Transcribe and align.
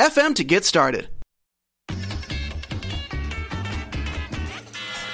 anchor.fm 0.00 0.34
to 0.36 0.44
get 0.44 0.64
started. 0.64 1.08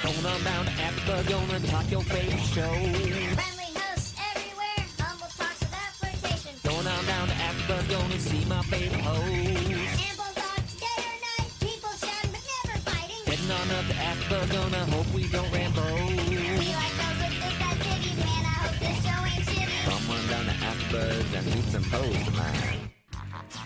Going 0.03 0.25
on 0.25 0.43
down 0.43 0.65
to 0.65 0.71
AfterBuzz, 0.71 1.29
gonna 1.29 1.59
talk 1.67 1.91
your 1.91 2.01
favorite 2.01 2.39
show. 2.39 2.71
Friendly 2.71 3.71
hosts 3.75 4.15
everywhere, 4.35 4.85
humble 4.99 5.27
talks 5.27 5.59
without 5.59 5.91
flirtation. 5.99 6.53
Going 6.63 6.87
on 6.87 7.05
down 7.05 7.27
to 7.27 7.33
AfterBuzz, 7.33 7.89
gonna 7.89 8.19
see 8.19 8.45
my 8.45 8.61
favorite 8.63 9.01
host. 9.01 9.27
Ample 9.27 10.31
thoughts 10.39 10.75
day 10.79 11.03
or 11.03 11.17
night, 11.27 11.51
people 11.59 11.91
shouting 11.99 12.31
but 12.31 12.43
never 12.47 12.79
fighting. 12.87 13.23
Heading 13.27 13.51
on 13.51 13.67
up 13.77 13.85
to 13.91 13.95
AfterBuzz, 14.09 14.47
gonna 14.51 14.85
hope 14.95 15.09
we 15.13 15.27
don't 15.27 15.51
ramble. 15.51 15.83
We 15.83 16.67
like 16.71 16.95
those 17.01 17.19
with 17.23 17.35
the 17.43 17.51
fat 17.59 17.77
titties, 17.83 18.17
man. 18.23 18.43
I 18.47 18.55
hope 18.63 18.77
this 18.79 18.97
show 19.03 19.19
ain't 19.27 19.43
shitty. 19.51 19.79
Come 19.83 20.05
on 20.15 20.23
down 20.31 20.45
to 20.47 20.55
AfterBuzz 20.69 21.27
and 21.37 21.45
meet 21.47 21.67
some 21.75 21.83
hosts 21.83 22.27
of 22.27 22.33
mine. 22.33 22.36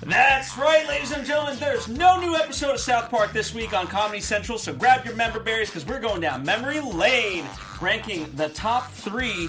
That's 0.04 0.58
right, 0.58 0.88
ladies 0.88 1.12
and 1.12 1.24
gentlemen. 1.24 1.60
There's 1.60 1.88
no 1.88 2.20
new 2.20 2.36
episode 2.36 2.72
of 2.72 2.80
South 2.80 3.12
Park 3.12 3.34
this 3.34 3.54
week 3.54 3.74
on 3.78 3.86
Comedy 3.86 4.20
Central, 4.20 4.58
so 4.58 4.74
grab 4.74 5.06
your 5.06 5.14
member 5.14 5.40
berries 5.40 5.70
because 5.70 5.86
we're 5.86 6.00
going 6.00 6.22
down 6.22 6.44
memory 6.44 6.80
lane, 6.80 7.46
ranking 7.80 8.26
the 8.36 8.50
top 8.50 8.90
three 8.90 9.48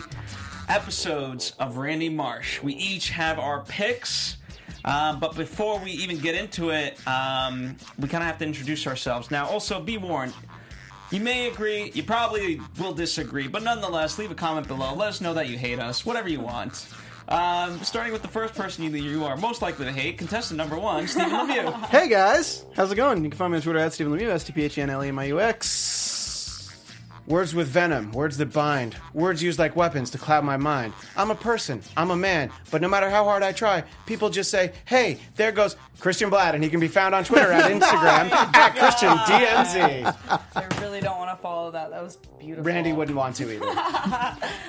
episodes 0.68 1.54
of 1.58 1.78
Randy 1.78 2.10
Marsh. 2.10 2.62
We 2.62 2.74
each 2.74 3.08
have 3.08 3.38
our 3.38 3.64
picks. 3.64 4.36
Um, 4.84 5.20
but 5.20 5.34
before 5.36 5.78
we 5.78 5.92
even 5.92 6.18
get 6.18 6.34
into 6.34 6.68
it, 6.68 6.98
um, 7.06 7.74
we 7.98 8.06
kind 8.06 8.22
of 8.22 8.26
have 8.26 8.36
to 8.38 8.44
introduce 8.44 8.86
ourselves. 8.86 9.30
Now, 9.30 9.48
also 9.48 9.80
be 9.80 9.96
warned, 9.96 10.34
you 11.10 11.20
may 11.20 11.48
agree, 11.48 11.92
you 11.94 12.02
probably 12.02 12.60
will 12.78 12.92
disagree, 12.92 13.48
but 13.48 13.62
nonetheless, 13.62 14.18
leave 14.18 14.30
a 14.30 14.34
comment 14.34 14.68
below. 14.68 14.94
Let 14.94 15.08
us 15.08 15.22
know 15.22 15.32
that 15.32 15.48
you 15.48 15.56
hate 15.56 15.78
us, 15.78 16.04
whatever 16.04 16.28
you 16.28 16.40
want. 16.40 16.88
Um, 17.32 17.82
starting 17.82 18.12
with 18.12 18.20
the 18.20 18.28
first 18.28 18.54
person 18.54 18.84
you, 18.84 18.90
you 18.90 19.24
are 19.24 19.38
most 19.38 19.62
likely 19.62 19.86
to 19.86 19.92
hate, 19.92 20.18
contestant 20.18 20.58
number 20.58 20.78
one, 20.78 21.08
Stephen 21.08 21.30
Lemieux. 21.30 21.72
Hey 21.86 22.06
guys, 22.06 22.66
how's 22.74 22.92
it 22.92 22.96
going? 22.96 23.24
You 23.24 23.30
can 23.30 23.38
find 23.38 23.52
me 23.52 23.56
on 23.56 23.62
Twitter 23.62 23.78
at 23.78 23.94
Stephen 23.94 24.12
Lemieux, 24.12 24.28
S 24.28 24.44
T 24.44 24.52
P 24.52 24.64
H 24.64 24.76
E 24.76 24.82
N 24.82 24.90
L 24.90 25.02
E 25.02 25.08
M 25.08 25.18
I 25.18 25.24
U 25.24 25.40
X. 25.40 25.91
Words 27.32 27.54
with 27.54 27.68
venom, 27.68 28.12
words 28.12 28.36
that 28.36 28.52
bind, 28.52 28.94
words 29.14 29.42
used 29.42 29.58
like 29.58 29.74
weapons 29.74 30.10
to 30.10 30.18
cloud 30.18 30.44
my 30.44 30.58
mind. 30.58 30.92
I'm 31.16 31.30
a 31.30 31.34
person, 31.34 31.80
I'm 31.96 32.10
a 32.10 32.16
man, 32.16 32.50
but 32.70 32.82
no 32.82 32.88
matter 32.88 33.08
how 33.08 33.24
hard 33.24 33.42
I 33.42 33.52
try, 33.52 33.84
people 34.04 34.28
just 34.28 34.50
say, 34.50 34.74
hey, 34.84 35.18
there 35.36 35.50
goes 35.50 35.76
Christian 35.98 36.28
Blatt, 36.28 36.54
and 36.54 36.62
he 36.62 36.68
can 36.68 36.78
be 36.78 36.88
found 36.88 37.14
on 37.14 37.24
Twitter 37.24 37.50
at 37.50 37.70
Instagram 37.70 38.30
at 38.30 38.76
Christian 38.76 39.16
DMZ. 39.16 40.14
I 40.54 40.82
really 40.82 41.00
don't 41.00 41.16
want 41.16 41.34
to 41.34 41.42
follow 41.42 41.70
that. 41.70 41.88
That 41.88 42.02
was 42.02 42.18
beautiful. 42.38 42.64
Randy 42.64 42.92
wouldn't 42.92 43.16
want 43.16 43.36
to 43.36 43.50
either. 43.50 43.64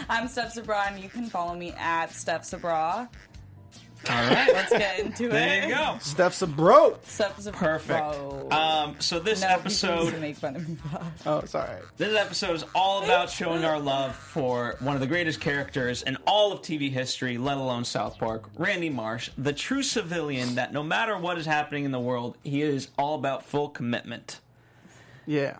I'm 0.09 0.30
Steph 0.30 0.53
Sabra, 0.53 0.86
and 0.88 1.03
you 1.03 1.09
can 1.09 1.25
follow 1.25 1.55
me 1.55 1.73
at 1.77 2.14
Steph 2.14 2.45
Sabra. 2.45 3.09
All 4.09 4.15
right. 4.15 4.51
Let's 4.53 4.71
get 4.71 4.99
into 4.99 5.25
it. 5.27 5.31
There 5.31 5.63
you 5.63 5.75
go. 5.75 5.97
Steph's 6.01 6.41
a 6.41 6.47
bro. 6.47 6.97
Steph 7.03 7.39
Sabra. 7.39 7.59
Perfect. 7.59 8.51
Um, 8.51 8.95
so 8.99 9.19
this 9.19 9.41
no, 9.41 9.47
people 9.47 9.61
to 9.61 9.67
episode, 9.67 10.19
make 10.21 10.35
fun 10.35 10.55
of 10.55 10.67
me. 10.67 10.77
Oh, 11.25 11.39
it's 11.39 11.55
alright. 11.55 11.81
this 11.97 12.15
episode 12.17 12.55
is 12.55 12.65
all 12.75 13.03
about 13.03 13.29
showing 13.29 13.63
our 13.63 13.79
love 13.79 14.15
for 14.15 14.75
one 14.79 14.95
of 14.95 15.02
the 15.02 15.08
greatest 15.08 15.39
characters 15.39 16.03
in 16.03 16.17
all 16.27 16.52
of 16.52 16.61
TV 16.61 16.92
history, 16.92 17.37
let 17.37 17.58
alone 17.58 17.86
South 17.86 18.17
Park, 18.17 18.49
Randy 18.58 18.89
Marsh, 18.89 19.30
the 19.37 19.53
true 19.53 19.83
civilian 19.83 20.55
that 20.55 20.73
no 20.73 20.83
matter 20.83 21.17
what 21.17 21.37
is 21.37 21.45
happening 21.45 21.86
in 21.86 21.92
the 21.92 21.99
world, 21.99 22.37
he 22.43 22.61
is 22.61 22.89
all 22.97 23.15
about 23.15 23.45
full 23.45 23.69
commitment. 23.69 24.39
Yeah. 25.25 25.58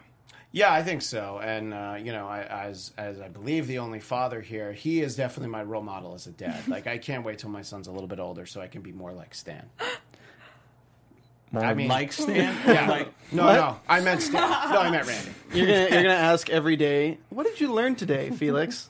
Yeah, 0.56 0.72
I 0.72 0.84
think 0.84 1.02
so. 1.02 1.40
And 1.44 1.74
uh, 1.74 1.98
you 2.00 2.12
know, 2.12 2.28
I, 2.28 2.44
as 2.44 2.92
as 2.96 3.20
I 3.20 3.28
believe 3.28 3.66
the 3.66 3.80
only 3.80 4.00
father 4.00 4.40
here, 4.40 4.72
he 4.72 5.02
is 5.02 5.16
definitely 5.16 5.50
my 5.50 5.64
role 5.64 5.82
model 5.82 6.14
as 6.14 6.28
a 6.28 6.32
dad. 6.32 6.62
Like, 6.68 6.86
I 6.86 7.00
can't 7.00 7.26
wait 7.26 7.40
till 7.40 7.50
my 7.50 7.64
son's 7.64 7.88
a 7.88 7.92
little 7.92 8.08
bit 8.08 8.20
older 8.20 8.46
so 8.46 8.62
I 8.62 8.68
can 8.68 8.82
be 8.84 8.92
more 8.92 9.12
like 9.14 9.34
Stan. 9.34 9.66
More 11.52 11.64
I 11.66 11.74
mean- 11.74 11.88
like 11.88 12.12
Stan, 12.14 12.56
Yeah. 12.68 12.88
like 12.88 13.08
No, 13.32 13.46
no, 13.52 13.80
I 13.90 14.00
meant 14.02 14.22
Stan. 14.22 14.42
No, 14.72 14.80
I 14.80 14.92
meant 14.92 15.08
Randy. 15.08 15.32
You're 15.54 15.66
gonna 15.68 15.80
you're 15.90 16.04
gonna 16.04 16.14
ask 16.14 16.50
every 16.52 16.76
day, 16.76 17.18
what 17.30 17.46
did 17.48 17.60
you 17.60 17.74
learn 17.74 17.96
today, 17.96 18.30
Felix? 18.30 18.90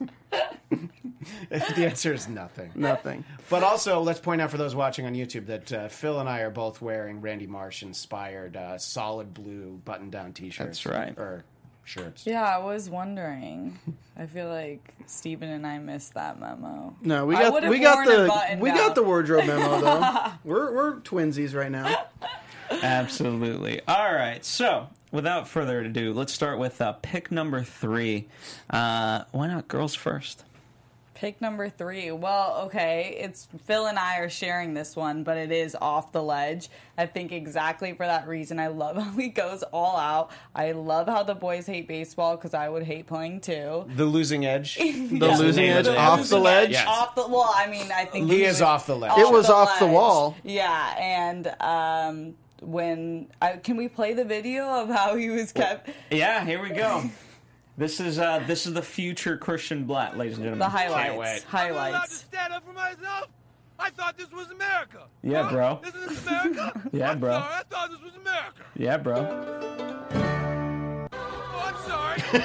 the 1.50 1.86
answer 1.86 2.14
is 2.14 2.28
nothing. 2.28 2.72
Nothing. 2.76 3.24
But 3.50 3.64
also, 3.64 4.02
let's 4.02 4.20
point 4.20 4.42
out 4.42 4.52
for 4.52 4.58
those 4.58 4.76
watching 4.76 5.06
on 5.06 5.14
YouTube 5.14 5.46
that 5.48 5.72
uh, 5.74 5.88
Phil 5.88 6.20
and 6.20 6.28
I 6.28 6.42
are 6.42 6.50
both 6.50 6.82
wearing 6.82 7.22
Randy 7.22 7.48
Marsh 7.48 7.84
inspired 7.84 8.58
uh, 8.58 8.78
solid 8.78 9.34
blue 9.34 9.80
button 9.86 10.10
down 10.10 10.34
T-shirts. 10.34 10.84
That's 10.84 10.86
right. 10.86 11.18
Or 11.18 11.44
shirts. 11.84 12.26
Yeah, 12.26 12.44
I 12.44 12.58
was 12.60 12.90
wondering. 12.90 13.78
I 14.18 14.26
feel 14.26 14.48
like 14.48 14.94
Steven 15.08 15.50
and 15.50 15.66
I 15.66 15.80
missed 15.80 16.14
that 16.14 16.40
memo. 16.40 16.96
No, 17.02 17.26
we 17.26 17.36
got 17.36 17.68
we 17.68 17.80
got 17.80 18.06
the 18.06 18.58
we 18.60 18.70
down. 18.70 18.78
got 18.78 18.96
the 18.96 19.04
wardrobe 19.04 19.46
memo 19.46 19.82
though. 19.82 20.32
we're 20.44 20.74
we're 20.74 20.96
twinsies 21.00 21.56
right 21.56 21.72
now. 21.72 22.06
Absolutely. 22.72 23.82
All 23.88 24.14
right. 24.14 24.44
So, 24.44 24.88
without 25.12 25.48
further 25.48 25.80
ado, 25.82 26.14
let's 26.14 26.34
start 26.34 26.58
with 26.60 26.82
uh, 26.82 26.94
pick 26.94 27.32
number 27.32 27.64
three. 27.64 28.28
Uh, 28.70 29.26
why 29.32 29.48
not 29.48 29.68
girls 29.68 29.96
first? 29.96 30.44
Pick 31.24 31.40
number 31.40 31.70
three. 31.70 32.12
Well, 32.12 32.64
okay, 32.66 33.16
it's 33.18 33.48
Phil 33.64 33.86
and 33.86 33.98
I 33.98 34.18
are 34.20 34.28
sharing 34.28 34.74
this 34.74 34.94
one, 34.94 35.24
but 35.24 35.38
it 35.38 35.54
is 35.54 35.74
off 35.80 36.12
the 36.12 36.22
ledge. 36.22 36.68
I 36.98 37.06
think 37.06 37.32
exactly 37.32 37.94
for 37.94 38.06
that 38.06 38.28
reason. 38.28 38.60
I 38.60 38.68
love 38.68 38.98
how 39.02 39.12
he 39.12 39.30
goes 39.30 39.64
all 39.72 39.96
out. 39.96 40.32
I 40.54 40.74
love 40.74 41.08
how 41.08 41.24
the 41.24 41.34
boys 41.34 41.66
hate 41.66 41.88
baseball 41.88 42.36
because 42.36 42.54
I 42.54 42.68
would 42.68 42.84
hate 42.84 43.08
playing 43.08 43.40
too. 43.40 43.86
The 43.96 44.04
losing 44.04 44.46
edge. 44.46 44.76
The 44.78 44.84
Yeah. 44.84 45.38
losing 45.38 45.68
The 45.68 45.72
edge 45.72 45.86
losing 45.86 45.96
off 46.02 46.20
edge. 46.20 46.28
the 46.28 46.40
ledge. 46.40 46.72
Yes. 46.72 46.88
Off 46.90 47.16
the 47.16 47.26
well, 47.26 47.54
I 47.56 47.68
mean, 47.68 47.90
I 47.96 48.04
think 48.04 48.30
He 48.30 48.44
is 48.44 48.62
off 48.62 48.86
the 48.86 48.98
ledge. 48.98 49.18
It 49.18 49.32
was 49.32 49.50
off 49.50 49.80
the 49.80 49.88
wall. 49.88 50.36
Yeah, 50.44 50.94
and 51.00 51.48
um, 51.62 52.36
when 52.60 53.28
I, 53.42 53.54
can 53.54 53.78
we 53.78 53.88
play 53.88 54.14
the 54.14 54.26
video 54.26 54.66
of 54.66 54.90
how 54.90 55.16
he 55.16 55.30
was 55.30 55.54
kept 55.54 55.90
Yeah, 56.12 56.44
here 56.44 56.62
we 56.62 56.72
go. 56.72 57.10
This 57.76 58.00
is 58.00 58.20
uh, 58.20 58.44
this 58.46 58.66
is 58.68 58.74
the 58.74 58.82
future 58.84 59.36
Christian 59.38 59.86
Blatt, 59.86 60.16
ladies 60.18 60.38
and 60.38 60.46
the 60.46 60.50
gentlemen. 60.52 60.70
highlights? 60.70 61.18
wait. 61.18 61.44
I'm 61.52 61.70
not 61.70 61.72
allowed 61.72 61.88
to 61.88 61.94
Highlights. 61.98 62.16
stand 62.18 62.54
up 62.54 62.64
for 62.66 62.74
myself? 62.74 63.28
I 63.80 63.90
thought 63.90 64.16
this 64.18 64.32
was 64.32 64.52
America. 64.52 65.06
Yeah, 65.24 65.44
Huh? 65.44 65.52
bro. 65.52 65.80
This 65.84 65.96
is 65.96 66.28
America? 66.28 66.82
Yeah, 66.94 67.12
I'm 67.12 67.20
bro. 67.20 67.32
Sorry, 67.40 67.54
I 67.54 67.64
thought 67.70 67.90
this 67.90 68.02
was 68.02 68.16
America. 68.16 68.64
Yeah, 68.76 68.98
bro. 68.98 69.16
Oh, 71.14 71.64
I'm 71.66 71.76
sorry. 71.90 72.22
I 72.34 72.38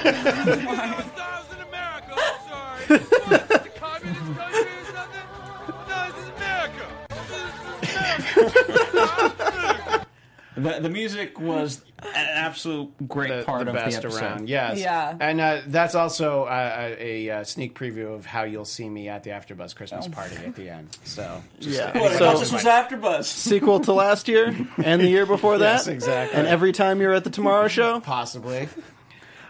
thought 1.03 1.19
I 1.19 1.43
was 1.43 1.53
in 1.55 1.61
America. 1.69 2.13
I'm 2.17 2.41
sorry. 2.49 2.81
What, 2.89 3.03
is 3.03 3.49
this 3.49 3.67
a 3.67 3.69
communist 3.79 4.31
country 4.39 4.73
or 4.73 4.85
something? 4.97 5.27
No, 5.89 5.97
this 6.09 6.17
is 6.25 6.29
America. 6.39 6.85
This 7.11 7.31
is 7.37 7.53
America. 8.49 9.75
The, 10.59 10.81
the 10.81 10.89
music 10.91 11.39
was 11.41 11.81
an 12.01 12.09
absolute 12.15 12.93
great 13.09 13.29
The, 13.31 13.43
part 13.45 13.65
the 13.65 13.71
of 13.71 13.77
best 13.77 14.01
the 14.03 14.09
episode. 14.09 14.23
around, 14.23 14.49
yes. 14.49 14.79
Yeah. 14.79 15.17
And 15.21 15.41
uh, 15.41 15.61
that's 15.67 15.95
also 15.95 16.45
uh, 16.45 16.95
a, 16.99 17.27
a, 17.29 17.41
uh 17.41 17.45
sneak 17.45 17.75
preview 17.79 18.15
of 18.15 18.27
how 18.27 18.43
you'll 18.45 18.65
see 18.65 18.89
me 18.89 19.09
at 19.09 19.23
the 19.25 19.31
AfterBuzz 19.31 19.75
Christmas 19.75 20.07
Oh. 20.07 20.11
party 20.11 20.37
at 20.37 20.55
the 20.55 20.69
end. 20.71 20.97
So, 21.05 21.43
just, 21.61 21.77
Yeah. 21.79 21.85
uh, 21.87 21.87
What, 21.87 21.95
I 21.95 21.99
anybody 21.99 22.19
thought 22.19 22.35
So- 22.35 22.41
this 22.41 22.53
was 22.53 22.65
might- 22.65 22.89
AfterBuzz. 22.91 23.25
Sequel 23.25 23.81
to 23.81 23.93
last 23.93 24.29
year 24.29 24.55
and 24.85 25.01
the 25.03 25.09
year 25.09 25.27
before 25.27 25.59
that. 25.59 25.73
Yes, 25.73 25.87
exactly. 25.89 26.39
And 26.39 26.47
every 26.47 26.73
time 26.73 27.01
you're 27.01 27.15
at 27.15 27.25
the 27.25 27.31
Tomorrow 27.31 27.69
Show, 27.69 28.01
possibly. 28.01 28.69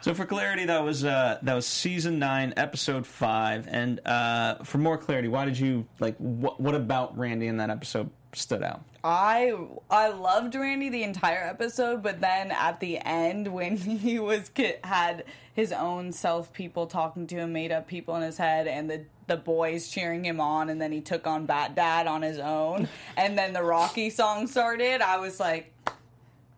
So 0.00 0.14
for 0.14 0.24
clarity, 0.24 0.64
that 0.66 0.84
was 0.84 1.04
uh, 1.04 1.38
that 1.42 1.54
was 1.54 1.66
season 1.66 2.20
nine, 2.20 2.54
episode 2.56 3.04
five. 3.04 3.66
And 3.68 4.00
uh, 4.06 4.62
for 4.62 4.78
more 4.78 4.96
clarity, 4.96 5.26
why 5.26 5.44
did 5.44 5.58
you 5.58 5.86
like? 5.98 6.16
What, 6.18 6.60
what 6.60 6.76
about 6.76 7.18
Randy 7.18 7.48
in 7.48 7.56
that 7.56 7.68
episode 7.68 8.08
stood 8.32 8.62
out? 8.62 8.82
I 9.04 9.54
I 9.90 10.08
loved 10.08 10.54
Randy 10.54 10.88
the 10.88 11.02
entire 11.02 11.44
episode, 11.44 12.02
but 12.02 12.20
then 12.20 12.50
at 12.50 12.80
the 12.80 12.98
end 12.98 13.48
when 13.48 13.76
he 13.76 14.18
was 14.18 14.50
had 14.84 15.24
his 15.54 15.72
own 15.72 16.12
self 16.12 16.52
people 16.52 16.86
talking 16.86 17.26
to 17.28 17.36
him, 17.36 17.52
made 17.52 17.72
up 17.72 17.86
people 17.86 18.16
in 18.16 18.22
his 18.22 18.38
head, 18.38 18.66
and 18.66 18.90
the 18.90 19.02
the 19.26 19.36
boys 19.36 19.88
cheering 19.88 20.24
him 20.24 20.40
on, 20.40 20.68
and 20.68 20.80
then 20.80 20.92
he 20.92 21.00
took 21.00 21.26
on 21.26 21.46
Bat 21.46 21.74
Dad 21.74 22.06
on 22.06 22.22
his 22.22 22.38
own, 22.38 22.88
and 23.16 23.38
then 23.38 23.52
the 23.52 23.62
Rocky 23.62 24.10
song 24.10 24.46
started. 24.46 25.00
I 25.00 25.18
was 25.18 25.38
like, 25.38 25.72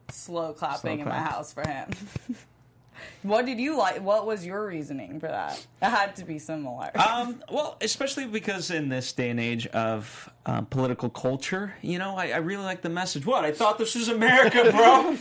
slow 0.08 0.52
clapping 0.52 1.00
in 1.00 1.08
my 1.08 1.19
house 1.19 1.52
for 1.52 1.66
him. 1.66 1.90
What 3.22 3.44
did 3.44 3.61
you 3.61 3.76
like? 3.76 4.00
What 4.02 4.26
was 4.26 4.46
your 4.46 4.67
reasoning 4.67 5.20
for 5.20 5.28
that? 5.28 5.67
It 5.82 5.87
had 5.87 6.17
to 6.17 6.25
be 6.25 6.38
similar. 6.38 6.90
Um, 7.11 7.43
well, 7.50 7.76
especially 7.81 8.26
because 8.26 8.70
in 8.70 8.88
this 8.88 9.12
day 9.12 9.31
and 9.31 9.40
age 9.40 9.67
of 9.69 10.31
uh, 10.46 10.61
political 10.62 11.11
culture, 11.11 11.75
you 11.82 11.99
know, 11.99 12.14
I, 12.17 12.28
I 12.28 12.37
really 12.37 12.62
like 12.62 12.82
the 12.82 12.88
message. 12.88 13.26
What? 13.26 13.44
I 13.44 13.52
thought 13.52 13.78
this 13.78 13.94
was 13.94 14.08
America, 14.08 14.70
bro. 14.70 15.17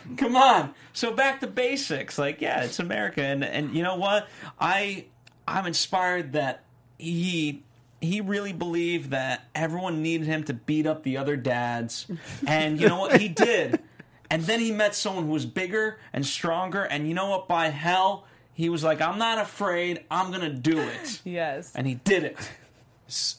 Come 0.16 0.36
on. 0.36 0.74
So 0.92 1.12
back 1.12 1.40
to 1.40 1.46
basics. 1.46 2.18
Like, 2.18 2.40
yeah, 2.40 2.64
it's 2.64 2.78
America, 2.80 3.22
and 3.22 3.44
and 3.44 3.74
you 3.74 3.82
know 3.82 3.96
what? 3.96 4.28
I 4.58 5.06
I'm 5.46 5.66
inspired 5.66 6.32
that 6.32 6.64
he 6.98 7.62
he 8.00 8.20
really 8.20 8.52
believed 8.52 9.10
that 9.10 9.44
everyone 9.54 10.02
needed 10.02 10.26
him 10.26 10.42
to 10.44 10.54
beat 10.54 10.86
up 10.86 11.02
the 11.04 11.16
other 11.16 11.36
dads, 11.36 12.06
and 12.46 12.80
you 12.80 12.88
know 12.88 12.98
what? 12.98 13.20
He 13.20 13.28
did. 13.28 13.80
And 14.30 14.42
then 14.44 14.60
he 14.60 14.70
met 14.70 14.94
someone 14.94 15.24
who 15.26 15.32
was 15.32 15.44
bigger 15.46 15.98
and 16.12 16.24
stronger, 16.24 16.84
and 16.84 17.08
you 17.08 17.14
know 17.14 17.28
what? 17.30 17.48
By 17.48 17.68
hell, 17.68 18.26
he 18.54 18.68
was 18.68 18.84
like, 18.84 19.00
"I'm 19.00 19.18
not 19.18 19.38
afraid. 19.38 20.04
I'm 20.10 20.30
gonna 20.30 20.52
do 20.52 20.78
it." 20.78 21.20
yes. 21.24 21.72
and 21.74 21.86
he 21.86 21.94
did 21.94 22.24
it. 22.24 22.38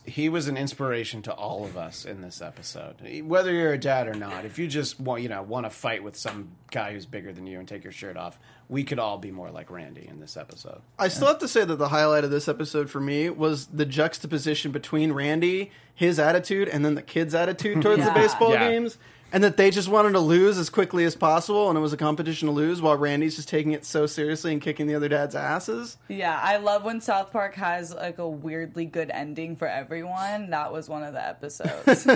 he 0.05 0.27
was 0.27 0.49
an 0.49 0.57
inspiration 0.57 1.21
to 1.21 1.33
all 1.33 1.63
of 1.63 1.77
us 1.77 2.03
in 2.03 2.19
this 2.21 2.41
episode. 2.41 2.95
Whether 3.23 3.53
you're 3.53 3.71
a 3.71 3.77
dad 3.77 4.09
or 4.09 4.13
not, 4.15 4.43
if 4.43 4.59
you 4.59 4.67
just 4.67 4.99
want, 4.99 5.21
you 5.23 5.29
know, 5.29 5.41
want 5.41 5.65
to 5.65 5.69
fight 5.69 6.03
with 6.03 6.17
some 6.17 6.49
guy 6.71 6.91
who's 6.91 7.05
bigger 7.05 7.31
than 7.31 7.47
you 7.47 7.57
and 7.57 7.65
take 7.65 7.85
your 7.85 7.93
shirt 7.93 8.17
off, 8.17 8.37
we 8.67 8.83
could 8.83 8.99
all 8.99 9.17
be 9.17 9.31
more 9.31 9.49
like 9.49 9.71
Randy 9.71 10.05
in 10.05 10.19
this 10.19 10.35
episode. 10.35 10.81
I 10.99 11.07
still 11.07 11.27
have 11.27 11.39
to 11.39 11.47
say 11.47 11.63
that 11.63 11.77
the 11.77 11.87
highlight 11.87 12.25
of 12.25 12.31
this 12.31 12.49
episode 12.49 12.89
for 12.89 12.99
me 12.99 13.29
was 13.29 13.67
the 13.67 13.85
juxtaposition 13.85 14.71
between 14.73 15.13
Randy, 15.13 15.71
his 15.95 16.19
attitude, 16.19 16.67
and 16.67 16.83
then 16.83 16.95
the 16.95 17.01
kids' 17.01 17.33
attitude 17.33 17.81
towards 17.81 18.03
the 18.03 18.11
baseball 18.11 18.51
Yeah. 18.51 18.69
games. 18.69 18.97
And 19.33 19.43
that 19.43 19.55
they 19.55 19.71
just 19.71 19.87
wanted 19.87 20.11
to 20.11 20.19
lose 20.19 20.57
as 20.57 20.69
quickly 20.69 21.05
as 21.05 21.15
possible, 21.15 21.69
and 21.69 21.77
it 21.77 21.81
was 21.81 21.93
a 21.93 21.97
competition 21.97 22.47
to 22.47 22.51
lose, 22.53 22.81
while 22.81 22.97
Randy's 22.97 23.37
just 23.37 23.47
taking 23.47 23.71
it 23.71 23.85
so 23.85 24.05
seriously 24.05 24.51
and 24.51 24.61
kicking 24.61 24.87
the 24.87 24.95
other 24.95 25.07
dad's 25.07 25.35
asses. 25.35 25.97
Yeah, 26.09 26.37
I 26.41 26.57
love 26.57 26.83
when 26.83 26.99
South 26.99 27.31
Park 27.31 27.55
has 27.55 27.93
like 27.93 28.17
a 28.17 28.27
weirdly 28.27 28.85
good 28.85 29.09
ending 29.09 29.55
for 29.55 29.67
everyone. 29.67 30.49
That 30.49 30.73
was 30.73 30.89
one 30.89 31.03
of 31.03 31.13
the 31.13 31.25
episodes. 31.25 32.07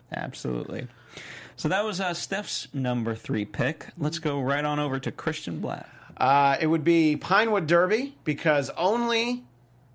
Absolutely. 0.12 0.88
So 1.56 1.68
that 1.68 1.84
was 1.84 2.00
uh, 2.00 2.14
Steph's 2.14 2.68
number 2.74 3.14
three 3.14 3.44
pick. 3.44 3.86
Let's 3.98 4.18
go 4.18 4.40
right 4.40 4.64
on 4.64 4.78
over 4.78 4.98
to 5.00 5.10
Christian 5.10 5.60
Blatt. 5.60 5.88
Uh, 6.16 6.56
it 6.60 6.66
would 6.66 6.84
be 6.84 7.16
Pinewood 7.16 7.66
Derby 7.66 8.14
because 8.24 8.70
only 8.76 9.44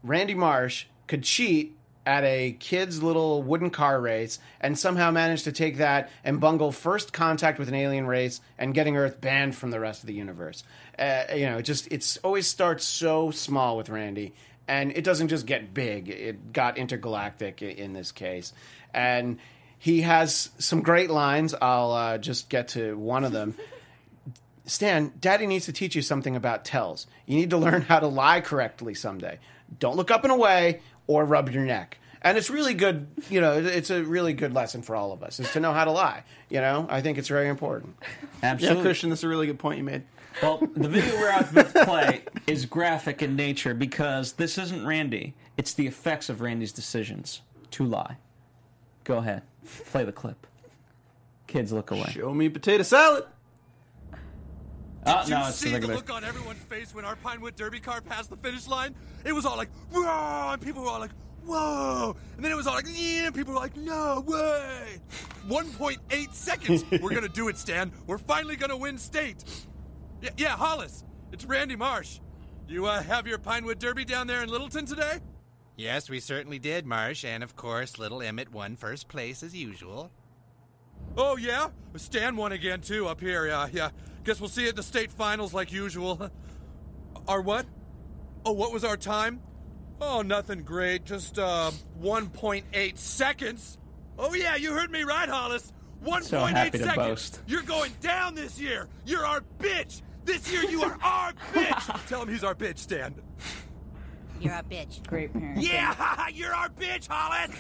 Randy 0.04 0.34
Marsh 0.36 0.86
could 1.08 1.24
cheat 1.24 1.76
at 2.12 2.26
a 2.26 2.52
kid's 2.60 3.02
little 3.02 3.42
wooden 3.42 3.70
car 3.70 4.02
race 4.02 4.38
and 4.60 4.78
somehow 4.78 5.10
managed 5.12 5.46
to 5.46 5.52
take 5.54 5.78
that 5.78 6.10
and 6.26 6.42
bungle 6.42 6.74
first 6.74 7.14
contact 7.14 7.58
with 7.58 7.70
an 7.70 7.74
alien 7.74 8.06
race 8.06 8.42
and 8.58 8.74
getting 8.74 8.98
Earth 8.98 9.22
banned 9.22 9.56
from 9.56 9.72
the 9.72 9.80
rest 9.80 10.04
of 10.04 10.08
the 10.08 10.14
universe. 10.14 10.66
Uh, 11.00 11.24
you 11.34 11.46
know, 11.46 11.60
it 11.60 11.64
just 11.64 11.88
it's 11.90 12.18
always 12.18 12.48
starts 12.48 12.84
so 12.84 13.32
small 13.32 13.78
with 13.78 13.88
Randy, 13.88 14.34
and 14.68 14.92
it 14.92 15.06
doesn't 15.06 15.30
just 15.30 15.46
get 15.46 15.74
big. 15.74 16.10
It 16.10 16.52
got 16.52 16.78
intergalactic 16.78 17.62
in 17.62 17.94
this 17.94 18.12
case, 18.12 18.52
and 18.94 19.40
he 19.80 20.02
has 20.02 20.50
some 20.58 20.82
great 20.82 21.10
lines. 21.10 21.56
I'll 21.62 21.94
uh, 21.94 22.18
just 22.18 22.50
get 22.50 22.70
to 22.70 22.98
one 22.98 23.24
of 23.24 23.32
them. 23.32 23.56
Stan, 24.66 25.14
Daddy 25.18 25.48
needs 25.48 25.68
to 25.68 25.72
teach 25.72 25.96
you 25.96 26.02
something 26.02 26.36
about 26.36 26.66
tells. 26.66 27.08
You 27.26 27.38
need 27.38 27.52
to 27.52 27.58
learn 27.58 27.84
how 27.84 28.02
to 28.02 28.08
lie 28.08 28.42
correctly 28.42 28.96
someday. 28.96 29.40
Don't 29.80 29.96
look 29.96 30.12
up 30.12 30.26
and 30.26 30.34
away 30.34 30.82
or 31.08 31.24
rub 31.24 31.50
your 31.50 31.64
neck. 31.64 31.98
And 32.24 32.38
it's 32.38 32.50
really 32.52 32.74
good, 32.76 33.08
you 33.30 33.42
know, 33.42 33.54
it's 33.58 33.90
a 33.90 34.04
really 34.04 34.34
good 34.34 34.54
lesson 34.54 34.84
for 34.84 34.96
all 34.96 35.12
of 35.12 35.24
us 35.24 35.40
is 35.40 35.52
to 35.54 35.60
know 35.60 35.74
how 35.74 35.86
to 35.86 35.92
lie. 35.92 36.24
You 36.50 36.62
know, 36.62 36.86
I 36.90 37.02
think 37.02 37.18
it's 37.18 37.28
very 37.28 37.48
important. 37.50 37.96
Yeah, 38.44 38.50
Absolutely. 38.54 38.84
Christian, 38.84 39.10
that's 39.12 39.22
a 39.24 39.28
really 39.28 39.46
good 39.46 39.60
point 39.60 39.78
you 39.78 39.84
made. 39.84 40.02
Well, 40.42 40.58
the 40.76 40.90
video 40.90 41.14
we're 41.16 41.30
about 41.30 41.74
to 41.74 41.86
play 41.86 42.24
is 42.48 42.66
graphic 42.66 43.22
in 43.22 43.36
nature 43.36 43.76
because 43.76 44.34
this 44.34 44.58
isn't 44.58 44.84
Randy. 44.84 45.36
It's 45.58 45.76
the 45.76 45.86
effects 45.86 46.28
of 46.28 46.42
Randy's 46.42 46.72
decisions 46.72 47.42
to 47.72 47.86
lie. 47.86 48.18
Go 49.04 49.18
ahead. 49.18 49.44
Play 49.92 50.06
the 50.06 50.12
clip. 50.12 50.48
Kids 51.46 51.72
look 51.72 51.92
away. 51.92 52.10
Show 52.14 52.34
me 52.34 52.50
potato 52.50 52.82
salad. 52.82 53.26
Oh, 55.06 55.22
Did 55.24 55.32
no, 55.32 55.42
you 55.42 55.48
it's 55.50 55.58
see 55.58 55.66
the 55.66 55.70
the 55.72 55.76
regular. 55.76 55.96
look 55.96 56.10
on 56.12 56.24
everyone's 56.24 56.64
face 56.64 56.96
when 56.96 57.06
our 57.06 57.16
Pinewood 57.18 57.56
Derby 57.56 57.80
car 57.80 58.02
passed 58.02 58.30
the 58.32 58.38
finish 58.38 58.68
line? 58.68 58.96
It 59.24 59.34
was 59.34 59.46
all 59.46 59.58
like, 59.58 59.70
whoa, 59.92 60.50
and 60.54 60.62
people 60.62 60.82
were 60.84 60.90
all 60.90 61.00
like, 61.00 61.12
whoa. 61.46 62.16
And 62.36 62.44
then 62.44 62.52
it 62.52 62.56
was 62.56 62.68
all 62.68 62.76
like, 62.76 62.86
yeah, 62.90 63.30
people 63.32 63.54
were 63.54 63.60
like, 63.60 63.76
no 63.76 64.24
way. 64.26 65.00
1.8 65.48 66.34
seconds. 66.34 66.84
We're 66.92 67.10
going 67.10 67.24
to 67.24 67.30
do 67.30 67.48
it, 67.48 67.58
Stan. 67.58 67.92
We're 68.08 68.18
finally 68.18 68.56
going 68.56 68.70
to 68.70 68.78
win 68.78 68.98
state. 68.98 69.44
Yeah, 70.22 70.30
yeah, 70.38 70.50
Hollis, 70.50 71.04
it's 71.32 71.46
Randy 71.46 71.76
Marsh. 71.76 72.20
You 72.68 72.86
uh, 72.86 73.02
have 73.04 73.28
your 73.28 73.38
Pinewood 73.38 73.80
Derby 73.80 74.06
down 74.06 74.28
there 74.28 74.44
in 74.44 74.50
Littleton 74.50 74.86
today? 74.86 75.20
Yes, 75.76 76.10
we 76.10 76.20
certainly 76.20 76.60
did, 76.60 76.86
Marsh, 76.86 77.26
and 77.26 77.44
of 77.44 77.56
course, 77.56 77.98
little 77.98 78.22
Emmett 78.22 78.52
won 78.52 78.76
first 78.76 79.08
place 79.08 79.42
as 79.42 79.56
usual. 79.56 80.12
Oh, 81.18 81.38
yeah? 81.38 81.70
Stan 81.96 82.36
won 82.36 82.52
again, 82.52 82.82
too, 82.82 83.08
up 83.08 83.20
here. 83.20 83.48
Yeah, 83.48 83.68
yeah. 83.74 83.90
Guess 84.24 84.40
we'll 84.40 84.50
see 84.50 84.64
you 84.64 84.70
at 84.70 84.76
the 84.76 84.84
state 84.84 85.12
finals 85.12 85.54
like 85.54 85.72
usual. 85.72 86.30
Our 87.28 87.42
what? 87.42 87.66
Oh, 88.46 88.54
what 88.54 88.72
was 88.72 88.84
our 88.84 88.98
time? 88.98 89.42
Oh, 90.02 90.22
nothing 90.24 90.64
great. 90.64 91.06
Just, 91.06 91.38
uh, 91.38 91.72
1.8 92.02 92.98
seconds. 92.98 93.78
Oh, 94.18 94.34
yeah, 94.34 94.56
you 94.56 94.74
heard 94.74 94.92
me 94.92 95.04
right, 95.04 95.30
Hollis. 95.30 95.72
1.8 96.04 96.24
So 96.24 96.40
happy 96.46 96.72
to 96.80 96.84
seconds. 96.84 96.98
boast. 96.98 97.42
You're 97.46 97.62
going 97.62 97.92
down 98.02 98.34
this 98.34 98.60
year. 98.60 98.88
You're 99.06 99.26
our 99.26 99.42
bitch. 99.60 100.02
This 100.26 100.52
year, 100.52 100.64
you 100.64 100.82
are 100.84 100.98
our 101.04 101.34
bitch. 101.54 102.08
Tell 102.08 102.24
him 102.24 102.30
he's 102.30 102.44
our 102.44 102.56
bitch, 102.56 102.80
Stan. 102.80 103.14
You're 104.40 104.54
a 104.54 104.64
bitch. 104.64 105.06
Great 105.08 105.32
parents. 105.34 105.62
Yeah, 105.66 106.28
you're 106.34 106.54
our 106.54 106.70
bitch, 106.70 107.08
Hollis. 107.08 107.56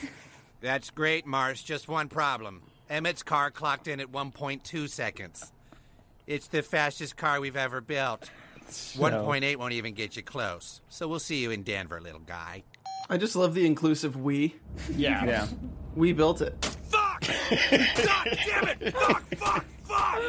That's 0.62 0.90
great, 0.90 1.28
Marsh. 1.28 1.62
Just 1.62 1.88
one 1.88 2.08
problem. 2.08 2.64
Emmett's 2.90 3.22
car 3.24 3.52
clocked 3.52 3.88
in 3.88 4.00
at 4.00 4.12
1.2 4.12 4.90
seconds. 4.90 5.52
It's 6.28 6.48
the 6.48 6.64
fastest 6.64 7.18
car 7.18 7.40
we've 7.40 7.56
ever 7.56 7.82
built. 7.82 8.30
1.8 8.72 9.56
won't 9.58 9.74
even 9.74 9.94
get 9.94 10.16
you 10.16 10.24
close. 10.24 10.82
So 10.90 11.08
we'll 11.08 11.20
see 11.20 11.42
you 11.42 11.52
in 11.52 11.64
Denver, 11.64 12.02
little 12.02 12.20
guy. 12.20 12.64
I 13.10 13.18
just 13.18 13.36
love 13.36 13.54
the 13.54 13.66
inclusive 13.66 14.16
we. 14.16 14.56
Yeah. 14.96 15.26
Yeah. 15.26 15.48
We 15.96 16.14
built 16.14 16.42
it. 16.42 16.64
Fuck! 16.90 17.22
God 17.60 18.38
damn 18.46 18.68
it! 18.68 18.94
Fuck! 18.94 19.36
Fuck! 19.36 19.66
Fuck! 19.84 20.22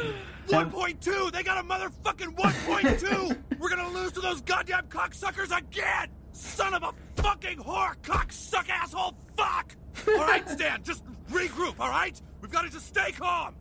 1.2! 0.47 1.31
They 1.31 1.43
got 1.43 1.57
a 1.57 1.67
motherfucking 1.67 2.35
1.2! 2.35 3.59
We're 3.59 3.69
gonna 3.69 3.89
lose 3.89 4.11
to 4.13 4.21
those 4.21 4.41
goddamn 4.41 4.87
cocksuckers 4.87 5.55
again! 5.57 6.09
Son 6.33 6.73
of 6.73 6.83
a 6.83 7.21
fucking 7.21 7.59
whore! 7.59 7.95
Cocksuck 8.03 8.69
asshole! 8.69 9.15
Fuck! 9.37 9.75
Alright, 10.07 10.49
Stan, 10.49 10.83
just 10.83 11.03
regroup, 11.31 11.79
alright? 11.79 12.21
We've 12.41 12.51
gotta 12.51 12.69
just 12.69 12.87
stay 12.87 13.11
calm! 13.13 13.55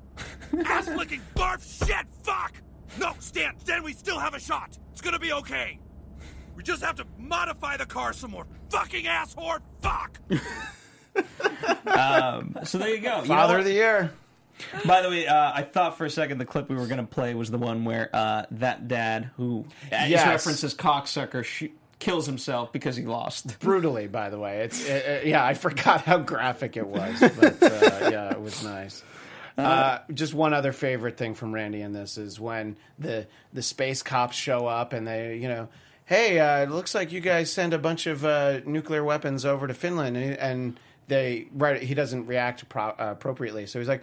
Ass 0.65 0.89
licking 0.89 1.21
barf 1.37 1.87
shit! 1.87 2.07
Fuck! 2.25 2.55
No, 2.99 3.13
Stan, 3.21 3.59
Stan, 3.61 3.83
we 3.83 3.93
still 3.93 4.19
have 4.19 4.35
a 4.35 4.41
shot! 4.41 4.77
It's 4.93 5.01
gonna 5.01 5.19
be 5.19 5.33
okay! 5.33 5.79
We 6.55 6.63
just 6.63 6.83
have 6.83 6.97
to 6.97 7.07
modify 7.19 7.77
the 7.79 7.87
car 7.87 8.13
some 8.13 8.33
more! 8.33 8.47
Fucking 8.71 9.07
asshole! 9.07 9.45
whore! 9.45 9.61
Fuck! 9.81 10.19
So 12.67 12.79
there 12.79 12.89
you 12.95 13.01
go. 13.01 13.17
You 13.17 13.23
know 13.23 13.25
Father 13.25 13.59
of 13.59 13.65
the 13.65 13.73
year. 13.73 14.13
By 14.87 15.03
the 15.03 15.09
way, 15.09 15.27
uh, 15.27 15.53
I 15.55 15.63
thought 15.63 15.99
for 15.99 16.05
a 16.05 16.11
second 16.11 16.39
the 16.39 16.45
clip 16.45 16.69
we 16.69 16.77
were 16.77 16.87
going 16.87 17.01
to 17.01 17.07
play 17.07 17.35
was 17.35 17.51
the 17.51 17.59
one 17.59 17.85
where 17.85 18.11
uh, 18.13 18.45
that 18.53 18.87
dad 18.87 19.31
who 19.37 19.65
uh, 19.91 20.05
Yes. 20.07 20.21
is 20.23 20.27
referenced 20.27 20.65
as 20.65 20.75
cocksucker 20.75 21.43
sh- 21.45 21.65
kills 21.99 22.27
himself 22.27 22.73
because 22.73 22.95
he 22.97 23.05
lost. 23.05 23.59
Brutally, 23.59 24.07
by 24.07 24.31
the 24.31 24.39
way. 24.39 24.61
It's 24.61 24.89
uh, 24.89 25.21
uh, 25.25 25.27
yeah, 25.27 25.45
I 25.45 25.55
forgot 25.55 26.03
how 26.03 26.19
graphic 26.19 26.77
it 26.77 26.87
was, 26.87 27.19
but 27.21 27.63
uh, 27.63 28.11
yeah, 28.11 28.31
it 28.31 28.41
was 28.41 28.63
nice. 28.63 29.03
Uh, 29.59 29.99
just 30.13 30.33
one 30.35 30.55
other 30.55 30.73
favorite 30.73 31.17
thing 31.17 31.35
from 31.35 31.53
Randy 31.53 31.83
in 31.83 31.93
this 31.93 32.17
is 32.17 32.41
when 32.41 32.77
the 32.99 33.27
the 33.53 33.63
space 33.63 34.03
cops 34.03 34.37
show 34.37 34.67
up 34.67 34.93
and 34.93 35.07
they, 35.07 35.37
you 35.37 35.49
know, 35.49 35.69
hey, 36.07 36.41
uh, 36.41 36.63
it 36.63 36.71
looks 36.71 36.95
like 36.95 37.13
you 37.13 37.21
guys 37.21 37.53
send 37.53 37.75
a 37.75 37.79
bunch 37.79 38.07
of 38.07 38.25
uh, 38.25 38.61
nuclear 38.65 39.05
weapons 39.05 39.45
over 39.45 39.67
to 39.67 39.75
Finland, 39.75 40.17
and, 40.17 40.37
and 40.39 40.81
they 41.09 41.49
right, 41.53 41.83
he 41.83 41.95
doesn't 41.95 42.27
react 42.27 42.69
pro- 42.69 42.91
uh, 42.91 43.13
appropriately, 43.13 43.67
so 43.67 43.79
he's 43.79 43.89
like. 43.89 44.03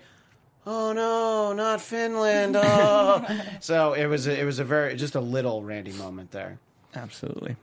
Oh 0.65 0.91
no, 0.91 1.53
not 1.53 1.82
Finland! 1.82 2.56
Oh, 2.56 3.25
so 3.60 3.94
it 3.94 4.06
was 4.06 4.27
a, 4.27 4.39
it 4.39 4.44
was 4.44 4.60
a 4.60 4.63
very 4.65 4.96
just 4.96 5.15
a 5.15 5.22
little 5.22 5.63
Randy 5.63 5.94
moment 5.94 6.32
there. 6.32 6.60
Absolutely. 6.94 7.56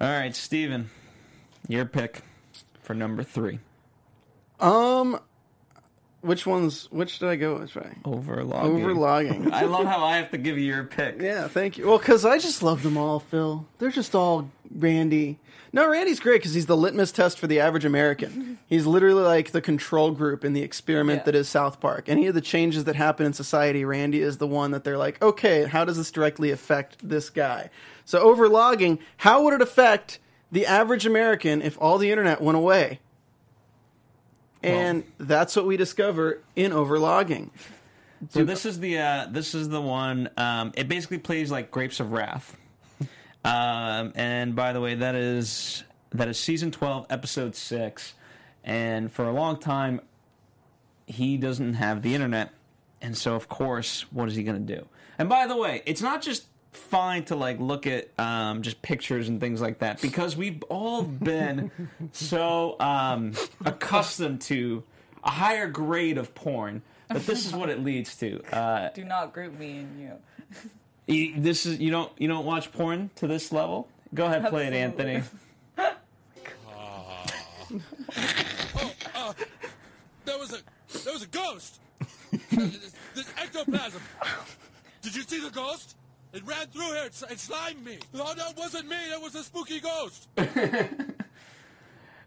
All 0.00 0.10
right, 0.10 0.36
Steven, 0.36 0.90
your 1.66 1.86
pick 1.86 2.20
for 2.82 2.94
number 2.94 3.22
three. 3.22 3.58
Um, 4.60 5.18
Which 6.24 6.46
one's 6.46 6.90
which 6.90 7.18
did 7.18 7.28
I 7.28 7.36
go 7.36 7.58
which 7.58 7.74
way? 7.74 7.90
Overlogging. 8.04 8.80
Overlogging. 8.82 9.52
I 9.52 9.62
love 9.64 9.86
how 9.86 10.02
I 10.04 10.16
have 10.16 10.30
to 10.30 10.38
give 10.38 10.56
you 10.58 10.64
your 10.64 10.84
pick. 10.84 11.20
Yeah, 11.20 11.48
thank 11.48 11.76
you. 11.78 11.86
Well, 11.86 11.98
because 11.98 12.24
I 12.24 12.38
just 12.38 12.62
love 12.62 12.82
them 12.82 12.96
all, 12.96 13.20
Phil. 13.20 13.66
They're 13.78 13.90
just 13.90 14.14
all 14.14 14.50
Randy. 14.74 15.38
No, 15.72 15.88
Randy's 15.88 16.20
great 16.20 16.40
because 16.40 16.54
he's 16.54 16.66
the 16.66 16.76
litmus 16.76 17.10
test 17.12 17.38
for 17.38 17.46
the 17.48 17.60
average 17.60 17.84
American. 17.84 18.58
He's 18.68 18.86
literally 18.86 19.22
like 19.24 19.50
the 19.50 19.60
control 19.60 20.12
group 20.12 20.44
in 20.44 20.52
the 20.52 20.62
experiment 20.62 21.20
Yeah. 21.20 21.24
that 21.24 21.34
is 21.34 21.48
South 21.48 21.80
Park. 21.80 22.08
Any 22.08 22.26
of 22.28 22.34
the 22.34 22.40
changes 22.40 22.84
that 22.84 22.94
happen 22.96 23.26
in 23.26 23.32
society, 23.32 23.84
Randy 23.84 24.22
is 24.22 24.38
the 24.38 24.46
one 24.46 24.70
that 24.70 24.84
they're 24.84 24.96
like, 24.98 25.20
okay, 25.20 25.64
how 25.64 25.84
does 25.84 25.96
this 25.96 26.10
directly 26.12 26.52
affect 26.52 27.06
this 27.06 27.28
guy? 27.28 27.70
So, 28.04 28.20
overlogging, 28.20 29.00
how 29.18 29.42
would 29.42 29.52
it 29.54 29.60
affect 29.62 30.20
the 30.52 30.64
average 30.64 31.06
American 31.06 31.60
if 31.60 31.76
all 31.80 31.98
the 31.98 32.10
internet 32.12 32.40
went 32.40 32.56
away? 32.56 33.00
And 34.64 35.04
that's 35.18 35.56
what 35.56 35.66
we 35.66 35.76
discover 35.76 36.40
in 36.56 36.72
overlogging. 36.72 37.50
So 38.30 38.44
this 38.44 38.64
is 38.64 38.80
the 38.80 38.98
uh, 38.98 39.26
this 39.30 39.54
is 39.54 39.68
the 39.68 39.80
one. 39.80 40.30
Um, 40.36 40.72
it 40.76 40.88
basically 40.88 41.18
plays 41.18 41.50
like 41.50 41.70
Grapes 41.70 42.00
of 42.00 42.12
Wrath. 42.12 42.56
Um, 43.44 44.12
and 44.14 44.56
by 44.56 44.72
the 44.72 44.80
way, 44.80 44.94
that 44.94 45.14
is 45.14 45.84
that 46.12 46.28
is 46.28 46.38
season 46.38 46.70
twelve, 46.70 47.06
episode 47.10 47.54
six. 47.54 48.14
And 48.62 49.12
for 49.12 49.26
a 49.26 49.32
long 49.32 49.58
time, 49.58 50.00
he 51.06 51.36
doesn't 51.36 51.74
have 51.74 52.00
the 52.00 52.14
internet, 52.14 52.50
and 53.02 53.14
so 53.14 53.34
of 53.34 53.48
course, 53.48 54.06
what 54.10 54.28
is 54.28 54.36
he 54.36 54.42
going 54.42 54.66
to 54.66 54.76
do? 54.76 54.86
And 55.18 55.28
by 55.28 55.46
the 55.46 55.56
way, 55.56 55.82
it's 55.84 56.00
not 56.00 56.22
just 56.22 56.46
fine 56.76 57.24
to 57.24 57.36
like 57.36 57.58
look 57.60 57.86
at 57.86 58.08
um, 58.18 58.62
just 58.62 58.80
pictures 58.82 59.28
and 59.28 59.40
things 59.40 59.60
like 59.60 59.78
that 59.80 60.00
because 60.02 60.36
we've 60.36 60.62
all 60.64 61.02
been 61.02 61.70
so 62.12 62.78
um, 62.80 63.32
accustomed 63.64 64.40
to 64.42 64.82
a 65.22 65.30
higher 65.30 65.68
grade 65.68 66.18
of 66.18 66.34
porn 66.34 66.82
that 67.08 67.24
this 67.26 67.46
is 67.46 67.52
what 67.54 67.68
it 67.70 67.82
leads 67.82 68.16
to. 68.16 68.40
Uh, 68.54 68.90
Do 68.90 69.04
not 69.04 69.32
group 69.32 69.58
me 69.58 69.78
and 69.78 70.00
you. 70.00 70.12
you- 71.06 71.40
this 71.40 71.66
is 71.66 71.78
you 71.80 71.90
don't 71.90 72.10
you 72.18 72.28
don't 72.28 72.44
watch 72.44 72.72
porn 72.72 73.10
to 73.16 73.26
this 73.26 73.52
level. 73.52 73.88
Go 74.14 74.26
ahead, 74.26 74.48
play 74.48 74.66
it, 74.66 74.72
Absolutely. 74.74 75.22
Anthony. 75.78 75.94
There 80.24 80.38
was 80.38 80.52
a 80.52 80.98
there 81.04 81.12
was 81.12 81.22
a 81.22 81.26
ghost. 81.26 81.80
this, 82.50 82.94
this 83.14 83.32
ectoplasm. 83.40 84.00
Did 85.02 85.14
you 85.14 85.22
see 85.22 85.40
the 85.40 85.50
ghost? 85.50 85.96
It 86.34 86.44
ran 86.44 86.66
through 86.66 86.92
here. 86.92 87.04
It, 87.04 87.22
it 87.30 87.38
slimed 87.38 87.84
me. 87.84 87.98
No, 88.12 88.34
that 88.34 88.56
wasn't 88.56 88.88
me. 88.88 88.96
That 89.10 89.22
was 89.22 89.34
a 89.36 89.44
spooky 89.44 89.80
ghost. 89.80 90.28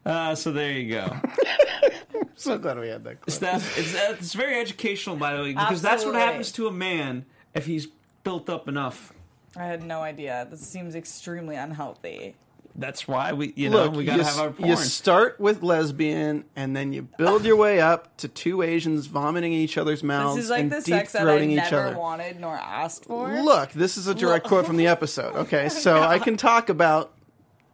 Uh, 0.05 0.33
so 0.33 0.53
there 0.53 0.71
you 0.71 0.89
go. 0.89 1.17
So 2.35 2.57
glad 2.57 2.79
we 2.79 2.87
had 2.87 3.03
that. 3.03 3.19
Clip. 3.19 3.35
Steph, 3.35 3.77
it's, 3.77 3.93
uh, 3.95 4.15
it's 4.17 4.33
very 4.33 4.59
educational, 4.59 5.15
by 5.15 5.35
the 5.35 5.41
way, 5.41 5.53
because 5.53 5.81
that's 5.81 6.05
what 6.05 6.15
happens 6.15 6.51
to 6.53 6.67
a 6.67 6.71
man 6.71 7.25
if 7.53 7.65
he's 7.65 7.87
built 8.23 8.49
up 8.49 8.67
enough. 8.67 9.11
I 9.55 9.65
had 9.65 9.83
no 9.83 10.01
idea. 10.01 10.47
This 10.49 10.61
seems 10.61 10.93
extremely 10.95 11.55
unhealthy. 11.55 12.35
That's 12.79 13.07
why 13.07 13.33
we, 13.33 13.53
you 13.55 13.71
know, 13.71 13.85
Look, 13.85 13.95
we 13.95 14.05
gotta 14.05 14.19
you, 14.19 14.23
have 14.23 14.37
our 14.39 14.51
porn. 14.51 14.69
you 14.69 14.75
start 14.75 15.39
with 15.39 15.63
lesbian, 15.63 16.45
and 16.55 16.75
then 16.75 16.93
you 16.93 17.01
build 17.17 17.43
your 17.43 17.55
way 17.55 17.79
up 17.81 18.15
to 18.17 18.27
two 18.27 18.61
Asians 18.61 19.07
vomiting 19.07 19.51
in 19.51 19.59
each 19.59 19.79
other's 19.79 20.03
mouths 20.03 20.35
This 20.35 20.45
is 20.45 20.51
like 20.51 20.61
and 20.61 20.71
the 20.71 20.75
deep 20.75 20.85
sex 20.85 21.13
that 21.13 21.23
I 21.27 21.39
throating 21.39 21.49
each 21.49 21.55
never 21.71 21.87
other. 21.87 21.97
wanted 21.97 22.39
nor 22.39 22.55
asked 22.55 23.05
for. 23.05 23.41
Look, 23.41 23.71
this 23.71 23.97
is 23.97 24.05
a 24.07 24.13
direct 24.13 24.45
quote 24.45 24.67
from 24.67 24.77
the 24.77 24.85
episode. 24.95 25.35
Okay, 25.35 25.65
oh 25.65 25.69
so 25.69 26.03
I 26.03 26.19
can 26.19 26.37
talk 26.37 26.69
about 26.69 27.13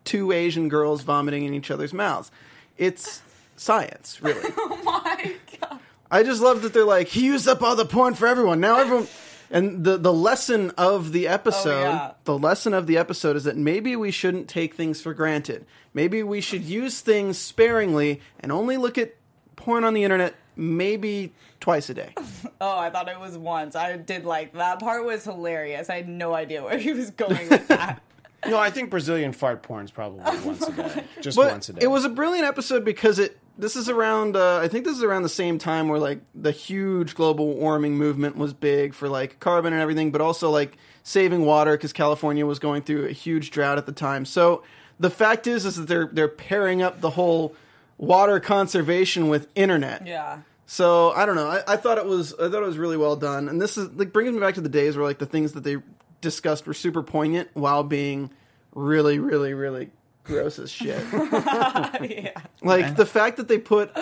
two 0.05 0.31
Asian 0.31 0.69
girls 0.69 1.01
vomiting 1.01 1.43
in 1.43 1.53
each 1.53 1.69
other's 1.69 1.93
mouths. 1.93 2.31
It's 2.77 3.22
science, 3.57 4.22
really. 4.22 4.41
Oh 4.57 4.79
my 4.86 5.36
god. 5.60 5.79
I 6.10 6.24
just 6.24 6.41
love 6.41 6.62
that 6.62 6.74
they're 6.74 6.86
like, 6.86 7.07
he 7.07 7.25
used 7.25 7.48
up 7.48 7.62
all 7.62 7.75
the 7.75 7.86
porn 7.86 8.13
for 8.13 8.27
everyone. 8.27 8.60
Now 8.62 8.79
everyone. 8.79 9.07
And 9.53 9.83
the, 9.86 9.98
the 9.98 10.12
lesson 10.12 10.72
of 10.77 11.12
the 11.13 11.27
episode, 11.27 11.69
Oh, 11.86 11.89
yeah. 11.91 12.12
the 12.25 12.38
lesson 12.38 12.74
of 12.74 12.88
the 12.88 12.98
episode 12.98 13.36
is 13.38 13.43
that 13.45 13.55
maybe 13.55 13.95
we 13.95 14.10
shouldn't 14.12 14.48
take 14.50 14.74
things 14.74 15.00
for 15.01 15.13
granted. 15.13 15.65
Maybe 15.93 16.24
we 16.24 16.41
should 16.41 16.63
use 16.63 17.00
things 17.01 17.38
sparingly 17.38 18.19
and 18.39 18.51
only 18.51 18.77
look 18.77 18.98
at 18.98 19.13
porn 19.55 19.83
on 19.83 19.93
the 19.93 20.03
internet 20.03 20.33
maybe 20.55 21.33
twice 21.60 21.89
a 21.89 21.93
day. 21.93 22.13
Oh, 22.62 22.77
I 22.79 22.89
thought 22.91 23.10
it 23.10 23.19
was 23.19 23.38
once. 23.38 23.75
I 23.75 23.98
did 23.98 24.24
like 24.24 24.53
that 24.53 24.79
part 24.79 25.03
was 25.03 25.25
hilarious. 25.25 25.89
I 25.89 25.98
had 25.98 26.07
no 26.07 26.33
idea 26.33 26.63
where 26.63 26.77
he 26.77 26.93
was 26.93 27.12
going 27.12 27.50
with 27.50 27.67
that. 27.69 28.01
No, 28.48 28.57
I 28.57 28.69
think 28.69 28.89
Brazilian 28.89 29.33
fart 29.33 29.63
porn's 29.63 29.91
probably 29.91 30.19
once 30.45 30.65
a 30.65 30.72
day, 30.72 31.03
just 31.19 31.36
But 31.36 31.51
once 31.51 31.67
a 31.67 31.74
day. 31.74 31.79
it 31.83 31.88
was 31.88 32.05
a 32.05 32.10
brilliant 32.10 32.48
episode 32.48 32.86
because 32.86 33.19
it. 33.19 33.38
This 33.57 33.75
is 33.75 33.88
around. 33.88 34.36
Uh, 34.36 34.57
I 34.57 34.67
think 34.67 34.86
this 34.86 34.98
is 34.98 35.03
around 35.03 35.24
the 35.24 35.29
same 35.29 35.57
time 35.57 35.88
where 35.88 36.00
like 36.00 36.22
the 36.33 36.51
huge 36.51 37.15
global 37.15 37.55
warming 37.55 37.95
movement 37.98 38.36
was 38.36 38.53
big 38.53 38.93
for 38.93 39.07
like 39.07 39.39
carbon 39.39 39.74
and 39.74 39.81
everything, 39.81 40.12
but 40.12 40.22
also 40.22 40.50
like 40.50 40.77
saving 41.03 41.45
water 41.45 41.77
because 41.77 41.93
California 41.93 42.45
was 42.45 42.60
going 42.60 42.81
through 42.81 43.05
a 43.05 43.12
huge 43.12 43.51
drought 43.51 43.77
at 43.77 43.86
the 43.86 43.91
time. 43.91 44.25
So 44.25 44.63
the 45.00 45.10
fact 45.10 45.48
is, 45.48 45.65
is 45.65 45.75
that 45.75 45.88
they're 45.88 46.10
they're 46.12 46.27
pairing 46.27 46.81
up 46.81 47.01
the 47.01 47.12
whole 47.12 47.55
water 47.98 48.39
conservation 48.39 49.29
with 49.29 49.48
internet. 49.55 50.05
yeah. 50.07 50.39
So 50.65 51.12
I 51.12 51.25
don't 51.25 51.36
know. 51.36 51.48
I, 51.48 51.62
I 51.67 51.75
thought 51.75 51.98
it 51.98 52.05
was 52.05 52.33
I 52.33 52.50
thought 52.50 52.63
it 52.63 52.67
was 52.67 52.77
really 52.77 52.98
well 52.98 53.15
done, 53.15 53.50
and 53.50 53.62
this 53.62 53.77
is 53.77 53.91
like 53.91 54.12
brings 54.12 54.33
me 54.33 54.39
back 54.39 54.55
to 54.55 54.62
the 54.62 54.69
days 54.69 54.95
where 54.95 55.05
like 55.05 55.19
the 55.19 55.25
things 55.25 55.51
that 55.51 55.63
they 55.63 55.77
discussed 56.22 56.65
were 56.65 56.74
super 56.74 57.03
poignant 57.03 57.50
while 57.53 57.83
being 57.83 58.31
really, 58.74 59.19
really, 59.19 59.53
really 59.53 59.91
gross 60.23 60.59
as 60.59 60.71
shit. 60.71 61.03
yeah. 61.13 62.31
Like 62.61 62.95
the 62.95 63.05
fact 63.05 63.37
that 63.37 63.47
they 63.47 63.57
put 63.57 63.93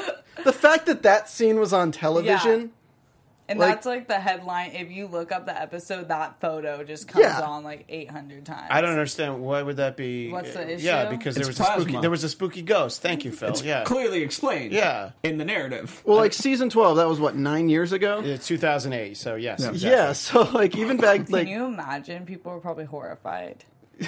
the 0.43 0.53
fact 0.53 0.85
that 0.87 1.03
that 1.03 1.29
scene 1.29 1.59
was 1.59 1.73
on 1.73 1.91
television. 1.91 2.59
Yeah. 2.61 2.67
And 3.49 3.59
Like- 3.59 3.69
that's 3.73 3.85
like 3.85 4.07
the 4.07 4.17
headline. 4.19 4.71
If 4.75 4.91
you 4.91 5.07
look 5.07 5.33
up 5.33 5.45
the 5.45 5.59
episode, 5.61 6.07
that 6.07 6.39
photo 6.39 6.85
just 6.85 7.09
comes 7.09 7.25
Yeah. 7.25 7.41
on 7.41 7.65
like 7.65 7.83
800 7.89 8.45
times. 8.45 8.67
I 8.69 8.79
don't 8.79 8.91
understand 8.91 9.41
why 9.41 9.61
would 9.61 9.75
that 9.75 9.97
be. 9.97 10.31
What's 10.31 10.53
the 10.53 10.69
issue? 10.75 10.85
Yeah, 10.85 11.09
issue? 11.09 11.17
because 11.17 11.35
there 11.35 11.49
It's 11.49 11.59
was 11.59 11.67
a 11.67 11.71
spooky. 11.73 11.99
There 11.99 12.09
was 12.09 12.23
a 12.23 12.29
spooky 12.29 12.61
ghost. 12.61 13.01
Thank 13.01 13.25
you, 13.25 13.33
Phil. 13.33 13.53
yeah, 13.65 13.83
Clearly 13.83 14.21
explained. 14.23 14.71
Yeah. 14.71 15.11
In 15.23 15.37
the 15.37 15.43
narrative. 15.43 16.01
Well, 16.05 16.15
like 16.17 16.31
season 16.31 16.69
twelve, 16.69 16.95
that 16.95 17.09
was 17.09 17.19
what 17.19 17.35
nine 17.35 17.67
years 17.67 17.91
ago. 17.91 18.21
It's 18.23 18.47
2008. 18.47 19.17
So 19.17 19.35
yes, 19.35 19.59
exactly. 19.65 19.89
Yeah, 19.89 20.13
so 20.13 20.43
like 20.43 20.77
even 20.77 20.95
back 20.95 21.25
Can 21.25 21.33
like 21.33 21.47
you 21.49 21.65
imagine? 21.65 22.25
People 22.25 22.53
were 22.53 22.61
probably 22.61 22.85
horrified. 22.85 23.65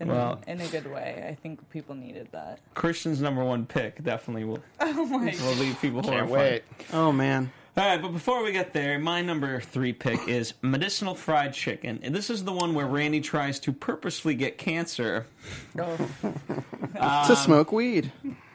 In, 0.00 0.08
Well- 0.08 0.40
in 0.46 0.60
a 0.60 0.68
good 0.68 0.90
way. 0.92 1.26
I 1.28 1.34
think 1.34 1.68
people 1.70 1.94
needed 1.94 2.28
that. 2.32 2.60
Christian's 2.74 3.20
number 3.20 3.42
one 3.44 3.64
pick 3.66 4.02
definitely 4.04 4.44
will, 4.44 4.58
Oh 4.80 5.06
my 5.06 5.34
will 5.42 5.54
leave 5.54 5.80
people 5.80 6.02
Can't 6.02 6.28
horrified. 6.28 6.62
wait. 6.78 6.92
oh 6.92 7.12
man, 7.12 7.50
All 7.78 7.84
right, 7.86 8.00
but 8.02 8.12
before 8.12 8.42
we 8.44 8.52
get 8.52 8.72
there, 8.74 8.98
my 8.98 9.22
number 9.22 9.60
three 9.60 9.92
pick 9.94 10.28
is 10.28 10.52
medicinal 10.62 11.14
fried 11.14 11.54
chicken, 11.54 11.98
and 12.02 12.14
this 12.14 12.28
is 12.30 12.44
the 12.44 12.52
one 12.52 12.74
where 12.74 12.86
Randy 12.86 13.20
tries 13.20 13.58
to 13.60 13.72
purposefully 13.72 14.34
get 14.34 14.58
cancer. 14.58 15.26
Oh, 15.78 15.96
to 17.26 17.36
smoke 17.36 17.72
weed. 17.72 18.12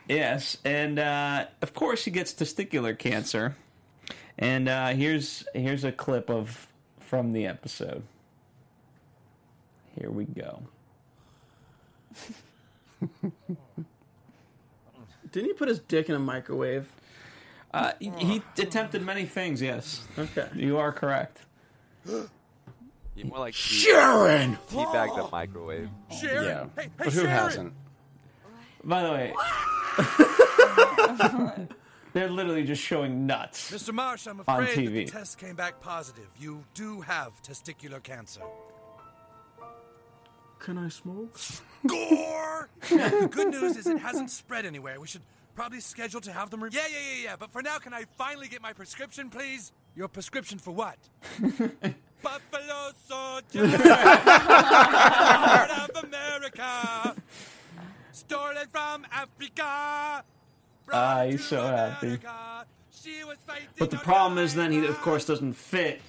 Yes, 0.07 0.57
and 0.65 1.00
uh, 1.00 1.45
of 1.62 1.74
course 1.74 2.03
he 2.05 2.12
gets 2.12 2.33
testicular 2.33 2.98
cancer. 2.98 3.55
And 4.38 4.67
uh, 4.69 4.89
here's 4.89 5.43
here's 5.53 5.83
a 5.83 5.91
clip 5.91 6.29
of 6.29 6.67
from 7.00 7.33
the 7.33 7.45
episode. 7.48 8.03
Here 10.00 10.10
we 10.10 10.25
go. 10.25 10.63
Didn't 15.32 15.48
he 15.48 15.53
put 15.53 15.70
his 15.70 15.80
dick 15.80 16.10
in 16.10 16.15
a 16.15 16.20
microwave? 16.20 16.91
Uh, 17.74 17.94
he, 18.00 18.10
he 18.18 18.41
attempted 18.58 19.01
many 19.01 19.25
things. 19.25 19.62
Yes, 19.62 20.06
Okay. 20.18 20.48
you 20.56 20.77
are 20.77 20.91
correct. 20.91 21.39
You 23.13 23.25
more 23.25 23.39
like 23.39 23.53
Sharon. 23.53 24.58
teabag 24.70 25.13
the 25.18 25.27
microwave. 25.30 25.89
Sharon. 26.18 26.46
Yeah, 26.46 26.65
Hey, 26.77 26.84
hey, 26.84 26.89
but 26.98 27.08
who 27.08 27.12
Sharon. 27.12 27.30
hasn't? 27.30 27.74
By 28.86 29.03
the 29.03 29.12
way, 29.12 29.34
they're 32.13 32.30
literally 32.30 32.63
just 32.63 32.82
showing 32.82 33.27
nuts. 33.27 33.70
Mr. 33.70 33.94
Marsh, 33.94 34.27
I'm 34.27 34.39
On 34.48 34.63
afraid 34.63 34.77
that 34.77 34.91
TV. 34.91 35.06
the 35.06 35.12
test 35.12 35.38
came 35.38 35.56
back 35.58 35.82
positive. 35.82 36.30
You 36.39 36.63
do 36.74 37.01
have 37.01 37.34
testicular 37.44 38.01
cancer. 38.01 38.41
Can 40.62 40.77
I 40.77 40.89
smoke? 40.89 41.39
Gore! 41.88 42.70
the 42.89 43.27
good 43.32 43.48
news 43.50 43.77
is 43.77 43.88
it 43.88 43.98
hasn't 43.98 44.30
spread 44.30 44.63
anywhere. 44.63 45.00
We 45.00 45.08
should 45.08 45.24
probably 45.56 45.80
schedule 45.80 46.22
to 46.22 46.32
have 46.32 46.51
them. 46.51 46.63
Re- 46.63 46.70
yeah, 46.72 46.82
yeah, 46.91 46.98
yeah, 47.00 47.24
yeah. 47.24 47.36
But 47.36 47.51
for 47.51 47.63
now, 47.63 47.80
can 47.80 47.96
I 47.96 48.03
finally 48.15 48.48
get 48.48 48.62
my 48.62 48.72
prescription, 48.72 49.32
please? 49.32 49.72
Your 49.96 50.08
prescription 50.08 50.60
for 50.60 50.70
what? 50.72 50.98
Buffalo 52.22 52.91
soldier, 53.08 53.77
part 53.80 55.72
of 55.72 56.03
America, 56.03 57.15
stolen 58.12 58.68
from 58.72 59.08
Africa. 59.12 60.24
Ah, 60.94 61.25
he's 61.27 61.39
to 61.39 61.44
so 61.44 61.63
happy. 61.63 62.06
America. 62.06 62.65
She 62.91 63.24
was 63.24 63.38
But 63.80 63.89
the 63.89 63.98
problem 63.98 64.38
is 64.38 64.53
then 64.53 64.72
he, 64.72 64.86
of 64.86 65.01
course, 65.01 65.25
doesn't 65.25 65.53
fit 65.53 66.01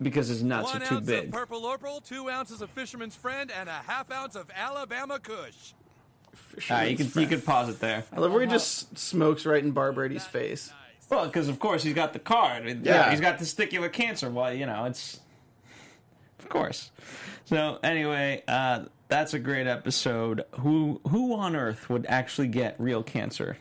because 0.00 0.28
his 0.28 0.42
nuts 0.42 0.72
One 0.72 0.82
are 0.82 0.86
too 0.86 0.94
ounce 0.96 1.06
big. 1.06 1.24
of 1.26 1.30
purple 1.32 1.62
Urkle, 1.62 2.04
two 2.06 2.28
ounces 2.30 2.62
of 2.62 2.70
fisherman's 2.70 3.14
friend, 3.14 3.50
and 3.50 3.68
a 3.68 3.72
half 3.72 4.10
ounce 4.10 4.34
of 4.36 4.50
Alabama 4.54 5.18
Kush. 5.18 5.72
Ah, 6.70 6.82
you 6.82 6.96
can 6.96 7.10
you 7.20 7.26
can 7.26 7.40
pause 7.40 7.68
it 7.68 7.80
there. 7.80 8.04
I 8.12 8.20
love 8.20 8.32
where 8.32 8.40
he 8.42 8.46
just 8.46 8.96
smokes 8.98 9.44
right 9.44 9.62
in 9.62 9.72
Barbrady's 9.72 10.24
face. 10.26 10.68
Nice. 10.70 11.10
Well, 11.10 11.26
because 11.26 11.48
of 11.48 11.58
course 11.58 11.82
he's 11.82 11.94
got 11.94 12.12
the 12.12 12.18
card. 12.18 12.66
Yeah, 12.66 12.74
Yeah. 12.82 13.10
he's 13.10 13.20
got 13.20 13.38
testicular 13.38 13.92
cancer. 13.92 14.30
Well, 14.30 14.52
you 14.52 14.66
know, 14.66 14.84
it's 14.84 15.20
of 16.38 16.48
course. 16.48 16.90
So 17.46 17.78
anyway, 17.82 18.42
uh, 18.46 18.84
that's 19.08 19.34
a 19.34 19.38
great 19.38 19.66
episode. 19.66 20.44
Who 20.60 21.00
who 21.08 21.34
on 21.34 21.56
earth 21.56 21.88
would 21.90 22.06
actually 22.08 22.48
get 22.48 22.76
real 22.78 23.02
cancer 23.02 23.56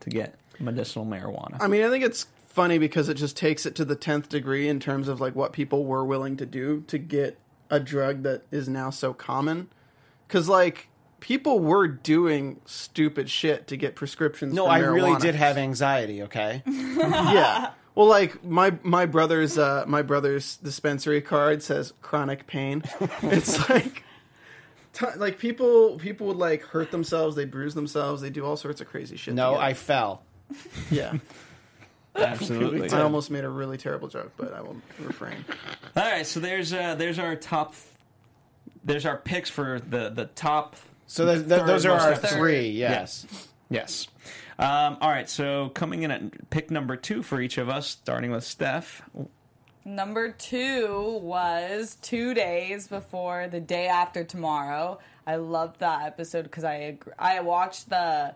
to 0.00 0.10
get 0.10 0.34
medicinal 0.58 1.06
marijuana? 1.06 1.58
I 1.60 1.68
mean, 1.68 1.82
I 1.84 1.90
think 1.90 2.04
it's 2.04 2.26
funny 2.50 2.76
because 2.78 3.08
it 3.08 3.14
just 3.14 3.36
takes 3.36 3.64
it 3.64 3.74
to 3.76 3.84
the 3.84 3.96
tenth 3.96 4.28
degree 4.28 4.68
in 4.68 4.78
terms 4.80 5.08
of 5.08 5.20
like 5.20 5.34
what 5.34 5.52
people 5.52 5.84
were 5.86 6.04
willing 6.04 6.36
to 6.36 6.44
do 6.46 6.82
to 6.88 6.98
get 6.98 7.38
a 7.70 7.80
drug 7.80 8.22
that 8.24 8.42
is 8.50 8.68
now 8.68 8.90
so 8.90 9.14
common. 9.14 9.68
Because 10.28 10.48
like 10.48 10.88
people 11.20 11.60
were 11.60 11.86
doing 11.88 12.60
stupid 12.66 13.30
shit 13.30 13.66
to 13.68 13.76
get 13.76 13.94
prescriptions. 13.96 14.52
No, 14.54 14.64
for 14.66 14.70
I 14.70 14.78
really 14.78 15.16
did 15.20 15.34
have 15.34 15.56
anxiety. 15.56 16.22
Okay, 16.24 16.62
yeah. 16.66 17.70
Well, 17.94 18.06
like 18.06 18.44
my 18.44 18.74
my 18.82 19.06
brother's 19.06 19.56
uh, 19.58 19.84
my 19.86 20.02
brother's 20.02 20.56
dispensary 20.58 21.20
card 21.20 21.62
says 21.62 21.92
chronic 22.02 22.46
pain. 22.46 22.82
It's 23.22 23.68
like. 23.70 24.04
t- 24.92 25.06
Like 25.16 25.38
people, 25.38 25.96
people 25.98 26.26
would 26.28 26.36
like 26.36 26.62
hurt 26.62 26.90
themselves. 26.90 27.36
They 27.36 27.44
bruise 27.44 27.74
themselves. 27.74 28.22
They 28.22 28.30
do 28.30 28.44
all 28.44 28.56
sorts 28.56 28.80
of 28.80 28.88
crazy 28.88 29.16
shit. 29.16 29.34
no, 29.34 29.54
to 29.54 29.60
I 29.60 29.74
fell. 29.74 30.22
yeah. 30.90 31.18
Absolutely. 32.16 32.90
I 32.90 33.02
almost 33.02 33.30
made 33.30 33.44
a 33.44 33.48
really 33.48 33.76
terrible 33.78 34.08
joke, 34.08 34.32
but 34.36 34.52
I 34.52 34.60
will 34.60 34.76
refrain. 34.98 35.44
All 35.96 36.02
right, 36.02 36.26
so 36.26 36.40
there's 36.40 36.72
uh, 36.72 36.94
there's 36.96 37.18
our 37.18 37.36
top. 37.36 37.74
There's 38.84 39.06
our 39.06 39.16
picks 39.16 39.48
for 39.50 39.80
the 39.80 40.10
the 40.10 40.26
top. 40.26 40.76
So 41.06 41.24
th- 41.24 41.46
th- 41.46 41.60
third 41.60 41.68
those 41.68 41.86
are 41.86 41.92
our 41.98 42.12
episodes. 42.12 42.34
three. 42.34 42.70
Yes. 42.70 43.48
Yes. 43.68 44.08
Um, 44.58 44.98
all 45.00 45.08
right, 45.08 45.28
so 45.30 45.70
coming 45.70 46.02
in 46.02 46.10
at 46.10 46.50
pick 46.50 46.70
number 46.70 46.96
two 46.96 47.22
for 47.22 47.40
each 47.40 47.56
of 47.56 47.68
us, 47.68 47.86
starting 47.86 48.30
with 48.30 48.44
Steph. 48.44 49.02
Number 49.84 50.30
two 50.32 51.18
was 51.22 51.96
two 52.02 52.34
days 52.34 52.86
before 52.86 53.48
the 53.48 53.60
day 53.60 53.86
after 53.86 54.22
tomorrow. 54.24 54.98
I 55.26 55.36
loved 55.36 55.80
that 55.80 56.02
episode 56.02 56.42
because 56.42 56.64
I 56.64 56.74
agree. 56.74 57.12
I 57.18 57.40
watched 57.40 57.88
the 57.88 58.34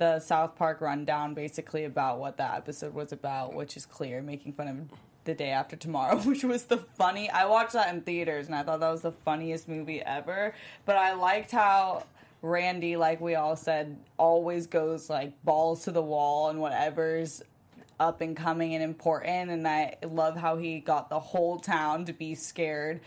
the 0.00 0.18
South 0.18 0.56
Park 0.56 0.80
rundown 0.80 1.34
basically 1.34 1.84
about 1.84 2.18
what 2.18 2.38
that 2.38 2.56
episode 2.56 2.94
was 2.94 3.12
about, 3.12 3.54
which 3.54 3.76
is 3.76 3.84
clear, 3.84 4.22
making 4.22 4.54
fun 4.54 4.66
of 4.66 4.98
the 5.24 5.34
day 5.34 5.50
after 5.50 5.76
tomorrow, 5.76 6.16
which 6.24 6.42
was 6.42 6.64
the 6.64 6.78
funny. 6.78 7.28
I 7.28 7.44
watched 7.44 7.74
that 7.74 7.94
in 7.94 8.00
theaters 8.00 8.46
and 8.46 8.54
I 8.54 8.62
thought 8.62 8.80
that 8.80 8.90
was 8.90 9.02
the 9.02 9.12
funniest 9.12 9.68
movie 9.68 10.00
ever. 10.00 10.54
But 10.86 10.96
I 10.96 11.12
liked 11.12 11.50
how 11.50 12.04
Randy, 12.40 12.96
like 12.96 13.20
we 13.20 13.34
all 13.34 13.56
said, 13.56 13.98
always 14.16 14.66
goes 14.66 15.10
like 15.10 15.34
balls 15.44 15.84
to 15.84 15.92
the 15.92 16.02
wall 16.02 16.48
and 16.48 16.60
whatever's 16.60 17.42
up 18.00 18.22
and 18.22 18.34
coming 18.34 18.74
and 18.74 18.82
important 18.82 19.50
and 19.50 19.68
I 19.68 19.96
love 20.02 20.34
how 20.34 20.56
he 20.56 20.80
got 20.80 21.10
the 21.10 21.20
whole 21.20 21.58
town 21.58 22.06
to 22.06 22.14
be 22.14 22.34
scared 22.34 23.02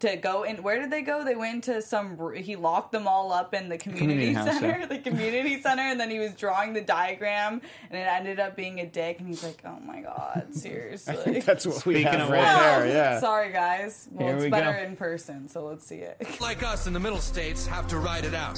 to 0.00 0.16
go 0.16 0.42
in 0.42 0.62
where 0.62 0.80
did 0.80 0.90
they 0.90 1.02
go 1.02 1.24
they 1.24 1.34
went 1.36 1.64
to 1.64 1.80
some 1.82 2.18
he 2.34 2.56
locked 2.56 2.92
them 2.92 3.06
all 3.06 3.32
up 3.32 3.54
in 3.54 3.68
the 3.68 3.78
community, 3.78 4.32
Community 4.32 4.32
house, 4.32 4.58
center 4.60 4.78
yeah. 4.80 4.86
the 4.86 4.98
community 4.98 5.60
center 5.62 5.82
and 5.82 6.00
then 6.00 6.10
he 6.10 6.18
was 6.18 6.32
drawing 6.34 6.72
the 6.72 6.80
diagram 6.80 7.60
and 7.90 7.98
it 7.98 8.06
ended 8.06 8.40
up 8.40 8.56
being 8.56 8.80
a 8.80 8.86
dick 8.86 9.18
and 9.20 9.28
he's 9.28 9.42
like 9.44 9.60
oh 9.64 9.78
my 9.86 10.00
god 10.00 10.46
seriously 10.52 11.40
That's 11.46 11.66
what 11.66 11.84
we 11.86 11.94
Speaking 11.96 12.12
have 12.12 12.20
of 12.22 12.30
right 12.30 12.38
which- 12.84 12.92
there. 12.92 12.96
Yeah. 12.96 13.20
sorry 13.20 13.52
guys 13.52 14.08
well 14.12 14.26
Here 14.28 14.36
it's 14.36 14.44
we 14.44 14.50
better 14.50 14.72
go. 14.78 14.84
in 14.84 14.96
person 14.96 15.48
so 15.48 15.64
let's 15.64 15.86
see 15.86 15.96
it 15.96 16.16
like 16.40 16.62
us 16.62 16.86
in 16.86 16.92
the 16.92 17.00
middle 17.00 17.18
states 17.18 17.66
have 17.66 17.86
to 17.88 17.98
ride 17.98 18.24
it 18.24 18.34
out. 18.34 18.56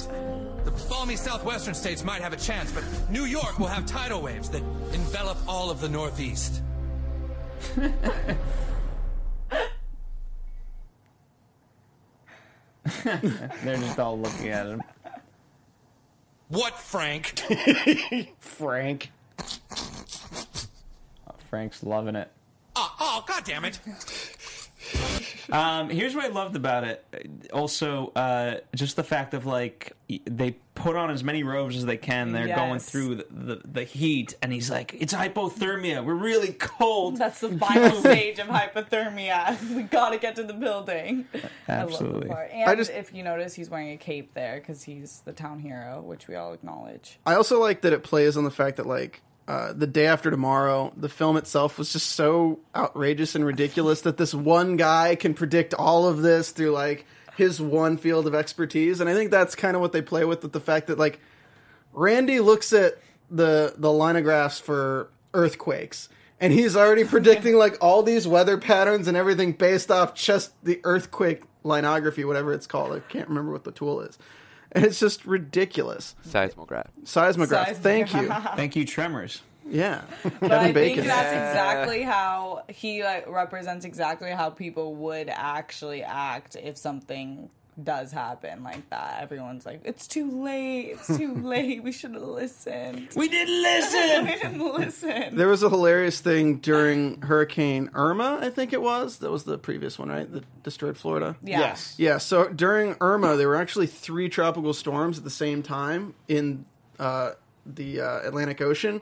The 0.63 0.71
balmy 0.89 1.15
southwestern 1.15 1.73
states 1.73 2.03
might 2.03 2.21
have 2.21 2.33
a 2.33 2.37
chance, 2.37 2.71
but 2.71 2.83
New 3.09 3.25
York 3.25 3.59
will 3.59 3.67
have 3.67 3.85
tidal 3.85 4.21
waves 4.21 4.49
that 4.49 4.63
envelop 4.93 5.37
all 5.47 5.69
of 5.69 5.81
the 5.81 5.89
northeast. 5.89 6.61
They're 13.03 13.77
just 13.77 13.99
all 13.99 14.19
looking 14.19 14.49
at 14.49 14.67
him. 14.67 14.81
What, 16.49 16.77
Frank? 16.79 17.39
Frank. 18.39 19.11
Oh, 19.71 21.35
Frank's 21.49 21.83
loving 21.83 22.15
it. 22.15 22.29
Uh, 22.75 22.87
oh, 22.87 22.95
oh, 22.99 23.25
God 23.27 23.43
damn 23.45 23.65
it. 23.65 23.79
Um, 25.53 25.89
here's 25.89 26.15
what 26.15 26.25
I 26.25 26.29
loved 26.29 26.55
about 26.55 26.83
it. 26.83 27.05
Also, 27.53 28.11
uh, 28.15 28.55
just 28.75 28.95
the 28.95 29.03
fact 29.03 29.33
of 29.33 29.45
like 29.45 29.93
they 30.25 30.57
put 30.75 30.95
on 30.95 31.09
as 31.11 31.23
many 31.23 31.43
robes 31.43 31.75
as 31.75 31.85
they 31.85 31.97
can. 31.97 32.31
They're 32.31 32.55
going 32.55 32.79
through 32.79 33.15
the, 33.15 33.27
the, 33.29 33.61
the 33.65 33.83
heat, 33.83 34.35
and 34.41 34.51
he's 34.51 34.69
like, 34.69 34.95
"It's 34.99 35.13
hypothermia. 35.13 36.03
We're 36.03 36.13
really 36.15 36.53
cold." 36.53 37.17
that's 37.17 37.39
the 37.41 37.57
final 37.57 37.91
stage 37.99 38.39
of 38.39 38.47
hypothermia 38.47 39.57
we 39.75 39.83
gotta 39.83 40.17
get 40.17 40.35
to 40.35 40.43
the 40.43 40.53
building 40.53 41.25
I 41.33 41.37
love 41.37 41.89
Absolutely. 41.91 42.27
the 42.27 42.33
part. 42.33 42.49
and 42.51 42.69
I 42.69 42.75
just- 42.75 42.91
if 42.91 43.13
you 43.13 43.23
notice 43.23 43.53
he's 43.53 43.69
wearing 43.69 43.91
a 43.91 43.97
cape 43.97 44.33
there 44.33 44.59
because 44.59 44.83
he's 44.83 45.21
the 45.25 45.33
town 45.33 45.59
hero 45.59 46.01
which 46.01 46.27
we 46.27 46.35
all 46.35 46.53
acknowledge 46.53 47.19
I 47.25 47.35
also 47.35 47.59
like 47.59 47.81
that 47.81 47.93
it 47.93 48.03
plays 48.03 48.37
on 48.37 48.43
the 48.43 48.51
fact 48.51 48.77
that 48.77 48.85
like 48.87 49.21
uh, 49.47 49.73
the 49.73 49.87
day 49.87 50.05
after 50.05 50.31
tomorrow, 50.31 50.93
the 50.95 51.09
film 51.09 51.35
itself 51.35 51.77
was 51.77 51.91
just 51.91 52.11
so 52.11 52.59
outrageous 52.75 53.35
and 53.35 53.45
ridiculous 53.45 54.01
that 54.01 54.17
this 54.17 54.33
one 54.33 54.77
guy 54.77 55.15
can 55.15 55.33
predict 55.33 55.73
all 55.73 56.07
of 56.07 56.21
this 56.21 56.51
through 56.51 56.71
like 56.71 57.05
his 57.35 57.59
one 57.59 57.97
field 57.97 58.27
of 58.27 58.35
expertise, 58.35 59.01
and 59.01 59.09
I 59.09 59.13
think 59.13 59.31
that's 59.31 59.55
kind 59.55 59.75
of 59.75 59.81
what 59.81 59.91
they 59.91 60.01
play 60.01 60.23
with 60.23 60.43
with 60.43 60.53
the 60.53 60.59
fact 60.59 60.87
that 60.87 60.97
like 60.97 61.19
Randy 61.91 62.39
looks 62.39 62.71
at 62.73 62.93
the 63.29 63.73
the 63.77 63.89
linographs 63.89 64.61
for 64.61 65.09
earthquakes. 65.33 66.09
And 66.39 66.51
he's 66.51 66.75
already 66.75 67.05
predicting 67.05 67.55
like 67.55 67.77
all 67.79 68.03
these 68.03 68.27
weather 68.27 68.57
patterns 68.57 69.07
and 69.07 69.15
everything 69.15 69.53
based 69.53 69.89
off 69.89 70.13
just 70.13 70.51
the 70.63 70.81
earthquake 70.83 71.43
linography, 71.63 72.25
whatever 72.25 72.53
it's 72.53 72.67
called. 72.67 72.91
I 72.91 72.99
can't 72.99 73.29
remember 73.29 73.53
what 73.53 73.63
the 73.63 73.71
tool 73.71 74.01
is. 74.01 74.17
And 74.75 74.83
it's 74.85 74.99
just 74.99 75.25
ridiculous. 75.25 76.15
Seismograph. 76.25 76.87
Seismograph. 77.03 77.77
Thank 77.77 78.13
you. 78.13 78.27
Thank 78.55 78.75
you, 78.75 78.85
Tremors. 78.85 79.41
Yeah. 79.69 80.01
But 80.23 80.31
Kevin 80.39 80.51
I 80.51 80.71
Bacon. 80.71 80.95
think 81.03 81.07
that's 81.07 81.31
exactly 81.51 82.01
how 82.01 82.63
he 82.69 83.03
like 83.03 83.27
represents 83.29 83.85
exactly 83.85 84.31
how 84.31 84.49
people 84.49 84.95
would 84.95 85.29
actually 85.29 86.03
act 86.03 86.55
if 86.55 86.77
something 86.77 87.49
does 87.81 88.11
happen 88.11 88.63
like 88.63 88.89
that. 88.89 89.21
Everyone's 89.21 89.65
like, 89.65 89.81
"It's 89.83 90.07
too 90.07 90.29
late. 90.43 90.91
It's 90.91 91.07
too 91.17 91.33
late. 91.43 91.81
We 91.83 91.91
should 91.91 92.13
have 92.13 92.21
listened. 92.23 93.09
We 93.15 93.27
didn't 93.29 93.61
listen. 93.61 94.25
we 94.25 94.31
didn't 94.35 94.59
listen." 94.75 95.35
There 95.35 95.47
was 95.47 95.63
a 95.63 95.69
hilarious 95.69 96.19
thing 96.19 96.57
during 96.57 97.21
Hurricane 97.21 97.89
Irma, 97.93 98.39
I 98.41 98.49
think 98.49 98.73
it 98.73 98.81
was. 98.81 99.17
That 99.19 99.31
was 99.31 99.43
the 99.43 99.57
previous 99.57 99.97
one, 99.97 100.09
right? 100.09 100.31
That 100.31 100.43
destroyed 100.63 100.97
Florida. 100.97 101.35
Yeah. 101.41 101.59
Yes. 101.59 101.95
Yeah, 101.97 102.17
so 102.17 102.47
during 102.49 102.95
Irma, 103.01 103.35
there 103.37 103.47
were 103.47 103.55
actually 103.55 103.87
three 103.87 104.29
tropical 104.29 104.73
storms 104.73 105.17
at 105.17 105.23
the 105.23 105.29
same 105.29 105.63
time 105.63 106.13
in 106.27 106.65
uh, 106.99 107.31
the 107.65 108.01
uh, 108.01 108.19
Atlantic 108.27 108.61
Ocean. 108.61 109.01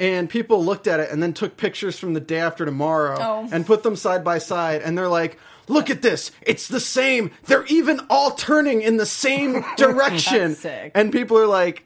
And 0.00 0.30
people 0.30 0.64
looked 0.64 0.86
at 0.86 1.00
it 1.00 1.10
and 1.10 1.20
then 1.20 1.32
took 1.32 1.56
pictures 1.56 1.98
from 1.98 2.14
the 2.14 2.20
day 2.20 2.38
after 2.38 2.64
tomorrow 2.64 3.16
Oh. 3.20 3.48
and 3.50 3.66
put 3.66 3.82
them 3.82 3.96
side 3.96 4.22
by 4.22 4.38
side. 4.38 4.80
And 4.82 4.96
they're 4.96 5.08
like, 5.08 5.40
look 5.68 5.90
at 5.90 6.02
this. 6.02 6.30
It's 6.42 6.66
the 6.68 6.80
same. 6.80 7.30
They're 7.44 7.66
even 7.66 8.00
all 8.10 8.32
turning 8.32 8.82
in 8.82 8.96
the 8.96 9.06
same 9.06 9.64
direction. 9.76 10.48
That's 10.50 10.60
sick. 10.60 10.92
And 10.94 11.12
people 11.12 11.38
are 11.38 11.46
like, 11.46 11.84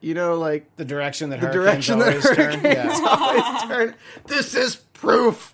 you 0.00 0.14
know, 0.14 0.38
like 0.38 0.74
The 0.76 0.84
direction 0.84 1.30
that 1.30 1.40
the 1.40 1.48
direction 1.50 1.98
that 2.00 2.08
always 2.08 2.24
turn. 2.24 2.36
hurricanes 2.60 3.00
Yeah. 3.00 3.06
always 3.08 3.62
turn. 3.62 3.94
This 4.26 4.54
is 4.54 4.76
proof. 4.76 5.50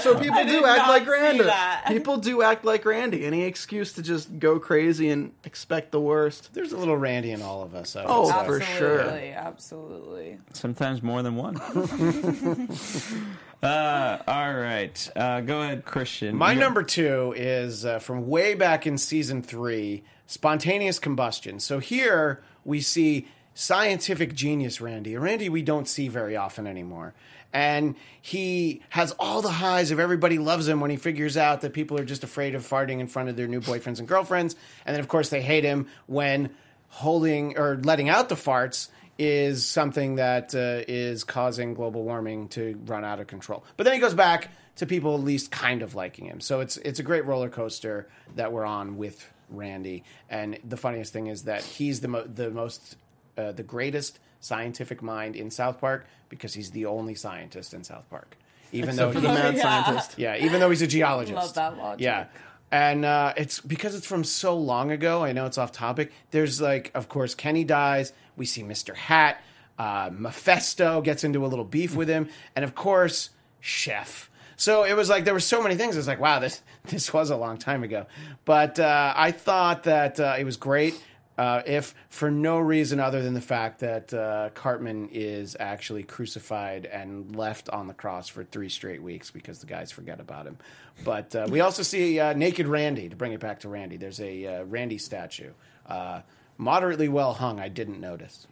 So 0.00 0.18
people 0.18 0.44
do 0.44 0.64
act 0.66 0.88
like 0.88 1.04
see 1.04 1.10
Randy. 1.10 1.44
that. 1.44 1.84
People 1.88 2.18
do 2.18 2.42
act 2.42 2.64
like 2.66 2.84
Randy. 2.84 3.24
Any 3.24 3.42
excuse 3.44 3.94
to 3.94 4.02
just 4.02 4.38
go 4.38 4.58
crazy 4.60 5.08
and 5.08 5.32
expect 5.44 5.90
the 5.90 6.00
worst. 6.00 6.52
There's 6.52 6.72
a 6.72 6.76
little 6.76 6.96
Randy 6.98 7.30
in 7.32 7.40
all 7.40 7.62
of 7.62 7.74
us. 7.74 7.96
I 7.96 8.04
Oh, 8.06 8.30
for 8.44 8.60
sure. 8.60 9.00
Absolutely, 9.00 9.32
absolutely. 9.32 10.38
Sometimes 10.52 11.02
more 11.02 11.22
than 11.22 11.36
one. 11.36 11.54
uh, 13.62 14.18
all 14.26 14.54
right. 14.54 15.10
Uh, 15.14 15.40
go 15.40 15.62
ahead, 15.62 15.84
Christian. 15.84 16.36
My 16.36 16.54
number 16.54 16.82
two 16.82 17.34
is 17.36 17.84
uh, 17.84 17.98
from 17.98 18.28
way 18.28 18.54
back 18.54 18.86
in 18.86 18.96
season 18.98 19.42
three 19.42 20.02
spontaneous 20.26 20.98
combustion. 20.98 21.60
So 21.60 21.78
here 21.78 22.42
we 22.64 22.80
see 22.80 23.26
scientific 23.54 24.34
genius 24.34 24.80
Randy, 24.80 25.14
a 25.14 25.20
Randy 25.20 25.48
we 25.48 25.62
don't 25.62 25.86
see 25.88 26.08
very 26.08 26.36
often 26.36 26.66
anymore. 26.66 27.14
And 27.52 27.96
he 28.22 28.80
has 28.90 29.12
all 29.18 29.42
the 29.42 29.50
highs 29.50 29.90
of 29.90 29.98
everybody 29.98 30.38
loves 30.38 30.68
him 30.68 30.80
when 30.80 30.90
he 30.90 30.96
figures 30.96 31.36
out 31.36 31.62
that 31.62 31.72
people 31.72 31.98
are 31.98 32.04
just 32.04 32.22
afraid 32.22 32.54
of 32.54 32.66
farting 32.66 33.00
in 33.00 33.08
front 33.08 33.28
of 33.28 33.36
their 33.36 33.48
new 33.48 33.60
boyfriends 33.60 33.98
and 33.98 34.06
girlfriends. 34.06 34.54
And 34.86 34.94
then, 34.94 35.00
of 35.00 35.08
course, 35.08 35.30
they 35.30 35.42
hate 35.42 35.64
him 35.64 35.88
when 36.06 36.50
holding 36.88 37.58
or 37.58 37.76
letting 37.82 38.08
out 38.08 38.28
the 38.28 38.36
farts 38.36 38.88
is 39.20 39.66
something 39.66 40.14
that 40.16 40.54
uh, 40.54 40.82
is 40.88 41.22
causing 41.24 41.74
global 41.74 42.02
warming 42.04 42.48
to 42.48 42.80
run 42.86 43.04
out 43.04 43.20
of 43.20 43.26
control. 43.26 43.62
But 43.76 43.84
then 43.84 43.92
he 43.92 44.00
goes 44.00 44.14
back 44.14 44.48
to 44.76 44.86
people 44.86 45.14
at 45.14 45.20
least 45.20 45.50
kind 45.50 45.82
of 45.82 45.94
liking 45.94 46.24
him. 46.24 46.40
So 46.40 46.60
it's 46.60 46.78
it's 46.78 46.98
a 46.98 47.02
great 47.02 47.26
roller 47.26 47.50
coaster 47.50 48.08
that 48.36 48.50
we're 48.52 48.64
on 48.64 48.96
with 48.96 49.30
Randy. 49.50 50.04
And 50.30 50.58
the 50.66 50.78
funniest 50.78 51.12
thing 51.12 51.26
is 51.26 51.44
that 51.44 51.62
he's 51.62 52.00
the 52.00 52.08
mo- 52.08 52.24
the 52.26 52.50
most 52.50 52.96
uh, 53.36 53.52
the 53.52 53.62
greatest 53.62 54.18
scientific 54.40 55.02
mind 55.02 55.36
in 55.36 55.50
South 55.50 55.78
Park 55.80 56.06
because 56.30 56.54
he's 56.54 56.70
the 56.70 56.86
only 56.86 57.14
scientist 57.14 57.74
in 57.74 57.84
South 57.84 58.08
Park. 58.08 58.36
Even 58.72 58.90
Except 58.90 59.12
though 59.12 59.20
he's 59.20 59.28
a 59.28 59.28
he- 59.28 59.34
mad 59.42 59.54
Yeah. 59.56 59.62
scientist. 59.84 60.18
yeah, 60.18 60.36
even 60.38 60.60
though 60.60 60.70
he's 60.70 60.80
a 60.82 60.86
geologist. 60.86 61.36
Love 61.36 61.54
that 61.54 61.76
logic. 61.76 62.00
Yeah. 62.02 62.26
And 62.72 63.04
uh, 63.04 63.34
it's 63.36 63.58
because 63.60 63.96
it's 63.96 64.06
from 64.06 64.22
so 64.22 64.56
long 64.56 64.92
ago. 64.92 65.24
I 65.24 65.32
know 65.32 65.44
it's 65.46 65.58
off 65.58 65.72
topic. 65.72 66.12
There's 66.30 66.60
like, 66.60 66.92
of 66.94 67.08
course, 67.08 67.34
Kenny 67.34 67.64
dies. 67.64 68.12
We 68.40 68.46
see 68.46 68.62
Mr. 68.62 68.96
Hat. 68.96 69.42
Uh, 69.78 70.08
Mephisto 70.10 71.02
gets 71.02 71.24
into 71.24 71.44
a 71.44 71.48
little 71.48 71.64
beef 71.64 71.94
with 71.94 72.08
him, 72.08 72.30
and 72.56 72.64
of 72.64 72.74
course, 72.74 73.28
Chef. 73.60 74.30
So 74.56 74.84
it 74.84 74.94
was 74.94 75.10
like 75.10 75.26
there 75.26 75.34
were 75.34 75.40
so 75.40 75.62
many 75.62 75.74
things. 75.74 75.94
It's 75.94 76.08
like, 76.08 76.20
wow, 76.20 76.38
this 76.38 76.62
this 76.86 77.12
was 77.12 77.28
a 77.28 77.36
long 77.36 77.58
time 77.58 77.82
ago. 77.82 78.06
But 78.46 78.80
uh, 78.80 79.12
I 79.14 79.30
thought 79.30 79.82
that 79.82 80.18
uh, 80.18 80.36
it 80.38 80.44
was 80.44 80.56
great. 80.56 80.98
Uh, 81.36 81.62
if 81.66 81.94
for 82.08 82.30
no 82.30 82.58
reason 82.58 82.98
other 82.98 83.22
than 83.22 83.34
the 83.34 83.40
fact 83.42 83.80
that 83.80 84.12
uh, 84.14 84.48
Cartman 84.54 85.10
is 85.12 85.54
actually 85.60 86.02
crucified 86.02 86.86
and 86.86 87.36
left 87.36 87.68
on 87.68 87.86
the 87.88 87.94
cross 87.94 88.28
for 88.28 88.44
three 88.44 88.70
straight 88.70 89.02
weeks 89.02 89.30
because 89.30 89.58
the 89.58 89.66
guys 89.66 89.90
forget 89.90 90.18
about 90.18 90.46
him. 90.46 90.56
But 91.04 91.34
uh, 91.34 91.46
we 91.50 91.60
also 91.60 91.82
see 91.82 92.18
uh, 92.18 92.32
naked 92.32 92.66
Randy. 92.66 93.10
To 93.10 93.16
bring 93.16 93.32
it 93.32 93.40
back 93.40 93.60
to 93.60 93.68
Randy, 93.68 93.98
there's 93.98 94.20
a 94.20 94.46
uh, 94.46 94.64
Randy 94.64 94.98
statue, 94.98 95.52
uh, 95.86 96.20
moderately 96.60 97.08
well 97.08 97.32
hung. 97.34 97.58
I 97.58 97.68
didn't 97.68 98.00
notice. 98.00 98.46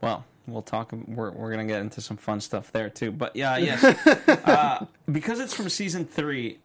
Well, 0.00 0.24
we'll 0.46 0.62
talk. 0.62 0.92
We're, 0.92 1.30
we're 1.32 1.50
gonna 1.50 1.66
get 1.66 1.80
into 1.80 2.00
some 2.00 2.16
fun 2.16 2.40
stuff 2.40 2.72
there 2.72 2.88
too. 2.88 3.10
But 3.12 3.36
yeah, 3.36 3.56
yes, 3.58 3.84
uh, 3.84 4.86
because 5.10 5.40
it's 5.40 5.52
from 5.52 5.68
season 5.68 6.04
three, 6.06 6.58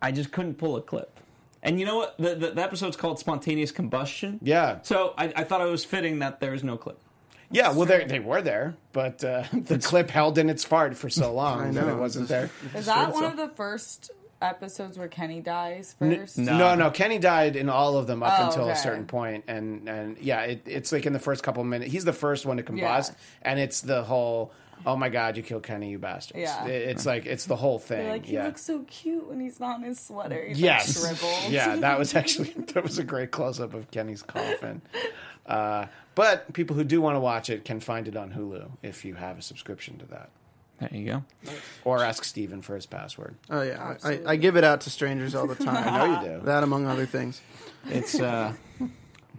I 0.00 0.12
just 0.12 0.30
couldn't 0.32 0.54
pull 0.54 0.76
a 0.76 0.82
clip. 0.82 1.10
And 1.62 1.80
you 1.80 1.86
know 1.86 1.96
what? 1.96 2.16
The, 2.18 2.34
the, 2.36 2.50
the 2.52 2.62
episode's 2.62 2.96
called 2.96 3.18
"Spontaneous 3.18 3.72
Combustion." 3.72 4.38
Yeah, 4.42 4.78
So 4.82 5.14
I, 5.18 5.32
I 5.34 5.44
thought 5.44 5.60
it 5.62 5.70
was 5.70 5.84
fitting 5.84 6.20
that 6.20 6.38
there 6.38 6.52
was 6.52 6.62
no 6.62 6.76
clip. 6.76 6.98
yeah. 7.50 7.72
Well, 7.72 7.86
they 7.86 8.04
they 8.04 8.20
were 8.20 8.40
there, 8.42 8.76
but 8.92 9.24
uh, 9.24 9.44
the 9.52 9.78
clip 9.80 10.10
held 10.10 10.38
in 10.38 10.48
its 10.48 10.62
fart 10.64 10.96
for 10.96 11.10
so 11.10 11.32
long 11.42 11.60
I 11.60 11.70
that 11.72 11.86
know. 11.86 11.96
it 11.96 11.98
wasn't 11.98 12.28
there. 12.28 12.50
Is 12.74 12.86
that 12.86 13.12
one 13.12 13.24
of 13.24 13.36
the 13.36 13.48
first 13.48 14.12
episodes 14.42 14.98
where 14.98 15.08
Kenny 15.08 15.40
dies 15.40 15.94
first? 15.98 16.38
no. 16.38 16.56
No, 16.58 16.74
no, 16.74 16.90
Kenny 16.90 17.18
died 17.18 17.56
in 17.56 17.68
all 17.68 17.96
of 17.96 18.06
them 18.06 18.22
up 18.22 18.38
Oh, 18.38 18.46
until 18.46 18.64
a 18.64 18.72
okay. 18.72 18.80
certain 18.80 19.06
point, 19.06 19.44
and 19.48 19.88
and 19.88 20.18
yeah, 20.18 20.42
it, 20.42 20.62
it's 20.66 20.92
like 20.92 21.06
in 21.06 21.12
the 21.12 21.18
first 21.18 21.42
couple 21.42 21.62
of 21.62 21.68
minutes. 21.68 21.90
He's 21.92 22.04
the 22.04 22.12
first 22.12 22.46
one 22.46 22.56
to 22.58 22.62
combust, 22.62 23.10
Yeah. 23.10 23.14
and 23.42 23.60
it's 23.60 23.80
the 23.80 24.02
whole. 24.02 24.52
Oh 24.84 24.94
my 24.94 25.08
God! 25.08 25.38
You 25.38 25.42
killed 25.42 25.62
Kenny, 25.62 25.90
you 25.90 25.98
bastards! 25.98 26.38
Yeah. 26.40 26.66
It- 26.66 26.90
it's 26.90 27.06
like 27.06 27.24
it's 27.24 27.46
the 27.46 27.56
whole 27.56 27.78
thing. 27.78 27.98
They're 28.04 28.12
like, 28.12 28.26
he 28.26 28.34
yeah. 28.34 28.44
looks 28.44 28.62
so 28.62 28.84
cute 28.86 29.26
when 29.26 29.40
he's 29.40 29.58
not 29.58 29.78
in 29.78 29.84
his 29.84 29.98
sweater. 29.98 30.44
He's 30.46 30.60
yes. 30.60 31.02
like 31.02 31.16
shriveled. 31.16 31.50
Yeah, 31.52 31.76
that 31.76 31.98
was 31.98 32.14
actually 32.14 32.50
that 32.50 32.82
was 32.82 32.98
a 32.98 33.04
great 33.04 33.30
close 33.30 33.58
up 33.58 33.72
of 33.72 33.90
Kenny's 33.90 34.22
coffin. 34.22 34.82
Uh, 35.46 35.86
but 36.14 36.52
people 36.52 36.76
who 36.76 36.84
do 36.84 37.00
want 37.00 37.16
to 37.16 37.20
watch 37.20 37.48
it 37.50 37.64
can 37.64 37.80
find 37.80 38.06
it 38.08 38.16
on 38.16 38.32
Hulu 38.32 38.68
if 38.82 39.04
you 39.04 39.14
have 39.14 39.38
a 39.38 39.42
subscription 39.42 39.96
to 39.98 40.06
that, 40.06 40.28
There 40.78 40.90
you 40.92 41.06
go. 41.06 41.52
or 41.84 42.02
ask 42.04 42.22
Steven 42.24 42.60
for 42.62 42.74
his 42.74 42.84
password. 42.86 43.34
Oh 43.48 43.62
yeah, 43.62 43.96
I, 44.04 44.08
I, 44.12 44.20
I 44.32 44.36
give 44.36 44.56
it 44.56 44.64
out 44.64 44.82
to 44.82 44.90
strangers 44.90 45.34
all 45.34 45.46
the 45.46 45.54
time. 45.54 45.76
I 45.88 45.98
know 46.06 46.20
you 46.20 46.38
do. 46.38 46.44
That 46.44 46.62
among 46.62 46.86
other 46.86 47.06
things. 47.06 47.40
It's 47.86 48.18
uh, 48.20 48.52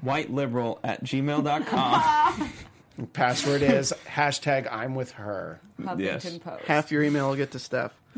whiteliberal 0.03 0.79
at 0.83 1.03
gmail.com. 1.03 2.53
Password 3.13 3.61
is 3.61 3.93
hashtag 4.07 4.67
I'm 4.71 4.95
with 4.95 5.11
her. 5.11 5.59
Huffington 5.79 5.99
Yes. 5.99 6.37
Post. 6.39 6.63
Half 6.65 6.91
your 6.91 7.03
email 7.03 7.29
will 7.29 7.35
get 7.35 7.51
to 7.51 7.59
Steph. 7.59 7.93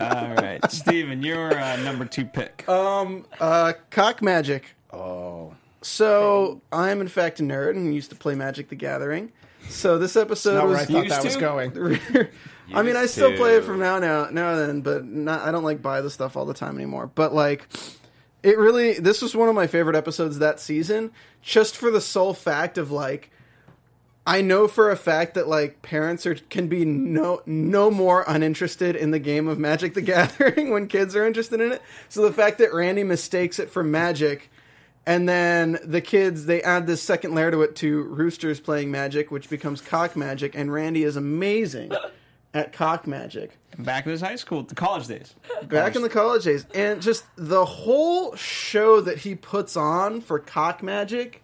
All 0.00 0.34
right, 0.34 0.60
Steven, 0.70 1.22
you're 1.22 1.56
uh, 1.58 1.76
number 1.76 2.04
two 2.04 2.24
pick. 2.24 2.64
Uh, 2.68 3.72
cock 3.90 4.22
magic. 4.22 4.74
Oh, 4.92 5.54
So 5.82 6.60
I'm 6.72 7.00
in 7.00 7.08
fact 7.08 7.40
a 7.40 7.42
nerd 7.42 7.70
and 7.76 7.94
used 7.94 8.10
to 8.10 8.16
play 8.16 8.34
Magic: 8.34 8.68
The 8.68 8.74
Gathering. 8.76 9.32
So 9.68 9.98
this 9.98 10.16
episode 10.16 10.54
not 10.54 10.68
where 10.68 10.72
was. 10.72 10.82
I 10.82 10.84
thought 10.86 11.04
Used 11.04 11.16
that 11.16 11.24
was 11.24 11.34
to? 11.34 11.40
going. 11.40 12.28
I 12.74 12.82
mean, 12.82 12.96
I 12.96 13.06
still 13.06 13.36
play 13.36 13.56
it 13.56 13.64
from 13.64 13.78
now 13.78 13.98
now 13.98 14.28
now 14.30 14.52
and 14.52 14.60
then, 14.60 14.80
but 14.80 15.04
not. 15.04 15.42
I 15.42 15.50
don't 15.50 15.64
like 15.64 15.82
buy 15.82 16.00
the 16.00 16.10
stuff 16.10 16.36
all 16.36 16.46
the 16.46 16.54
time 16.54 16.76
anymore. 16.76 17.10
But 17.14 17.34
like, 17.34 17.68
it 18.42 18.58
really. 18.58 18.94
This 18.94 19.20
was 19.20 19.34
one 19.34 19.48
of 19.48 19.54
my 19.54 19.66
favorite 19.66 19.96
episodes 19.96 20.38
that 20.38 20.60
season, 20.60 21.12
just 21.42 21.76
for 21.76 21.90
the 21.90 22.00
sole 22.00 22.34
fact 22.34 22.78
of 22.78 22.90
like. 22.90 23.30
I 24.26 24.40
know 24.40 24.68
for 24.68 24.90
a 24.90 24.96
fact 24.96 25.34
that 25.34 25.48
like 25.48 25.82
parents 25.82 26.24
are 26.24 26.34
can 26.34 26.68
be 26.68 26.86
no 26.86 27.42
no 27.44 27.90
more 27.90 28.24
uninterested 28.26 28.96
in 28.96 29.10
the 29.10 29.18
game 29.18 29.48
of 29.48 29.58
Magic 29.58 29.92
the 29.92 30.00
Gathering 30.02 30.70
when 30.70 30.88
kids 30.88 31.14
are 31.14 31.26
interested 31.26 31.60
in 31.60 31.72
it. 31.72 31.82
So 32.08 32.22
the 32.22 32.32
fact 32.32 32.56
that 32.58 32.72
Randy 32.72 33.04
mistakes 33.04 33.58
it 33.58 33.68
for 33.68 33.84
Magic 33.84 34.50
and 35.06 35.28
then 35.28 35.78
the 35.84 36.00
kids 36.00 36.46
they 36.46 36.62
add 36.62 36.86
this 36.86 37.02
second 37.02 37.34
layer 37.34 37.50
to 37.50 37.62
it 37.62 37.76
to 37.76 38.02
Roosters 38.02 38.60
playing 38.60 38.90
Magic, 38.90 39.30
which 39.30 39.50
becomes 39.50 39.80
Cock 39.80 40.16
Magic, 40.16 40.54
and 40.54 40.72
Randy 40.72 41.04
is 41.04 41.16
amazing 41.16 41.92
at 42.52 42.72
Cock 42.72 43.06
Magic 43.06 43.58
Back 43.78 44.06
in 44.06 44.12
his 44.12 44.20
high 44.20 44.36
school, 44.36 44.62
the 44.62 44.74
college 44.74 45.08
days. 45.08 45.34
back 45.64 45.96
in 45.96 46.02
the 46.02 46.08
college 46.08 46.44
days, 46.44 46.64
and 46.74 47.02
just 47.02 47.24
the 47.36 47.64
whole 47.64 48.36
show 48.36 49.00
that 49.00 49.18
he 49.18 49.34
puts 49.34 49.76
on 49.76 50.20
for 50.20 50.38
Cock 50.38 50.82
Magic 50.82 51.42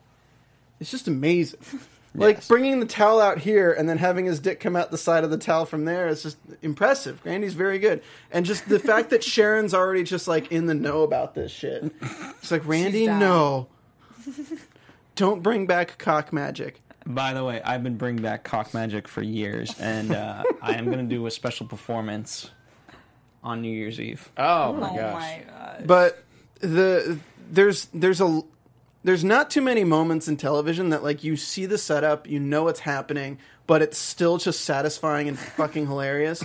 is 0.79 0.91
just 0.91 1.09
amazing. 1.09 1.61
Like 2.15 2.37
Yes. 2.39 2.49
bringing 2.49 2.81
the 2.81 2.87
towel 2.87 3.21
out 3.21 3.39
here 3.39 3.73
and 3.73 3.89
then 3.89 3.97
having 3.99 4.25
his 4.25 4.41
dick 4.41 4.59
come 4.59 4.75
out 4.75 4.91
the 4.91 4.99
side 4.99 5.23
of 5.23 5.31
the 5.31 5.39
towel 5.39 5.65
from 5.65 5.85
there 5.85 6.09
is 6.09 6.23
just 6.25 6.39
impressive. 6.61 7.21
Randy's 7.25 7.55
very 7.55 7.79
good, 7.79 8.03
and 8.33 8.45
just 8.45 8.69
the 8.69 8.81
fact 8.81 9.11
that 9.11 9.23
Sharon's 9.23 9.75
already 9.75 10.03
just 10.03 10.27
like 10.27 10.51
in 10.51 10.67
the 10.67 10.75
know 10.75 11.03
about 11.03 11.35
this 11.37 11.53
shit. 11.53 11.85
It's 12.41 12.51
like 12.51 12.67
Randy, 12.67 13.07
down. 13.07 13.21
no, 13.21 13.69
don't 15.15 15.43
bring 15.43 15.67
back 15.67 15.99
Cock 15.99 16.33
Magic. 16.33 16.81
By 17.07 17.33
the 17.33 17.45
way, 17.45 17.63
I've 17.63 17.83
been 17.83 17.97
bringing 17.97 18.23
back 18.23 18.45
cock 18.45 18.75
magic 18.75 19.09
for 19.09 19.23
years, 19.23 19.75
and 19.81 20.13
uh, 20.13 20.43
I 20.61 20.75
am 20.75 20.85
going 20.87 20.99
to 20.99 21.05
do 21.15 21.27
a 21.27 21.31
special 21.31 21.67
performance 21.67 22.51
on 23.43 23.63
New 23.63 23.71
Year's 23.73 23.99
Eve. 23.99 24.29
Oh 24.37 24.75
my 24.75 24.91
Oh 24.91 24.97
gosh! 24.97 25.15
my 25.15 25.43
god. 25.49 25.85
but 25.87 26.23
the 26.61 27.19
there's 27.51 27.87
there's 27.95 28.21
a 28.21 28.43
there's 29.03 29.25
not 29.25 29.51
too 29.51 29.63
many 29.63 29.85
moments 29.85 30.29
in 30.29 30.37
television 30.37 30.91
that 30.91 31.03
like 31.03 31.25
you 31.25 31.37
see 31.37 31.67
the 31.67 31.79
setup, 31.79 32.27
you 32.29 32.39
know 32.39 32.65
what's 32.65 32.81
happening, 32.81 33.39
but 33.67 33.83
it's 33.83 33.99
still 33.99 34.39
just 34.39 34.63
satisfying 34.63 35.29
and 35.29 35.39
fucking 35.57 35.87
hilarious. 35.87 36.45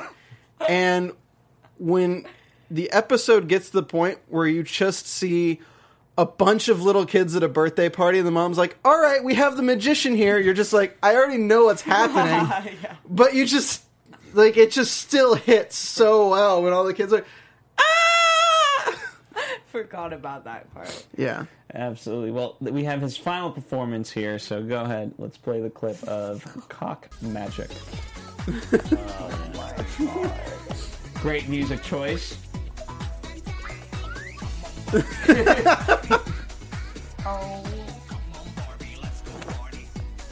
And 0.67 1.11
when 1.77 2.25
the 2.71 2.89
episode 2.91 3.47
gets 3.47 3.67
to 3.67 3.73
the 3.73 3.83
point 3.83 4.19
where 4.27 4.47
you 4.47 4.63
just 4.63 5.07
see 5.07 5.59
a 6.17 6.25
bunch 6.25 6.69
of 6.69 6.81
little 6.81 7.05
kids 7.05 7.35
at 7.35 7.43
a 7.43 7.49
birthday 7.49 7.89
party 7.89 8.19
and 8.19 8.27
the 8.27 8.31
mom's 8.31 8.57
like, 8.57 8.77
"All 8.85 8.97
right, 8.97 9.21
we 9.21 9.33
have 9.33 9.57
the 9.57 9.63
magician 9.63 10.15
here." 10.15 10.39
You're 10.39 10.53
just 10.53 10.71
like, 10.71 10.97
"I 11.03 11.15
already 11.15 11.37
know 11.37 11.65
what's 11.65 11.81
happening." 11.83 12.77
But 13.07 13.33
you 13.33 13.45
just 13.45 13.83
like 14.33 14.55
it 14.55 14.71
just 14.71 14.95
still 14.95 15.35
hits 15.35 15.75
so 15.77 16.29
well 16.29 16.63
when 16.63 16.71
all 16.71 16.85
the 16.85 16.93
kids 16.93 17.11
are! 17.11 17.25
Forgot 19.75 20.13
about 20.13 20.45
that 20.45 20.73
part. 20.73 21.05
Yeah. 21.17 21.47
Absolutely. 21.73 22.31
Well, 22.31 22.55
we 22.61 22.85
have 22.85 23.01
his 23.01 23.17
final 23.17 23.51
performance 23.51 24.09
here, 24.09 24.39
so 24.39 24.63
go 24.63 24.83
ahead. 24.83 25.13
Let's 25.17 25.37
play 25.37 25.59
the 25.59 25.69
clip 25.69 26.01
of 26.05 26.45
cock 26.69 27.09
magic. 27.21 27.69
Great 31.15 31.49
music 31.49 31.83
choice. 31.83 32.37
Oh, 37.25 37.63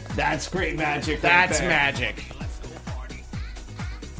That's 0.15 0.47
great 0.47 0.77
magic. 0.77 1.21
right 1.21 1.21
That's 1.21 1.59
there. 1.59 1.67
magic. 1.67 2.23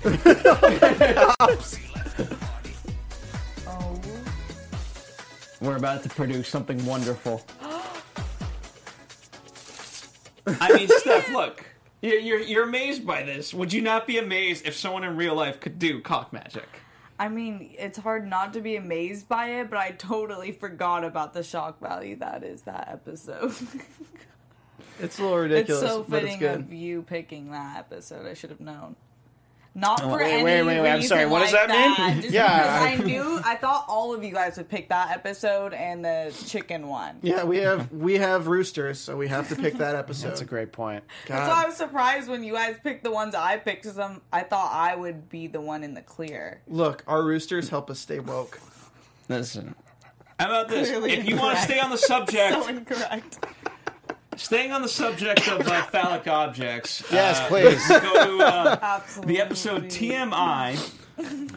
Oh 1.40 1.58
We're 5.64 5.78
about 5.78 6.04
to 6.04 6.10
produce 6.10 6.50
something 6.50 6.86
wonderful. 6.86 7.42
I 10.46 10.74
mean, 10.74 10.90
Steph, 10.90 11.30
look. 11.30 11.66
You're, 12.02 12.20
you're, 12.20 12.40
you're 12.42 12.64
amazed 12.66 13.08
by 13.08 13.24
this. 13.24 13.54
Would 13.54 13.72
you 13.72 13.82
not 13.82 14.06
be 14.06 14.18
amazed 14.18 14.68
if 14.68 14.76
someone 14.76 15.06
in 15.06 15.16
real 15.16 15.36
life 15.36 15.62
could 15.62 15.80
do 15.80 16.02
cock 16.02 16.34
magic? 16.34 16.68
I 17.18 17.30
mean, 17.30 17.74
it's 17.80 17.98
hard 17.98 18.28
not 18.28 18.52
to 18.56 18.62
be 18.62 18.76
amazed 18.76 19.30
by 19.30 19.62
it, 19.62 19.70
but 19.70 19.80
I 19.80 19.92
totally 19.92 20.52
forgot 20.52 21.06
about 21.06 21.34
the 21.34 21.44
shock 21.44 21.80
value 21.80 22.18
that 22.18 22.44
is 22.44 22.64
that 22.64 22.90
episode. 22.92 23.54
It's 25.00 25.18
a 25.18 25.24
little 25.24 25.38
ridiculous. 25.38 25.82
it's 25.82 25.90
ridiculous, 25.90 25.92
so 25.92 26.06
but 26.10 26.24
it's 26.24 26.34
fitting 26.34 26.40
good. 26.40 26.60
of 26.60 26.74
you 26.74 27.04
picking 27.04 27.52
that 27.52 27.78
episode. 27.78 28.28
I 28.28 28.34
should 28.34 28.50
have 28.50 28.60
known. 28.60 28.98
Not 29.76 30.02
for 30.02 30.18
wait, 30.18 30.34
any 30.34 30.44
wait, 30.44 30.62
wait, 30.64 30.82
wait, 30.82 30.90
I'm 30.92 30.96
reason 30.98 31.10
sorry, 31.10 31.26
what 31.26 31.40
does 31.42 31.52
like 31.52 31.68
that 31.68 31.98
mean? 32.12 32.22
Just 32.22 32.34
Yeah. 32.34 32.88
because 32.88 33.00
I 33.00 33.04
knew, 33.04 33.42
I 33.44 33.56
thought 33.56 33.86
all 33.88 34.14
of 34.14 34.24
you 34.24 34.32
guys 34.32 34.56
would 34.58 34.70
pick 34.70 34.90
that 34.90 35.10
episode 35.10 35.74
and 35.74 36.06
the 36.06 36.32
chicken 36.46 36.88
one. 36.88 37.18
Yeah, 37.24 37.44
we 37.44 37.58
have 37.58 37.92
we 37.92 38.20
have 38.20 38.46
roosters, 38.48 39.00
so 39.00 39.18
we 39.18 39.28
have 39.30 39.50
to 39.50 39.56
pick 39.56 39.74
that 39.80 39.96
episode. 39.96 40.28
That's 40.30 40.42
a 40.42 40.46
great 40.46 40.72
point. 40.72 41.04
That's 41.28 41.50
why 41.50 41.64
I 41.64 41.66
was 41.66 41.76
surprised 41.76 42.30
when 42.30 42.44
you 42.44 42.54
guys 42.54 42.76
picked 42.84 43.04
the 43.04 43.12
ones 43.12 43.34
I 43.34 43.58
picked. 43.58 43.86
Cause 43.86 43.98
I'm, 43.98 44.22
I 44.32 44.42
thought 44.44 44.72
I 44.72 44.96
would 44.96 45.28
be 45.30 45.48
the 45.48 45.62
one 45.62 45.84
in 45.84 45.96
the 45.96 46.02
clear. 46.04 46.62
Look, 46.68 47.04
our 47.08 47.24
roosters 47.24 47.70
help 47.70 47.90
us 47.90 48.00
stay 48.00 48.20
woke. 48.20 48.60
Listen. 49.28 49.74
How 50.40 50.48
about 50.48 50.68
this? 50.68 50.90
Clearly 50.90 51.14
if 51.14 51.28
you 51.28 51.36
want 51.38 51.58
to 51.58 51.64
stay 51.64 51.80
on 51.80 51.90
the 51.90 51.98
subject, 51.98 52.54
So 52.64 52.68
incorrect. 52.68 53.44
Staying 54.38 54.72
on 54.72 54.82
the 54.82 54.88
subject 54.90 55.48
of 55.48 55.68
uh, 55.68 55.84
phallic 55.84 56.28
objects. 56.28 57.04
Yes, 57.12 57.40
uh, 57.40 57.48
please. 57.48 57.90
let's 57.90 58.04
Go 58.04 58.38
to 58.38 58.44
uh, 58.46 59.02
the 59.26 59.40
episode 59.40 59.86
TMI. 59.86 60.78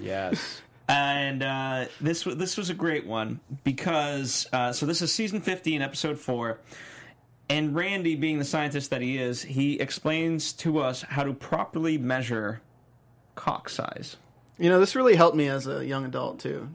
Yes. 0.00 0.60
And 0.88 1.42
uh, 1.42 1.86
this 2.00 2.24
wa- 2.24 2.34
this 2.34 2.56
was 2.56 2.70
a 2.70 2.74
great 2.74 3.06
one 3.06 3.40
because 3.64 4.46
uh, 4.52 4.72
so 4.72 4.86
this 4.86 5.02
is 5.02 5.12
season 5.12 5.40
fifteen, 5.40 5.82
episode 5.82 6.18
four, 6.18 6.60
and 7.48 7.74
Randy, 7.74 8.14
being 8.14 8.38
the 8.38 8.44
scientist 8.44 8.90
that 8.90 9.02
he 9.02 9.18
is, 9.18 9.42
he 9.42 9.80
explains 9.80 10.52
to 10.54 10.78
us 10.78 11.02
how 11.02 11.24
to 11.24 11.32
properly 11.32 11.98
measure 11.98 12.60
cock 13.34 13.68
size. 13.68 14.16
You 14.58 14.68
know, 14.70 14.78
this 14.78 14.94
really 14.94 15.16
helped 15.16 15.36
me 15.36 15.48
as 15.48 15.66
a 15.66 15.84
young 15.84 16.04
adult 16.04 16.38
too. 16.38 16.68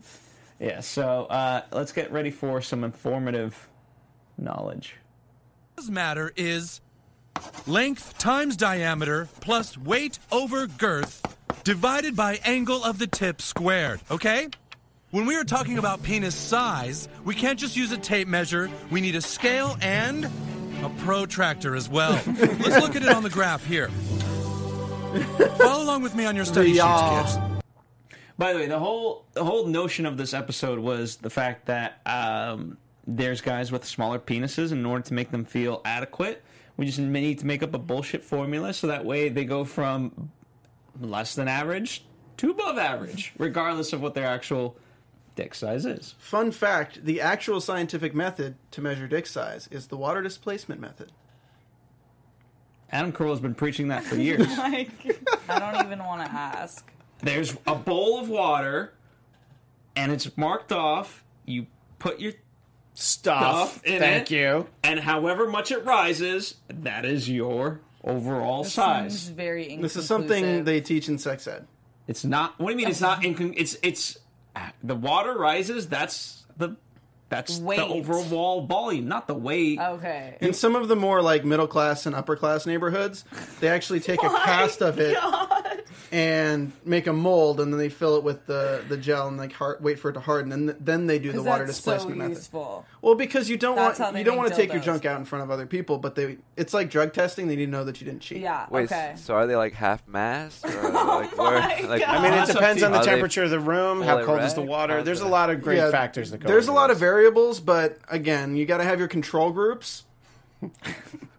Yeah, 0.59 0.81
so 0.81 1.25
uh, 1.25 1.61
let's 1.71 1.91
get 1.93 2.11
ready 2.11 2.31
for 2.31 2.61
some 2.61 2.83
informative 2.83 3.67
knowledge. 4.37 4.95
Does 5.81 5.89
matter 5.89 6.31
is 6.35 6.79
length 7.65 8.15
times 8.19 8.55
diameter 8.55 9.27
plus 9.39 9.75
weight 9.75 10.19
over 10.31 10.67
girth 10.67 11.25
divided 11.63 12.15
by 12.15 12.39
angle 12.45 12.83
of 12.83 12.99
the 12.99 13.07
tip 13.07 13.41
squared, 13.41 13.99
okay? 14.11 14.47
When 15.09 15.25
we 15.25 15.35
are 15.35 15.43
talking 15.43 15.79
about 15.79 16.03
penis 16.03 16.35
size, 16.35 17.09
we 17.25 17.33
can't 17.33 17.57
just 17.59 17.75
use 17.75 17.91
a 17.91 17.97
tape 17.97 18.27
measure. 18.27 18.69
We 18.91 19.01
need 19.01 19.15
a 19.15 19.21
scale 19.21 19.75
and 19.81 20.25
a 20.83 20.89
protractor 20.99 21.75
as 21.75 21.89
well. 21.89 22.11
Let's 22.27 22.79
look 22.79 22.95
at 22.95 23.01
it 23.01 23.09
on 23.09 23.23
the 23.23 23.31
graph 23.31 23.65
here. 23.65 23.89
Follow 25.57 25.83
along 25.83 26.03
with 26.03 26.13
me 26.13 26.25
on 26.25 26.35
your 26.35 26.45
study 26.45 26.73
sheets, 26.73 26.83
kids. 26.83 27.37
By 28.37 28.53
the 28.53 28.59
way, 28.59 28.67
the 28.67 28.77
whole 28.77 29.25
the 29.33 29.43
whole 29.43 29.65
notion 29.65 30.05
of 30.05 30.15
this 30.15 30.35
episode 30.35 30.77
was 30.77 31.15
the 31.15 31.31
fact 31.31 31.65
that 31.65 32.01
um, 32.05 32.77
there's 33.07 33.41
guys 33.41 33.71
with 33.71 33.85
smaller 33.85 34.19
penises, 34.19 34.71
and 34.71 34.79
in 34.79 34.85
order 34.85 35.03
to 35.03 35.13
make 35.13 35.31
them 35.31 35.45
feel 35.45 35.81
adequate, 35.85 36.43
we 36.77 36.85
just 36.85 36.99
need 36.99 37.39
to 37.39 37.45
make 37.45 37.63
up 37.63 37.73
a 37.73 37.77
bullshit 37.79 38.23
formula 38.23 38.73
so 38.73 38.87
that 38.87 39.05
way 39.05 39.29
they 39.29 39.45
go 39.45 39.63
from 39.65 40.31
less 40.99 41.35
than 41.35 41.47
average 41.47 42.03
to 42.37 42.51
above 42.51 42.77
average, 42.77 43.33
regardless 43.37 43.93
of 43.93 44.01
what 44.01 44.13
their 44.13 44.25
actual 44.25 44.75
dick 45.35 45.53
size 45.55 45.85
is. 45.85 46.15
Fun 46.19 46.51
fact: 46.51 47.03
the 47.05 47.21
actual 47.21 47.59
scientific 47.61 48.13
method 48.13 48.55
to 48.71 48.81
measure 48.81 49.07
dick 49.07 49.25
size 49.27 49.67
is 49.71 49.87
the 49.87 49.97
water 49.97 50.21
displacement 50.21 50.79
method. 50.81 51.11
Adam 52.91 53.11
Carolla 53.13 53.29
has 53.31 53.39
been 53.39 53.55
preaching 53.55 53.87
that 53.87 54.03
for 54.03 54.15
years. 54.17 54.45
Like, 54.57 54.89
I 55.47 55.59
don't 55.59 55.85
even 55.85 55.99
want 55.99 56.25
to 56.25 56.31
ask. 56.31 56.91
there's 57.23 57.55
a 57.65 57.75
bowl 57.75 58.19
of 58.19 58.27
water, 58.29 58.93
and 59.95 60.11
it's 60.11 60.35
marked 60.37 60.71
off. 60.71 61.23
You 61.45 61.67
put 61.99 62.19
your 62.19 62.33
Stuff. 63.01 63.71
Stuff 63.73 63.85
in 63.85 63.99
Thank 63.99 64.31
it. 64.31 64.35
you. 64.35 64.67
and 64.83 64.99
however 64.99 65.47
much 65.47 65.71
it 65.71 65.83
rises, 65.85 66.55
that 66.69 67.03
is 67.05 67.29
your 67.29 67.81
overall 68.03 68.63
Seems 68.63 68.73
size. 68.73 69.27
very 69.29 69.77
This 69.77 69.95
is 69.95 70.05
something 70.05 70.63
they 70.63 70.81
teach 70.81 71.07
in 71.09 71.17
sex 71.17 71.47
ed. 71.47 71.67
It's 72.07 72.23
not. 72.25 72.59
What 72.59 72.67
do 72.67 72.71
you 72.73 72.77
mean? 72.77 72.87
It's 72.89 73.01
not. 73.01 73.21
Incon- 73.21 73.53
it's 73.57 73.77
it's 73.83 74.17
the 74.83 74.95
water 74.95 75.37
rises. 75.37 75.87
That's 75.87 76.43
the 76.57 76.75
that's 77.29 77.59
Weight. 77.59 77.77
the 77.77 77.85
overall 77.85 78.65
volume, 78.65 79.07
not 79.07 79.25
the 79.27 79.33
weight. 79.33 79.79
Okay. 79.79 80.35
In 80.41 80.53
some 80.53 80.75
of 80.75 80.89
the 80.89 80.97
more 80.97 81.21
like 81.21 81.45
middle 81.45 81.67
class 81.67 82.05
and 82.05 82.13
upper 82.13 82.35
class 82.35 82.65
neighborhoods, 82.65 83.23
they 83.61 83.69
actually 83.69 84.01
take 84.01 84.21
a 84.21 84.27
cast 84.45 84.81
of 84.81 84.99
it 84.99 85.15
and 86.11 86.73
make 86.83 87.07
a 87.07 87.13
mold, 87.13 87.61
and 87.61 87.71
then 87.71 87.77
they 87.77 87.87
fill 87.87 88.17
it 88.17 88.23
with 88.23 88.45
the, 88.45 88.83
the 88.89 88.97
gel 88.97 89.29
and 89.29 89.37
like 89.37 89.53
har 89.53 89.77
wait 89.79 89.97
for 89.97 90.09
it 90.09 90.13
to 90.13 90.19
harden, 90.19 90.51
and 90.51 90.67
th- 90.69 90.77
then 90.81 91.07
they 91.07 91.19
do 91.19 91.31
the 91.31 91.41
water 91.41 91.65
that's 91.65 91.77
displacement 91.77 92.21
so 92.21 92.27
method. 92.27 92.85
Well, 93.01 93.15
because 93.15 93.49
you 93.49 93.55
don't 93.55 93.77
That's 93.77 93.99
want 93.99 94.17
you 94.17 94.23
don't 94.25 94.35
want 94.35 94.49
to 94.49 94.55
take 94.55 94.73
your 94.73 94.81
junk 94.81 95.05
out 95.05 95.17
in 95.19 95.25
front 95.25 95.43
of 95.43 95.51
other 95.51 95.65
people, 95.65 95.97
but 95.97 96.15
they 96.15 96.37
it's 96.57 96.73
like 96.73 96.89
drug 96.89 97.13
testing. 97.13 97.47
They 97.47 97.55
need 97.55 97.67
to 97.67 97.71
know 97.71 97.85
that 97.85 98.01
you 98.01 98.05
didn't 98.05 98.21
cheat. 98.21 98.39
Yeah. 98.39 98.65
Wait, 98.69 98.91
okay. 98.91 99.13
so 99.15 99.35
are 99.35 99.47
they 99.47 99.55
like 99.55 99.73
half 99.73 100.05
mast? 100.07 100.65
Or 100.65 100.71
Oh 100.83 101.19
like 101.19 101.37
my 101.37 101.81
Like, 101.87 102.01
God. 102.01 102.09
I 102.09 102.21
mean, 102.21 102.33
it 102.33 102.47
depends 102.51 102.83
on 102.83 102.91
the 102.91 102.99
temperature 102.99 103.43
of 103.43 103.49
the 103.49 103.59
room, 103.59 104.01
how 104.01 104.23
cold 104.25 104.41
is 104.41 104.53
the 104.53 104.61
water. 104.61 105.03
There's 105.03 105.21
a 105.21 105.27
lot 105.27 105.49
of 105.49 105.61
great 105.61 105.77
Yeah, 105.77 105.91
factors 105.91 106.31
that 106.31 106.39
go. 106.39 106.47
There's 106.47 106.67
a 106.67 106.71
into 106.71 106.79
lot 106.81 106.91
of 106.91 106.97
variables, 106.99 107.59
but 107.61 107.97
again, 108.09 108.55
you 108.55 108.65
got 108.65 108.77
to 108.77 108.83
have 108.83 108.99
your 108.99 109.07
control 109.07 109.51
groups 109.51 110.03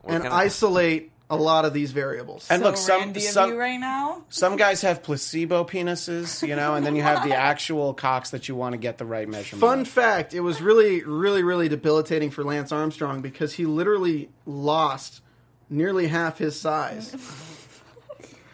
and 0.05 0.27
isolate 0.27 1.11
a 1.31 1.37
lot 1.37 1.65
of 1.65 1.73
these 1.73 1.93
variables. 1.93 2.47
And 2.51 2.63
so 2.63 2.69
look, 2.69 2.77
some 2.77 3.01
Randy 3.01 3.27
of 3.27 3.33
some 3.33 3.51
you 3.51 3.59
right 3.59 3.79
now. 3.79 4.23
some 4.29 4.57
guys 4.57 4.83
have 4.83 5.03
placebo 5.03 5.65
penises, 5.65 6.47
you 6.47 6.55
know, 6.57 6.75
and 6.75 6.85
then 6.85 6.95
you 6.95 7.03
have 7.03 7.27
the 7.27 7.35
actual 7.37 7.95
cocks 7.95 8.31
that 8.31 8.49
you 8.49 8.55
want 8.55 8.73
to 8.75 8.79
get 8.79 8.99
the 8.99 9.07
right 9.07 9.29
measurement. 9.29 9.61
Fun 9.61 9.81
of. 9.81 9.89
fact: 9.89 10.35
It 10.35 10.41
was 10.41 10.61
really, 10.61 11.03
really, 11.03 11.43
really 11.43 11.69
debilitating 11.69 12.31
for 12.31 12.45
Lance 12.45 12.73
Armstrong 12.73 13.23
because 13.23 13.55
he 13.55 13.65
literally 13.65 14.29
lost 14.47 15.23
nearly 15.71 16.09
half 16.09 16.39
his 16.39 16.59
size. 16.59 17.15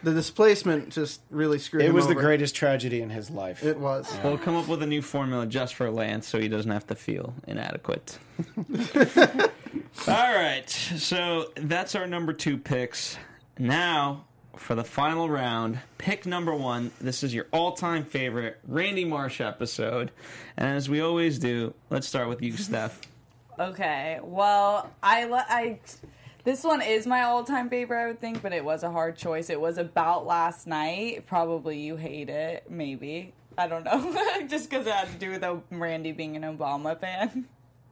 the 0.03 0.13
displacement 0.13 0.89
just 0.89 1.21
really 1.29 1.59
screwed 1.59 1.83
It 1.83 1.89
him 1.89 1.93
was 1.95 2.07
the 2.07 2.15
greatest 2.15 2.55
tragedy 2.55 3.01
in 3.01 3.09
his 3.09 3.29
life. 3.29 3.63
It 3.63 3.79
was. 3.79 4.11
We'll 4.23 4.37
come 4.37 4.55
up 4.55 4.67
with 4.67 4.81
a 4.83 4.87
new 4.87 5.01
formula 5.01 5.45
just 5.45 5.75
for 5.75 5.89
Lance, 5.91 6.27
so 6.27 6.39
he 6.39 6.47
doesn't 6.47 6.71
have 6.71 6.87
to 6.87 6.95
feel 6.95 7.33
inadequate. 7.47 8.17
All 10.07 10.33
right, 10.33 10.69
so 10.69 11.51
that's 11.55 11.95
our 11.95 12.07
number 12.07 12.33
two 12.33 12.57
picks. 12.57 13.17
Now 13.57 14.25
for 14.55 14.75
the 14.75 14.83
final 14.83 15.29
round, 15.29 15.79
pick 15.97 16.25
number 16.25 16.53
one. 16.53 16.91
This 16.99 17.23
is 17.23 17.33
your 17.33 17.47
all-time 17.51 18.03
favorite 18.03 18.59
Randy 18.67 19.05
Marsh 19.05 19.39
episode, 19.41 20.11
and 20.57 20.67
as 20.75 20.89
we 20.89 21.01
always 21.01 21.39
do, 21.39 21.73
let's 21.89 22.07
start 22.07 22.27
with 22.29 22.41
you, 22.41 22.55
Steph. 22.57 23.01
Okay. 23.59 24.19
Well, 24.23 24.89
I 25.03 25.25
li- 25.25 25.41
I 25.49 25.79
this 26.49 26.63
one 26.63 26.81
is 26.81 27.05
my 27.05 27.21
all-time 27.21 27.69
favorite, 27.69 28.01
I 28.03 28.07
would 28.07 28.19
think, 28.19 28.41
but 28.41 28.53
it 28.53 28.65
was 28.65 28.81
a 28.81 28.89
hard 28.89 29.15
choice. 29.15 29.51
It 29.51 29.61
was 29.61 29.77
about 29.77 30.25
last 30.25 30.65
night. 30.65 31.27
Probably 31.27 31.77
you 31.77 31.95
hate 31.95 32.27
it, 32.27 32.63
maybe. 32.71 33.33
I 33.55 33.67
don't 33.67 33.83
know. 33.83 34.17
Just 34.47 34.67
because 34.67 34.87
it 34.87 34.93
had 34.93 35.11
to 35.11 35.17
do 35.19 35.29
with 35.29 35.43
uh, 35.43 35.57
Randy 35.69 36.11
being 36.11 36.35
an 36.35 36.41
Obama 36.41 36.99
fan. 36.99 37.45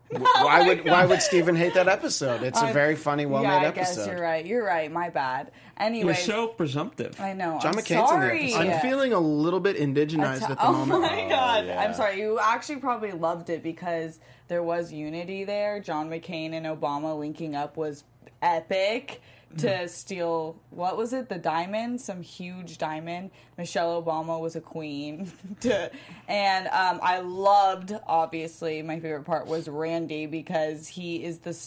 why 0.10 0.66
would 0.66 0.86
why 0.86 1.06
would 1.06 1.22
Steven 1.22 1.56
hate 1.56 1.76
that 1.76 1.88
episode? 1.88 2.42
It's 2.42 2.60
a 2.60 2.72
very 2.72 2.96
funny, 2.96 3.28
well 3.28 3.44
yeah, 3.44 3.60
made 3.60 3.68
I 3.68 3.72
guess 3.72 3.92
episode. 3.96 4.12
you're 4.12 4.22
right. 4.22 4.46
You're 4.46 4.66
right. 4.66 4.92
My 4.92 5.10
bad. 5.10 5.52
You're 5.78 5.86
Anyways, 5.86 6.24
so 6.24 6.48
presumptive. 6.48 7.20
I 7.20 7.34
know. 7.34 7.60
John 7.62 7.74
I'm 7.76 7.82
McCain's 7.82 7.92
in 7.92 7.98
the 7.98 8.08
sorry. 8.08 8.54
episode. 8.54 8.68
I'm 8.70 8.80
feeling 8.80 9.14
a 9.14 9.20
little 9.20 9.60
bit 9.60 9.76
indigenized 9.78 10.44
at 10.44 10.58
the 10.58 10.66
oh 10.66 10.86
moment. 10.86 11.02
my 11.02 11.28
god! 11.30 11.66
yeah. 11.68 11.82
I'm 11.82 11.94
sorry. 11.94 12.22
You 12.22 12.40
actually 12.42 12.78
probably 12.78 13.12
loved 13.12 13.50
it 13.52 13.62
because 13.62 14.20
there 14.48 14.64
was 14.64 14.94
unity 14.94 15.44
there. 15.44 15.80
John 15.82 16.10
McCain 16.10 16.54
and 16.54 16.66
Obama 16.66 17.20
linking 17.20 17.54
up 17.54 17.76
was 17.76 18.06
epic 18.42 19.22
to 19.58 19.88
steal 19.88 20.60
what 20.70 20.98
was 20.98 21.14
it? 21.14 21.30
The 21.30 21.38
diamond, 21.38 22.02
some 22.02 22.22
huge 22.22 22.78
diamond. 22.78 23.32
Michelle 23.58 24.02
Obama 24.02 24.40
was 24.40 24.56
a 24.56 24.62
queen, 24.62 25.32
to, 25.62 25.92
and 26.28 26.68
um, 26.68 27.00
I 27.02 27.20
loved. 27.20 27.94
Obviously, 28.06 28.82
my 28.82 29.00
favorite 29.00 29.26
part 29.26 29.48
was 29.48 29.68
Randy 29.68 30.26
because 30.26 30.88
he 30.88 31.24
is 31.24 31.40
the. 31.40 31.58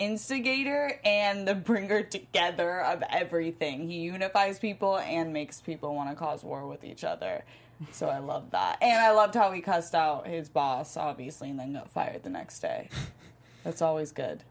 Instigator 0.00 0.92
and 1.04 1.48
the 1.48 1.56
bringer 1.56 2.04
together 2.04 2.82
of 2.82 3.02
everything. 3.10 3.88
He 3.90 3.98
unifies 4.02 4.60
people 4.60 4.96
and 4.98 5.32
makes 5.32 5.60
people 5.60 5.92
want 5.92 6.08
to 6.08 6.14
cause 6.14 6.44
war 6.44 6.68
with 6.68 6.84
each 6.84 7.02
other. 7.02 7.42
So 7.90 8.08
I 8.08 8.18
love 8.18 8.52
that. 8.52 8.78
And 8.80 8.96
I 8.96 9.10
loved 9.10 9.34
how 9.34 9.50
he 9.50 9.60
cussed 9.60 9.96
out 9.96 10.28
his 10.28 10.48
boss, 10.48 10.96
obviously, 10.96 11.50
and 11.50 11.58
then 11.58 11.72
got 11.72 11.90
fired 11.90 12.22
the 12.22 12.30
next 12.30 12.60
day. 12.60 12.90
That's 13.64 13.82
always 13.82 14.12
good. 14.12 14.44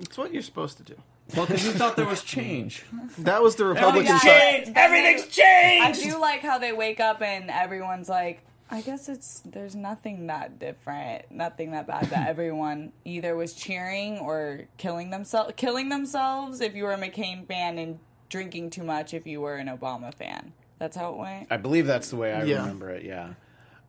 It's 0.00 0.16
what 0.16 0.32
you're 0.32 0.40
supposed 0.40 0.76
to 0.76 0.84
do. 0.84 0.94
Well, 1.36 1.46
because 1.46 1.64
you 1.64 1.72
thought 1.72 1.96
there 1.96 2.06
was 2.06 2.22
change. 2.24 2.84
That 3.18 3.42
was 3.42 3.56
the 3.56 3.64
Republican 3.64 4.06
yeah. 4.12 4.18
side. 4.18 4.64
Changed. 4.64 4.72
Everything's 4.76 5.26
changed. 5.28 6.00
I 6.06 6.10
do 6.10 6.18
like 6.20 6.40
how 6.40 6.58
they 6.58 6.72
wake 6.72 7.00
up 7.00 7.22
and 7.22 7.50
everyone's 7.50 8.08
like, 8.08 8.44
I 8.70 8.80
guess 8.80 9.08
it's 9.08 9.40
there's 9.44 9.74
nothing 9.76 10.26
that 10.28 10.58
different, 10.58 11.30
nothing 11.30 11.72
that 11.72 11.86
bad. 11.86 12.06
That 12.10 12.28
everyone 12.28 12.92
either 13.04 13.36
was 13.36 13.52
cheering 13.54 14.18
or 14.18 14.62
killing 14.78 15.10
themselves, 15.10 15.52
killing 15.56 15.90
themselves 15.90 16.60
if 16.62 16.74
you 16.74 16.84
were 16.84 16.92
a 16.92 16.98
McCain 16.98 17.46
fan, 17.46 17.78
and 17.78 17.98
drinking 18.30 18.70
too 18.70 18.82
much 18.82 19.12
if 19.12 19.26
you 19.26 19.42
were 19.42 19.56
an 19.56 19.68
Obama 19.68 20.12
fan. 20.14 20.54
That's 20.78 20.96
how 20.96 21.12
it 21.12 21.18
went. 21.18 21.46
I 21.50 21.58
believe 21.58 21.86
that's 21.86 22.08
the 22.08 22.16
way 22.16 22.32
I 22.32 22.44
Yeah. 22.44 22.60
remember 22.62 22.88
it. 22.90 23.04
Yeah. 23.04 23.34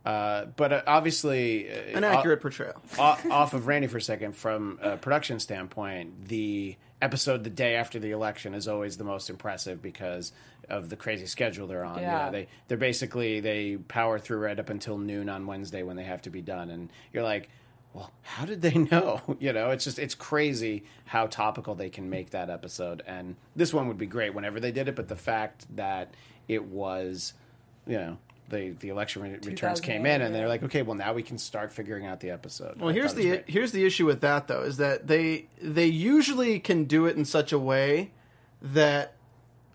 Uh, 0.05 0.45
but 0.57 0.73
uh, 0.73 0.81
obviously, 0.85 1.69
uh, 1.71 1.97
An 1.97 2.03
accurate 2.03 2.41
portrayal. 2.41 2.75
off, 2.99 3.25
off 3.31 3.53
of 3.53 3.67
Randy 3.67 3.87
for 3.87 3.97
a 3.97 4.01
second, 4.01 4.35
from 4.35 4.79
a 4.81 4.97
production 4.97 5.39
standpoint, 5.39 6.27
the 6.27 6.75
episode 7.03 7.43
the 7.43 7.49
day 7.49 7.75
after 7.75 7.99
the 7.99 8.11
election 8.11 8.53
is 8.53 8.67
always 8.67 8.97
the 8.97 9.03
most 9.03 9.29
impressive 9.29 9.81
because 9.81 10.31
of 10.69 10.89
the 10.89 10.95
crazy 10.95 11.25
schedule 11.25 11.67
they're 11.67 11.83
on. 11.83 11.97
You 11.99 12.03
Yeah. 12.03 12.25
know, 12.25 12.31
they 12.31 12.47
they're 12.67 12.77
basically 12.77 13.39
they 13.41 13.77
power 13.77 14.17
through 14.17 14.39
right 14.39 14.57
up 14.59 14.69
until 14.69 14.97
noon 14.97 15.29
on 15.29 15.45
Wednesday 15.45 15.83
when 15.83 15.97
they 15.97 16.05
have 16.05 16.21
to 16.23 16.29
be 16.29 16.41
done, 16.41 16.69
and 16.69 16.89
you're 17.11 17.23
like. 17.23 17.49
Well, 17.95 18.11
how 18.23 18.45
did 18.45 18.63
they 18.63 18.73
know? 18.91 19.21
You 19.39 19.53
know, 19.53 19.69
it's 19.69 19.83
just 19.83 19.99
it's 19.99 20.15
crazy 20.15 20.83
how 21.05 21.27
topical 21.27 21.75
they 21.75 21.91
can 21.91 22.09
make 22.09 22.31
that 22.31 22.49
episode. 22.49 23.03
And 23.05 23.35
this 23.55 23.71
one 23.71 23.87
would 23.87 23.99
be 23.99 24.07
great 24.07 24.33
whenever 24.33 24.59
they 24.59 24.71
did 24.71 24.87
it, 24.87 24.95
but 24.95 25.09
the 25.09 25.15
fact 25.15 25.67
that 25.75 26.11
it 26.47 26.63
was, 26.65 27.33
you 27.85 27.97
know, 27.99 28.17
the 28.49 28.71
the 28.79 28.89
election 28.89 29.21
re- 29.21 29.37
returns 29.43 29.79
came 29.79 30.05
in, 30.05 30.21
and 30.21 30.33
they're 30.33 30.47
like, 30.47 30.63
okay, 30.63 30.81
well 30.81 30.95
now 30.95 31.13
we 31.13 31.23
can 31.23 31.37
start 31.37 31.71
figuring 31.71 32.05
out 32.05 32.19
the 32.19 32.29
episode. 32.29 32.79
Well, 32.79 32.89
I 32.89 32.93
here's 32.93 33.13
thought 33.13 33.19
it 33.21 33.23
was 33.23 33.25
the 33.25 33.29
great. 33.29 33.49
here's 33.49 33.71
the 33.71 33.85
issue 33.85 34.05
with 34.05 34.21
that 34.21 34.47
though 34.47 34.61
is 34.63 34.77
that 34.77 35.07
they 35.07 35.47
they 35.61 35.85
usually 35.87 36.59
can 36.59 36.85
do 36.85 37.05
it 37.05 37.15
in 37.15 37.25
such 37.25 37.51
a 37.51 37.59
way 37.59 38.11
that 38.61 39.13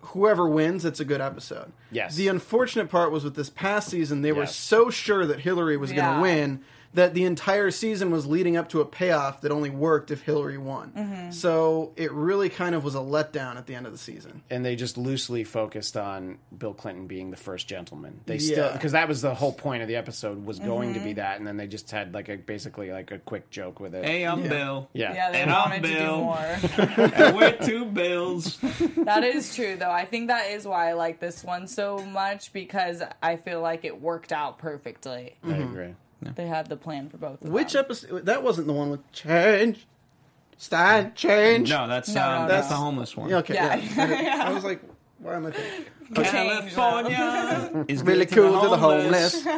whoever 0.01 0.49
wins, 0.49 0.85
it's 0.85 1.01
a 1.01 1.05
good 1.05 1.21
episode. 1.21 1.73
Yes. 1.91 2.15
The 2.17 2.29
unfortunate 2.29 2.89
part 2.89 3.11
was 3.11 3.25
with 3.25 3.35
this 3.35 3.51
past 3.51 3.91
season, 3.91 4.23
they 4.23 4.33
were 4.33 4.47
so 4.47 4.91
sure 4.91 5.27
that 5.27 5.41
Hillary 5.41 5.77
was 5.77 5.93
going 5.93 6.15
to 6.17 6.21
win 6.23 6.61
that 6.95 7.13
the 7.15 7.25
entire 7.25 7.71
season 7.71 8.11
was 8.11 8.27
leading 8.27 8.57
up 8.57 8.69
to 8.71 8.81
a 8.81 8.85
payoff 8.85 9.43
that 9.43 9.53
only 9.53 9.69
worked 9.71 10.11
if 10.11 10.23
Hillary 10.23 10.57
won. 10.59 10.93
Mm-hmm. 10.97 11.31
So 11.33 11.93
it 11.97 12.11
really 12.13 12.49
kind 12.49 12.75
of 12.75 12.83
was 12.83 12.95
a 12.95 12.99
letdown 12.99 13.57
at 13.57 13.67
the 13.67 13.75
end 13.75 13.85
of 13.87 13.93
the 13.93 13.99
season. 13.99 14.43
and 14.51 14.65
they 14.65 14.75
just 14.75 14.97
loosely 14.97 15.45
focused 15.45 15.97
on 15.97 16.39
Bill 16.57 16.73
Clinton 16.73 17.07
being 17.07 17.31
the 17.31 17.37
first 17.37 17.69
gentleman. 17.69 18.21
They 18.27 18.39
still 18.39 18.73
because 18.73 18.93
that 18.93 19.07
was 19.07 19.21
the 19.23 19.35
whole 19.35 19.53
point 19.53 19.83
of 19.83 19.89
the 19.89 19.97
episode 19.97 20.45
was 20.45 20.59
going 20.59 20.91
Mm-hmm. 20.91 20.99
to 20.99 21.05
be 21.05 21.13
that, 21.15 21.39
and 21.39 21.47
then 21.47 21.57
they 21.59 21.67
just 21.67 21.91
had 21.91 22.15
like 22.15 22.29
a 22.31 22.37
basically 22.37 22.91
like 22.91 23.11
a 23.11 23.19
quick 23.19 23.51
joke 23.51 23.81
with 23.81 23.95
it. 23.95 24.05
Hey, 24.05 24.25
I'm 24.27 24.43
Bill. 24.49 24.89
yeah, 24.95 25.13
Yeah, 25.15 25.31
they 25.33 25.43
And 25.43 25.51
I'm 25.51 25.71
wanted 25.71 25.83
to 25.83 25.89
do 25.89 25.95
Bill. 25.99 26.17
more. 26.23 26.37
and 26.79 27.37
we're 27.37 27.57
two 27.59 27.85
bills. 27.85 28.57
that 28.97 29.25
is 29.25 29.55
true, 29.55 29.77
though. 29.77 29.91
I 29.91 30.05
think 30.07 30.29
that 30.29 30.51
is 30.51 30.67
why 30.67 30.89
I 30.89 30.93
like 30.95 31.21
this 31.21 31.45
one 31.45 31.67
so 31.69 31.99
much 31.99 32.53
because 32.53 33.03
I 33.23 33.37
feel 33.37 33.61
like 33.61 33.85
it 33.85 34.01
worked 34.01 34.33
out 34.33 34.59
perfectly. 34.59 35.37
I 35.45 35.57
agree. 35.57 35.95
They 36.21 36.47
had 36.47 36.67
the 36.69 36.77
plan 36.77 37.09
for 37.09 37.17
both. 37.17 37.43
Of 37.43 37.49
Which 37.51 37.73
them. 37.75 37.85
episode? 37.85 38.27
That 38.27 38.43
wasn't 38.43 38.67
the 38.67 38.73
one 38.73 38.91
with 38.91 39.11
change. 39.13 39.87
Stand 40.57 41.15
change. 41.15 41.71
No, 41.71 41.87
that's 41.87 42.09
No, 42.09 42.23
um, 42.29 42.43
no, 42.43 42.49
that's 42.49 42.69
no. 42.71 42.77
the 42.77 42.83
homeless 42.83 43.17
one. 43.17 43.31
Yeah, 43.31 43.37
okay. 43.39 43.55
Yeah. 43.55 43.77
Yeah. 43.77 44.45
I 44.49 44.53
was 44.55 44.65
like, 44.65 44.83
why 45.21 45.37
am 45.37 45.47
I 45.47 45.51
thinking? 45.53 45.85
California 46.15 47.85
is 47.87 48.03
Really 48.05 48.25
good 48.25 48.35
cool 48.35 48.61
to 48.63 48.69
the 48.69 48.77
homeless. 48.77 49.47
All 49.47 49.53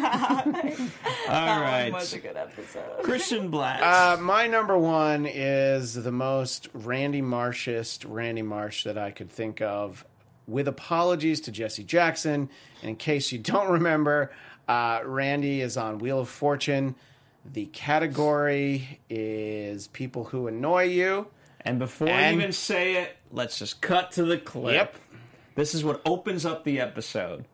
right, 1.61 1.90
was 1.92 2.12
a 2.12 2.18
good 2.18 2.37
episode. 2.37 3.03
Christian 3.03 3.51
Black. 3.51 3.81
Uh, 3.81 4.20
my 4.20 4.46
number 4.46 4.77
one 4.77 5.27
is 5.27 5.94
the 5.94 6.11
most 6.12 6.68
Randy 6.75 7.23
Marshist 7.23 8.05
Randy 8.09 8.42
Marsh 8.42 8.85
that 8.85 8.99
I 8.99 9.11
could 9.11 9.31
think 9.31 9.61
of. 9.61 10.05
With 10.46 10.66
apologies 10.66 11.40
to 11.42 11.53
Jesse 11.53 11.85
Jackson. 11.85 12.51
And 12.83 12.90
in 12.90 12.96
case 12.96 13.31
you 13.31 13.38
don't 13.38 13.70
remember, 13.70 14.33
uh, 14.71 15.01
Randy 15.05 15.61
is 15.63 15.77
on 15.77 15.99
Wheel 15.99 16.21
of 16.21 16.29
Fortune. 16.29 16.95
The 17.53 17.67
category 17.67 19.01
is 19.09 19.89
people 19.89 20.25
who 20.25 20.47
annoy 20.47 20.85
you. 20.85 21.27
and 21.63 21.79
before 21.79 22.09
and- 22.09 22.37
you 22.37 22.43
even 22.43 22.53
say 22.53 22.97
it, 23.03 23.17
let's 23.33 23.59
just 23.59 23.81
cut 23.81 24.13
to 24.13 24.23
the 24.25 24.39
clip. 24.39 24.75
Yep. 24.75 24.95
This 25.57 25.75
is 25.75 25.83
what 25.85 26.01
opens 26.07 26.47
up 26.47 26.63
the 26.65 26.79
episode. 26.81 27.45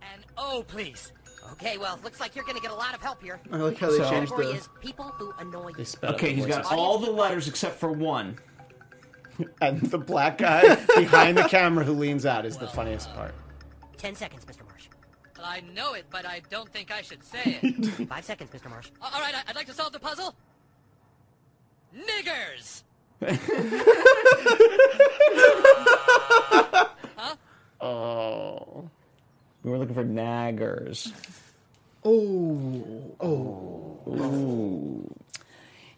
And 0.00 0.22
oh, 0.38 0.64
please. 0.68 1.12
Okay, 1.52 1.76
well, 1.76 1.98
looks 2.04 2.20
like 2.20 2.34
you're 2.36 2.44
gonna 2.44 2.60
get 2.60 2.70
a 2.70 2.74
lot 2.74 2.94
of 2.94 3.02
help 3.02 3.20
here. 3.22 3.40
I 3.50 3.56
like 3.56 3.76
how 3.78 3.90
they 3.90 3.98
So- 3.98 4.08
changed 4.08 4.30
Category 4.30 4.46
the. 4.46 4.58
is 4.60 4.68
people 4.80 5.06
who 5.06 5.32
annoy 5.40 5.72
you. 5.76 5.84
Okay, 6.04 6.32
he's 6.34 6.46
got 6.46 6.66
all 6.72 6.98
the 6.98 7.10
letters 7.10 7.48
except 7.48 7.78
for 7.80 7.90
one. 7.90 8.36
And 9.60 9.80
the 9.80 9.98
black 9.98 10.38
guy 10.38 10.76
behind 10.96 11.36
the 11.38 11.48
camera 11.48 11.84
who 11.84 11.92
leans 11.94 12.24
out 12.26 12.46
is 12.46 12.56
the 12.58 12.68
funniest 12.68 13.12
part. 13.14 13.34
Ten 13.96 14.14
seconds, 14.14 14.44
Mr. 14.44 14.64
Marsh. 14.68 14.71
I 15.44 15.60
know 15.74 15.94
it, 15.94 16.06
but 16.10 16.26
I 16.26 16.42
don't 16.50 16.68
think 16.68 16.90
I 16.90 17.02
should 17.02 17.22
say 17.24 17.58
it. 17.62 17.86
Five 18.08 18.24
seconds, 18.24 18.50
Mr. 18.50 18.68
Marsh. 18.70 18.88
All 19.00 19.10
right, 19.20 19.34
I- 19.34 19.42
I'd 19.48 19.56
like 19.56 19.66
to 19.66 19.74
solve 19.74 19.92
the 19.92 20.00
puzzle. 20.00 20.34
Niggers. 21.96 22.82
Oh. 27.80 28.88
We 29.62 29.70
were 29.70 29.78
looking 29.78 29.94
for 29.94 30.04
naggers. 30.04 31.12
Oh. 32.04 33.14
Oh. 33.20 33.98
Oh. 34.06 35.04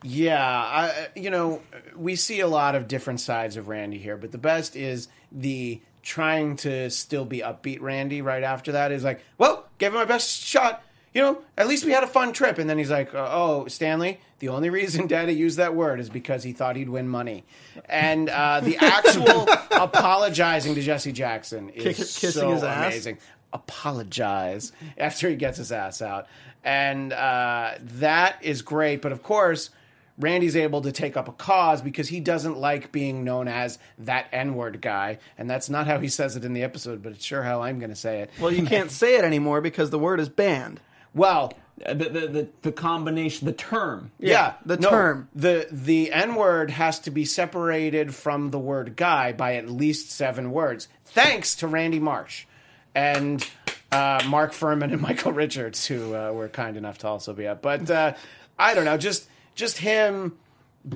Yeah, 0.03 0.45
I, 0.47 1.09
you 1.15 1.31
know, 1.31 1.63
we 1.97 2.15
see 2.17 2.41
a 2.41 2.47
lot 2.47 2.75
of 2.75 2.89
different 2.89 3.21
sides 3.21 3.57
of 3.57 3.69
Randy 3.69 3.99
here, 3.99 4.19
but 4.19 4.33
the 4.33 4.39
best 4.39 4.77
is 4.77 5.09
the 5.33 5.81
trying 6.05 6.57
to 6.57 6.91
still 6.91 7.25
be 7.25 7.39
upbeat 7.41 7.81
Randy 7.81 8.23
right 8.23 8.43
after 8.43 8.73
that 8.73 8.93
is 8.93 9.03
like, 9.03 9.21
well, 9.39 9.67
gave 9.79 9.93
it 9.93 9.97
my 9.97 10.05
best 10.05 10.43
shot. 10.43 10.85
You 11.13 11.23
know, 11.23 11.43
at 11.57 11.69
least 11.69 11.85
we 11.85 11.93
had 11.93 12.03
a 12.05 12.09
fun 12.09 12.33
trip. 12.33 12.59
And 12.59 12.69
then 12.69 12.77
he's 12.77 12.91
like, 12.91 13.15
uh, 13.15 13.29
oh, 13.31 13.67
Stanley, 13.69 14.21
the 14.41 14.49
only 14.49 14.69
reason 14.69 15.07
Daddy 15.09 15.33
used 15.33 15.59
that 15.59 15.75
word 15.75 16.01
is 16.01 16.11
because 16.11 16.43
he 16.43 16.53
thought 16.53 16.77
he'd 16.77 16.89
win 16.89 17.09
money. 17.09 17.45
And 17.89 18.29
uh, 18.29 18.61
the 18.61 18.77
actual 18.79 19.49
apologizing 19.71 20.75
to 20.75 20.83
Jesse 20.83 21.13
Jackson 21.13 21.71
is 21.71 22.19
Kick- 22.19 22.33
so 22.33 22.53
his 22.53 22.63
ass? 22.63 22.87
amazing 22.93 23.19
apologize 23.55 24.73
after 24.99 25.29
he 25.29 25.37
gets 25.37 25.59
his 25.59 25.73
ass 25.73 26.03
out. 26.03 26.27
And 26.65 27.13
uh, 27.13 27.73
that 27.81 28.39
is 28.43 28.63
great. 28.63 29.01
But 29.01 29.13
of 29.13 29.23
course, 29.23 29.71
Randy's 30.19 30.55
able 30.57 30.83
to 30.83 30.93
take 30.93 31.17
up 31.17 31.29
a 31.29 31.33
cause 31.33 31.83
because 31.83 32.09
he 32.09 32.21
doesn't 32.21 32.57
like 32.57 32.93
being 32.93 33.25
known 33.25 33.49
as 33.49 33.79
that 33.99 34.27
N 34.33 34.55
word 34.55 34.81
guy. 34.81 35.19
And 35.37 35.51
that's 35.51 35.69
not 35.69 35.87
how 35.87 35.99
he 35.99 36.09
says 36.09 36.37
it 36.37 36.45
in 36.45 36.53
the 36.53 36.63
episode, 36.63 37.03
but 37.03 37.13
it's 37.13 37.25
sure 37.25 37.43
how 37.43 37.63
I'm 37.63 37.79
going 37.79 37.91
to 37.91 37.97
say 37.97 38.21
it. 38.21 38.31
Well, 38.41 38.53
you 38.53 38.65
can't 38.65 38.91
say 38.91 39.17
it 39.17 39.25
anymore 39.25 39.61
because 39.61 39.91
the 39.91 39.99
word 39.99 40.21
is 40.21 40.29
banned. 40.29 40.81
Well, 41.15 41.53
Uh, 41.85 41.95
The, 41.95 42.09
the, 42.09 42.21
the, 42.29 42.49
the 42.63 42.73
combination, 42.73 43.47
the 43.47 43.53
term. 43.53 44.13
yeah, 44.21 44.55
the 44.65 44.77
no, 44.77 44.91
term. 44.91 45.29
The 45.35 45.67
the 45.73 46.13
N 46.13 46.37
word 46.37 46.71
has 46.71 47.01
to 47.01 47.11
be 47.11 47.25
separated 47.25 48.15
from 48.15 48.51
the 48.53 48.59
word 48.61 48.95
guy 48.95 49.33
by 49.33 49.57
at 49.57 49.69
least 49.69 50.13
seven 50.13 50.53
words. 50.53 50.87
Thanks 51.05 51.57
to 51.57 51.67
Randy 51.67 51.99
Marsh 51.99 52.45
and 52.95 53.45
uh, 53.91 54.23
Mark 54.29 54.53
Fuhrman 54.53 54.93
and 54.93 55.01
Michael 55.09 55.33
Richards, 55.33 55.85
who 55.87 56.15
uh, 56.15 56.31
were 56.33 56.49
kind 56.49 56.77
enough 56.77 56.99
to 56.99 57.09
also 57.09 57.33
be 57.33 57.49
up. 57.49 57.61
But 57.63 57.91
uh, 57.91 58.15
I 58.57 58.75
don't 58.75 58.85
know, 58.85 58.97
just 58.97 59.27
just 59.55 59.79
him 59.79 60.37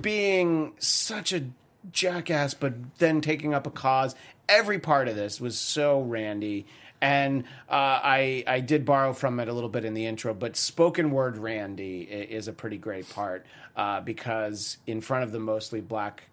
being 0.01 0.73
such 0.79 1.33
a 1.33 1.47
jackass, 1.93 2.55
but 2.55 2.75
then 2.99 3.21
taking 3.21 3.55
up 3.55 3.67
a 3.67 3.71
cause. 3.71 4.15
Every 4.49 4.79
part 4.79 5.09
of 5.09 5.17
this 5.17 5.41
was 5.41 5.59
so 5.59 6.01
Randy. 6.01 6.67
And 7.01 7.45
uh, 7.69 8.01
I 8.03 8.43
I 8.47 8.61
did 8.61 8.85
borrow 8.85 9.13
from 9.13 9.39
it 9.39 9.47
a 9.49 9.53
little 9.53 9.69
bit 9.69 9.85
in 9.85 9.95
the 9.95 10.07
intro, 10.07 10.35
but 10.35 10.57
spoken 10.57 11.13
word 11.13 11.39
Randy 11.39 12.01
is 12.03 12.49
a 12.49 12.53
pretty 12.53 12.77
great 12.77 13.09
part 13.09 13.47
uh, 13.77 14.01
because 14.01 14.79
in 14.87 15.01
front 15.01 15.23
of 15.23 15.31
the 15.31 15.39
mostly 15.39 15.81
black 15.81 16.25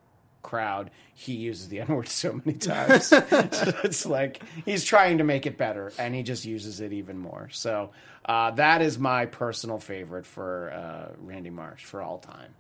crowd, 0.46 0.92
he 1.14 1.34
uses 1.34 1.68
the 1.70 1.80
N 1.82 1.88
word 1.88 2.08
so 2.08 2.40
many 2.46 2.58
times. 2.58 3.08
So 3.08 3.26
it's 3.84 4.06
like 4.06 4.42
he's 4.64 4.86
trying 4.86 5.18
to 5.18 5.24
make 5.24 5.46
it 5.46 5.58
better, 5.58 5.92
and 5.98 6.16
he 6.16 6.24
just 6.24 6.46
uses 6.46 6.80
it 6.80 6.94
even 6.94 7.18
more. 7.18 7.50
So 7.52 7.90
uh, 8.26 8.52
that 8.52 8.82
is 8.82 8.98
my 8.98 9.26
personal 9.26 9.80
favorite 9.80 10.26
for 10.26 10.72
uh, 10.72 11.16
Randy 11.20 11.50
Marsh 11.50 11.84
for 11.84 12.02
all 12.02 12.20
time. 12.20 12.54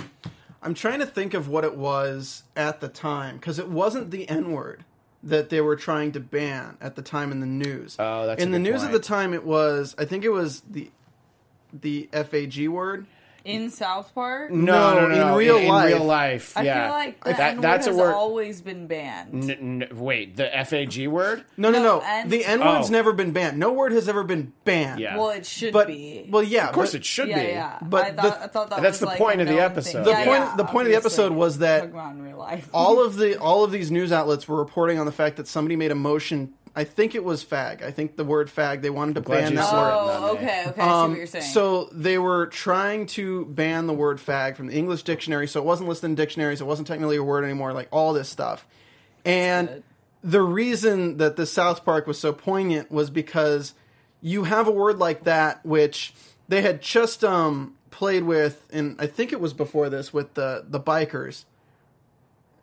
I'm 0.61 0.73
trying 0.73 0.99
to 0.99 1.05
think 1.05 1.35
of 1.35 1.47
what 1.47 1.63
it 1.63 1.77
was 1.77 2.43
at 2.55 2.81
the 2.81 2.87
time 2.87 3.35
because 3.35 3.59
it 3.59 3.69
wasn't 3.69 4.09
the 4.09 4.27
N 4.27 4.51
word 4.51 4.83
that 5.21 5.49
they 5.49 5.61
were 5.61 5.75
trying 5.75 6.11
to 6.13 6.19
ban 6.19 6.77
at 6.81 6.95
the 6.95 7.01
time 7.01 7.31
in 7.31 7.39
the 7.39 7.45
news. 7.45 7.95
Oh, 7.99 8.25
that's 8.25 8.41
in 8.41 8.51
the 8.51 8.59
news 8.59 8.83
at 8.83 8.91
the 8.91 8.99
time. 8.99 9.33
It 9.33 9.45
was 9.45 9.95
I 9.97 10.05
think 10.05 10.23
it 10.23 10.29
was 10.29 10.61
the 10.61 10.89
the 11.71 12.09
FAG 12.11 12.67
word. 12.67 13.05
In 13.45 13.69
South 13.69 14.13
Park. 14.13 14.51
No, 14.51 14.95
no, 14.95 15.07
no, 15.07 15.13
in 15.13 15.19
no, 15.19 15.37
real 15.37 15.57
in, 15.57 15.67
life. 15.67 15.87
real 15.93 16.03
life, 16.03 16.57
I 16.57 16.63
yeah. 16.63 16.85
feel 16.87 16.93
like 16.93 17.23
the 17.23 17.29
That- 17.31 17.39
N-word 17.51 17.63
that's 17.63 17.87
a 17.87 17.89
has 17.91 17.97
word. 17.99 18.13
always 18.13 18.61
been 18.61 18.87
banned. 18.87 19.49
N- 19.51 19.83
n- 19.83 19.97
wait, 19.97 20.35
the 20.35 20.49
FAG 20.65 21.07
word? 21.07 21.45
No, 21.55 21.69
no, 21.69 21.77
No, 21.77 21.99
no. 21.99 22.03
N- 22.05 22.29
the 22.29 22.43
N 22.43 22.59
word's 22.59 22.89
Oh. 22.89 22.91
never 22.91 23.13
been 23.13 23.31
banned. 23.31 23.57
No 23.57 23.71
word 23.71 23.91
has 23.93 24.09
ever 24.09 24.23
been 24.23 24.51
banned. 24.65 24.99
Yeah. 24.99 25.15
Well, 25.17 25.29
it 25.29 25.45
should 25.45 25.71
but 25.71 25.87
be. 25.87 26.27
well, 26.29 26.43
yeah. 26.43 26.67
Of 26.67 26.73
course, 26.73 26.91
but 26.91 27.01
it 27.01 27.05
should 27.05 27.29
yeah, 27.29 27.39
be. 27.43 27.47
yeah. 27.49 27.77
But 27.81 28.05
I 28.05 28.11
the- 28.11 28.21
thought, 28.23 28.41
I 28.41 28.47
thought 28.47 28.69
that 28.71 28.81
that's 28.81 28.93
was 28.93 28.99
the 29.01 29.05
like 29.05 29.17
point 29.19 29.41
of 29.41 29.47
the 29.47 29.59
episode. 29.59 29.91
thing. 29.93 30.03
The 30.03 30.09
Yeah, 30.09 30.25
point- 30.25 30.29
yeah, 30.39 30.55
the 30.57 30.65
point 30.65 30.87
of 30.87 30.91
the 30.91 30.97
episode 30.97 31.31
was 31.31 31.59
that 31.59 31.77
Talking 31.81 31.93
about 31.93 32.11
in 32.15 32.21
real 32.23 32.37
life. 32.37 32.67
all 32.73 32.99
of 33.03 33.15
the 33.15 33.37
all 33.39 33.63
of 33.63 33.71
these 33.71 33.91
news 33.91 34.11
outlets 34.11 34.47
were 34.47 34.57
reporting 34.57 34.99
on 34.99 35.05
the 35.05 35.11
fact 35.11 35.37
that 35.37 35.47
somebody 35.47 35.75
made 35.75 35.91
a 35.91 35.95
motion. 35.95 36.53
I 36.75 36.83
think 36.83 37.15
it 37.15 37.23
was 37.23 37.43
fag. 37.45 37.81
I 37.81 37.91
think 37.91 38.17
the 38.17 38.25
word 38.25 38.49
fag. 38.49 38.81
They 38.81 38.89
wanted 38.89 39.15
to 39.15 39.21
glad 39.21 39.43
ban 39.45 39.55
that 39.55 39.71
word. 39.73 39.93
Oh, 39.93 40.05
Not 40.07 40.29
okay, 40.35 40.65
okay. 40.67 40.81
I 40.81 40.85
see 40.85 40.91
Um, 40.91 41.09
what 41.11 41.17
you're 41.17 41.27
saying. 41.27 41.45
So 41.45 41.89
they 41.93 42.17
were 42.17 42.47
trying 42.47 43.05
to 43.07 43.45
ban 43.45 43.87
the 43.87 43.93
word 43.93 44.17
fag 44.17 44.57
from 44.57 44.67
the 44.67 44.73
English 44.73 45.03
dictionary, 45.03 45.47
so 45.47 45.59
it 45.61 45.65
wasn't 45.65 45.87
listed 45.87 46.09
in 46.09 46.15
dictionaries. 46.15 46.59
It 46.59 46.65
wasn't 46.65 46.87
technically 46.87 47.15
a 47.15 47.23
word 47.23 47.43
anymore. 47.45 47.71
Like 47.73 47.87
all 47.91 48.11
this 48.13 48.27
stuff, 48.29 48.67
and 49.23 49.83
the 50.23 50.41
reason 50.41 51.17
that 51.17 51.35
the 51.37 51.45
South 51.45 51.85
Park 51.85 52.07
was 52.07 52.19
so 52.19 52.33
poignant 52.33 52.91
was 52.91 53.09
because 53.09 53.73
you 54.21 54.43
have 54.45 54.67
a 54.67 54.71
word 54.71 54.97
like 54.99 55.23
that, 55.25 55.63
which 55.65 56.13
they 56.49 56.61
had 56.61 56.81
just 56.81 57.23
um, 57.23 57.75
played 57.91 58.23
with, 58.23 58.67
and 58.73 58.95
I 58.99 59.07
think 59.07 59.31
it 59.31 59.39
was 59.39 59.53
before 59.53 59.89
this 59.89 60.11
with 60.11 60.33
the 60.33 60.65
the 60.67 60.79
bikers, 60.79 61.45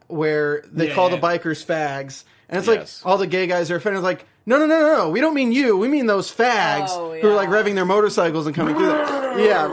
where 0.08 0.62
they 0.70 0.88
Yeah, 0.88 0.94
call 0.94 1.10
yeah. 1.10 1.16
the 1.16 1.22
bikers 1.22 1.64
fags, 1.64 2.24
and 2.52 2.58
it's 2.58 2.68
Yes. 2.68 3.02
like 3.04 3.10
all 3.10 3.18
the 3.18 3.26
gay 3.26 3.46
guys 3.48 3.70
are 3.70 3.76
offended. 3.76 3.98
It's 3.98 4.04
Like, 4.04 4.26
no, 4.46 4.58
no, 4.58 4.66
no, 4.66 4.80
no, 4.80 4.96
no, 4.98 5.10
we 5.10 5.20
don't 5.20 5.34
mean 5.34 5.52
you. 5.52 5.76
We 5.76 5.88
mean 5.88 6.06
those 6.06 6.30
fags 6.34 6.88
Oh, 6.90 7.12
who 7.20 7.28
are 7.30 7.34
like 7.34 7.48
revving 7.48 7.74
their 7.76 7.84
motorcycles 7.84 8.46
and 8.46 8.54
coming 8.54 8.74
through. 8.74 8.86
The, 8.86 9.34
yeah, 9.46 9.66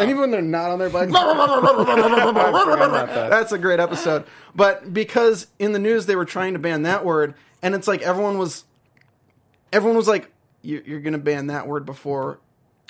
and 0.00 0.10
even 0.10 0.20
when 0.20 0.30
they're 0.30 0.42
not 0.42 0.70
on 0.70 0.78
their 0.78 0.90
bike. 0.90 1.08
That's 2.30 3.52
a 3.52 3.58
great 3.58 3.80
episode. 3.80 4.24
But 4.54 4.92
because 4.92 5.46
in 5.58 5.72
the 5.72 5.78
news 5.78 6.06
they 6.06 6.16
were 6.16 6.24
trying 6.24 6.52
to 6.52 6.58
ban 6.58 6.82
that 6.82 7.04
word, 7.04 7.34
and 7.62 7.74
it's 7.74 7.88
like 7.88 8.02
everyone 8.02 8.38
was, 8.38 8.64
everyone 9.72 9.96
was 9.96 10.08
like, 10.08 10.30
you're, 10.62 10.82
you're 10.82 11.00
going 11.00 11.12
to 11.14 11.18
ban 11.18 11.46
that 11.48 11.66
word 11.66 11.84
before. 11.86 12.38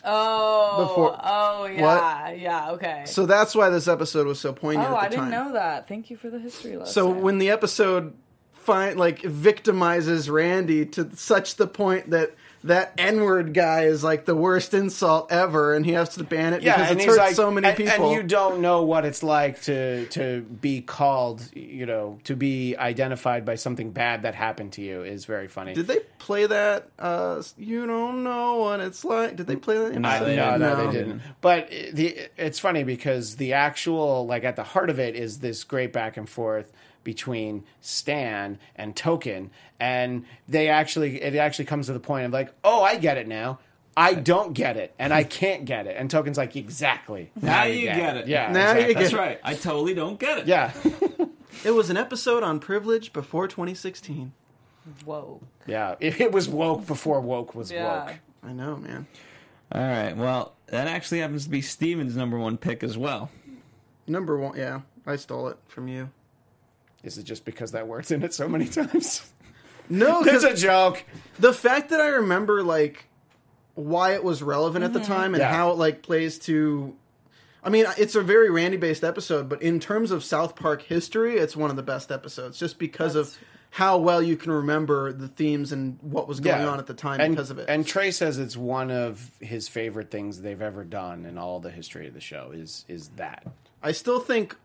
Oh, 0.05 0.89
Before- 0.89 1.16
oh 1.22 1.66
yeah, 1.66 2.33
yeah, 2.33 2.70
okay. 2.72 3.05
So 3.07 3.24
that's 3.24 3.55
why 3.55 3.68
this 3.70 3.87
episode 3.87 4.26
was 4.26 4.41
so 4.41 4.53
poignant 4.53 4.91
oh, 4.91 4.97
at 4.97 5.01
the 5.01 5.07
I 5.07 5.09
didn't 5.09 5.22
time. 5.22 5.31
know 5.31 5.53
that. 5.53 5.87
Thank 5.87 6.11
you 6.11 6.16
for 6.16 6.29
the 6.29 6.41
history 6.41 6.76
lesson. 6.76 6.93
So 6.93 7.09
when 7.09 7.39
the 7.39 7.51
episode 7.51 8.12
find 8.63 8.99
like 8.99 9.21
victimizes 9.23 10.31
Randy 10.31 10.87
to 10.87 11.15
such 11.17 11.57
the 11.57 11.67
point 11.67 12.11
that 12.11 12.33
that 12.65 12.93
N-word 12.97 13.55
guy 13.55 13.87
is 13.87 14.05
like 14.05 14.25
the 14.25 14.37
worst 14.37 14.73
insult 14.73 15.33
ever, 15.33 15.75
and 15.75 15.85
he 15.85 15.93
has 15.93 16.11
to 16.11 16.23
ban 16.23 16.55
it 16.55 16.63
Yeah, 16.63 16.77
because 16.77 16.91
and 16.93 17.01
it's 17.01 17.05
he's 17.07 17.17
hurt 17.17 17.27
like, 17.27 17.35
so 17.35 17.51
many 17.51 17.67
and, 17.67 17.77
people. 17.77 18.07
and 18.07 18.15
you 18.15 18.23
don't 18.23 18.61
know 18.61 18.83
what 18.85 19.05
it's 19.05 19.23
like 19.25 19.63
to 19.63 20.07
to 20.07 20.43
be 20.43 20.81
called, 20.81 21.43
you 21.57 21.87
know, 21.87 22.21
to 22.25 22.37
be 22.37 22.77
identified 22.77 23.45
by 23.45 23.57
something 23.57 23.91
bad 23.91 24.23
that 24.23 24.37
happened 24.37 24.75
to 24.75 24.81
you 24.81 25.03
is 25.03 25.25
very 25.25 25.49
funny. 25.49 25.75
Did 25.75 25.89
they 25.89 26.01
play 26.21 26.47
that? 26.47 26.89
Uh, 27.01 27.43
you 27.59 27.85
don't 27.85 28.23
know 28.23 28.57
what 28.59 28.79
it's 28.79 29.05
like. 29.05 29.35
Did 29.35 29.49
they 29.49 29.57
play 29.57 29.79
that? 29.79 29.99
No, 29.99 30.09
episode? 30.09 30.37
no, 30.37 30.57
no, 30.57 30.87
they 30.87 30.93
didn't. 30.99 31.23
But 31.41 31.69
the 31.93 32.17
it's 32.37 32.61
funny 32.61 32.85
because 32.85 33.37
the 33.37 33.55
actual 33.55 34.25
like 34.27 34.45
at 34.45 34.55
the 34.55 34.63
heart 34.65 34.89
of 34.89 35.01
it 35.01 35.17
is 35.17 35.41
this 35.41 35.65
great 35.65 35.93
back 35.93 36.17
and 36.17 36.29
forth 36.29 36.73
between 37.05 37.64
Stan 37.80 38.59
and 38.76 38.94
Token, 38.96 39.50
and 39.80 40.24
they 40.48 40.68
actually 40.68 41.20
it 41.22 41.34
actually 41.34 41.64
comes 41.66 41.86
to 41.86 41.92
the 41.92 42.00
point 42.00 42.26
of 42.26 42.32
like, 42.32 42.53
oh, 42.64 42.82
I 42.82 42.96
get 42.96 43.16
it 43.18 43.26
now. 43.28 43.59
I 43.96 44.14
don't 44.14 44.55
get 44.55 44.78
it, 44.78 44.94
and 44.98 45.12
I 45.12 45.22
can't 45.22 45.66
get 45.66 45.86
it. 45.86 45.96
And 45.98 46.11
Token's 46.11 46.38
like, 46.38 46.57
exactly. 46.57 47.30
Now 47.40 47.64
you 47.64 47.86
get 47.86 48.16
it. 48.16 48.26
Yeah, 48.26 48.50
Now 48.50 48.72
you 48.72 48.86
get 48.88 48.96
That's 48.96 49.12
it. 49.12 49.16
right. 49.16 49.40
I 49.44 49.55
totally 49.55 49.92
don't 49.92 50.18
get 50.18 50.38
it. 50.38 50.46
Yeah, 50.46 50.72
It 51.64 51.72
was 51.72 51.90
an 51.90 51.98
episode 51.98 52.42
on 52.42 52.59
privilege 52.59 53.12
before 53.12 53.46
2016. 53.48 54.32
Whoa. 55.05 55.40
yeah. 55.66 55.94
It, 56.00 56.20
it 56.20 56.32
was 56.32 56.48
woke 56.48 56.86
before 56.86 57.20
woke 57.20 57.55
was 57.55 57.70
Yeah. 57.70 58.07
woke. 58.07 58.14
I 58.42 58.53
know, 58.53 58.76
man. 58.76 59.07
All 59.70 59.80
right. 59.82 60.16
Well, 60.16 60.55
that 60.66 60.88
actually 60.88 61.20
happens 61.20 61.44
to 61.44 61.50
be 61.50 61.61
Steven's 61.61 62.16
number 62.16 62.38
one 62.38 62.57
pick 62.57 62.82
as 62.82 62.96
well. 62.98 63.30
Number 64.09 64.36
one, 64.38 64.57
yeah, 64.57 64.80
I 65.07 65.16
stole 65.16 65.48
it 65.48 65.59
from 65.68 65.86
you. 65.86 66.11
Is 67.03 67.18
it 67.18 67.24
just 67.24 67.44
because 67.44 67.72
that 67.72 67.86
word's 67.88 68.11
in 68.11 68.22
it 68.22 68.34
so 68.34 68.48
many 68.48 68.66
times? 68.68 69.32
No, 69.88 70.22
It's 70.22 70.44
a 70.44 70.55
joke. 70.55 71.05
the 71.38 71.53
fact 71.53 71.90
that 71.90 72.00
I 72.00 72.09
remember 72.09 72.62
like 72.62 73.07
why 73.74 74.14
it 74.14 74.22
was 74.22 74.42
relevant 74.42 74.84
at 74.84 74.92
the 74.92 75.00
mm-hmm. 75.00 75.12
time 75.12 75.34
and 75.34 75.40
Yeah. 75.40 75.53
how 75.53 75.70
it 75.70 75.78
like 75.78 76.03
plays 76.03 76.38
to 76.40 76.96
I 77.64 77.70
mean, 77.70 77.86
it's 77.96 78.16
a 78.16 78.22
very 78.22 78.50
Randy 78.50 78.76
based 78.76 79.05
episode, 79.05 79.48
but 79.48 79.62
in 79.62 79.78
terms 79.78 80.11
of 80.11 80.24
South 80.24 80.57
Park 80.57 80.82
history, 80.82 81.36
it's 81.36 81.57
one 81.57 81.70
of 81.70 81.76
the 81.76 81.82
best 81.82 82.11
episodes 82.11 82.59
just 82.59 82.76
because 82.78 83.14
of 83.14 83.38
how 83.70 83.96
well 83.96 84.20
you 84.20 84.36
can 84.36 84.50
remember 84.53 85.12
the 85.12 85.28
themes 85.28 85.72
and 85.72 85.98
what 86.03 86.28
was 86.28 86.40
going 86.40 86.64
on 86.64 86.78
at 86.78 86.86
the 86.86 86.94
time 86.94 87.20
and, 87.20 87.34
because 87.34 87.50
of 87.50 87.59
it. 87.59 87.66
And 87.68 87.86
Trey 87.86 88.11
says 88.11 88.38
it's 88.38 88.57
one 88.57 88.90
of 88.90 89.30
his 89.40 89.68
favorite 89.68 90.11
things 90.11 90.42
they've 90.42 90.61
ever 90.61 90.84
done 90.84 91.24
in 91.24 91.38
all 91.38 91.61
the 91.61 91.70
history 91.70 92.07
of 92.09 92.14
the 92.14 92.20
show 92.20 92.50
is 92.53 92.84
is 92.88 93.09
that. 93.16 93.46
I 93.82 93.92
still 93.92 94.20
think 94.20 94.57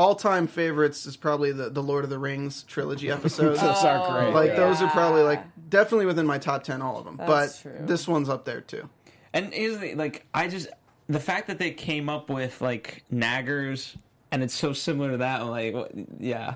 all 0.00 0.14
time 0.14 0.46
favorites 0.46 1.04
is 1.04 1.14
probably 1.14 1.52
the, 1.52 1.68
the 1.68 1.82
Lord 1.82 2.04
of 2.04 2.10
the 2.10 2.18
Rings 2.18 2.62
trilogy 2.62 3.10
episodes. 3.18 3.60
Those 3.60 3.84
are 3.84 4.10
great. 4.10 4.32
like 4.34 4.50
yeah. 4.52 4.56
those 4.56 4.80
are 4.80 4.88
probably 4.88 5.22
like 5.22 5.44
definitely 5.68 6.06
within 6.06 6.26
my 6.26 6.38
top 6.38 6.64
ten, 6.64 6.80
all 6.80 6.96
of 6.98 7.04
them. 7.04 7.18
That's 7.18 7.62
but 7.62 7.70
true. 7.70 7.86
this 7.86 8.08
one's 8.08 8.30
up 8.30 8.46
there 8.46 8.62
too. 8.62 8.88
And 9.34 9.52
is 9.52 9.78
like 9.96 10.24
I 10.32 10.48
just 10.48 10.68
the 11.06 11.20
fact 11.20 11.48
that 11.48 11.58
they 11.58 11.72
came 11.72 12.08
up 12.08 12.30
with 12.30 12.62
like 12.62 13.04
naggers 13.12 13.94
and 14.32 14.42
it's 14.42 14.54
so 14.54 14.72
similar 14.72 15.10
to 15.10 15.16
that 15.18 15.44
like 15.46 15.76
yeah. 16.18 16.54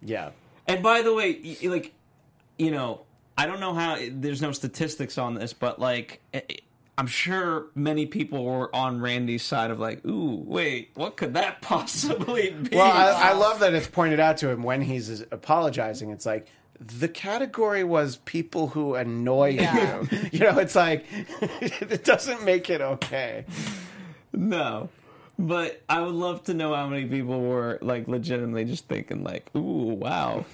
Yeah. 0.00 0.30
And 0.66 0.82
by 0.82 1.02
the 1.02 1.12
way, 1.12 1.58
like 1.64 1.92
you 2.58 2.70
know, 2.70 3.02
I 3.36 3.44
don't 3.44 3.60
know 3.60 3.74
how 3.74 3.98
there's 4.10 4.40
no 4.40 4.52
statistics 4.52 5.18
on 5.18 5.34
this, 5.34 5.52
but 5.52 5.78
like 5.78 6.22
i- 6.32 6.42
I'm 6.98 7.06
sure 7.06 7.66
many 7.76 8.06
people 8.06 8.44
were 8.44 8.74
on 8.74 9.00
Randy's 9.00 9.44
side 9.44 9.70
of 9.70 9.78
like, 9.78 10.04
ooh, 10.04 10.34
wait, 10.44 10.90
what 10.94 11.16
could 11.16 11.34
that 11.34 11.62
possibly 11.62 12.50
be? 12.50 12.76
Well, 12.76 12.90
I, 12.92 13.30
I 13.30 13.32
love 13.34 13.60
that 13.60 13.72
it's 13.72 13.86
pointed 13.86 14.18
out 14.20 14.36
to 14.38 14.50
him 14.50 14.62
when 14.64 14.82
he's 14.82 15.20
apologizing. 15.30 16.10
It's 16.10 16.26
like 16.26 16.48
the 16.80 17.08
category 17.08 17.84
was 17.84 18.16
people 18.24 18.68
who 18.68 18.96
annoy 18.96 19.50
Yeah. 19.50 20.02
you. 20.10 20.28
You 20.32 20.38
know, 20.40 20.58
it's 20.58 20.74
like 20.74 21.04
it 21.40 22.04
doesn't 22.04 22.44
make 22.44 22.68
it 22.68 22.80
okay. 22.80 23.44
No. 24.32 24.88
But 25.40 25.80
I 25.88 26.00
would 26.02 26.14
love 26.16 26.42
to 26.44 26.54
know 26.54 26.74
how 26.74 26.88
many 26.88 27.06
people 27.06 27.40
were 27.42 27.78
like 27.80 28.08
legitimately 28.08 28.64
just 28.64 28.88
thinking 28.88 29.22
like, 29.22 29.48
"Ooh, 29.54 29.94
wow." 29.94 30.44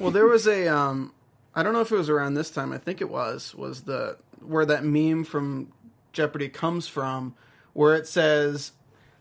Well, 0.00 0.10
there 0.10 0.26
was 0.26 0.46
a 0.46 0.66
um, 0.68 1.12
I 1.54 1.62
don't 1.62 1.72
know 1.72 1.80
if 1.80 1.92
it 1.92 1.96
was 1.96 2.08
around 2.10 2.34
this 2.34 2.50
time. 2.50 2.72
I 2.72 2.78
think 2.78 3.00
it 3.00 3.08
was 3.10 3.54
was 3.54 3.82
the 3.82 4.16
where 4.40 4.66
that 4.66 4.84
meme 4.84 5.24
from 5.24 5.72
Jeopardy 6.12 6.48
comes 6.48 6.86
from, 6.88 7.34
where 7.72 7.94
it 7.94 8.06
says 8.06 8.72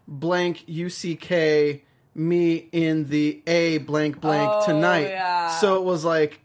blank 0.07 0.65
UCK 0.67 1.81
me 2.15 2.67
in 2.71 3.09
the 3.09 3.41
A 3.47 3.79
blank 3.79 4.21
blank 4.21 4.49
Oh, 4.53 4.65
tonight. 4.65 5.09
yeah. 5.09 5.49
So 5.59 5.75
it 5.77 5.83
was 5.83 6.03
like. 6.05 6.39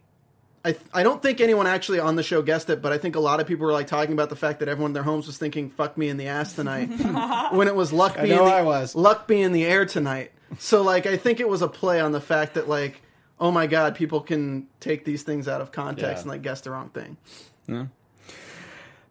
I, 0.64 0.76
I 0.92 1.02
don't 1.04 1.22
think 1.22 1.40
anyone 1.40 1.68
actually 1.68 2.00
on 2.00 2.16
the 2.16 2.22
show 2.24 2.42
guessed 2.42 2.68
it, 2.68 2.82
but 2.82 2.92
I 2.92 2.98
think 2.98 3.14
a 3.14 3.20
lot 3.20 3.38
of 3.38 3.46
people 3.46 3.64
were 3.64 3.72
like 3.72 3.86
talking 3.86 4.12
about 4.12 4.28
the 4.28 4.36
fact 4.36 4.58
that 4.58 4.68
everyone 4.68 4.90
in 4.90 4.92
their 4.92 5.04
homes 5.04 5.26
was 5.28 5.38
thinking 5.38 5.70
"fuck 5.70 5.96
me 5.96 6.08
in 6.08 6.16
the 6.16 6.26
ass 6.26 6.52
tonight" 6.54 6.86
when 7.52 7.68
it 7.68 7.76
was 7.76 7.92
"luck 7.92 8.18
I 8.18 8.24
be 8.24 8.30
in 8.32 8.36
know 8.36 8.44
the 8.44 8.50
I 8.52 8.62
was. 8.62 8.94
luck 8.96 9.28
be 9.28 9.40
in 9.40 9.52
the 9.52 9.64
air 9.64 9.86
tonight." 9.86 10.32
So 10.58 10.82
like 10.82 11.06
I 11.06 11.16
think 11.16 11.38
it 11.38 11.48
was 11.48 11.62
a 11.62 11.68
play 11.68 12.00
on 12.00 12.10
the 12.10 12.20
fact 12.20 12.54
that 12.54 12.68
like 12.68 13.00
oh 13.40 13.50
my 13.50 13.66
god, 13.66 13.94
people 13.94 14.20
can 14.20 14.66
take 14.80 15.04
these 15.04 15.22
things 15.22 15.48
out 15.48 15.60
of 15.60 15.72
context 15.72 16.02
Yeah. 16.16 16.20
and 16.20 16.26
like 16.26 16.42
guess 16.42 16.60
the 16.62 16.70
wrong 16.70 16.90
thing. 16.90 17.16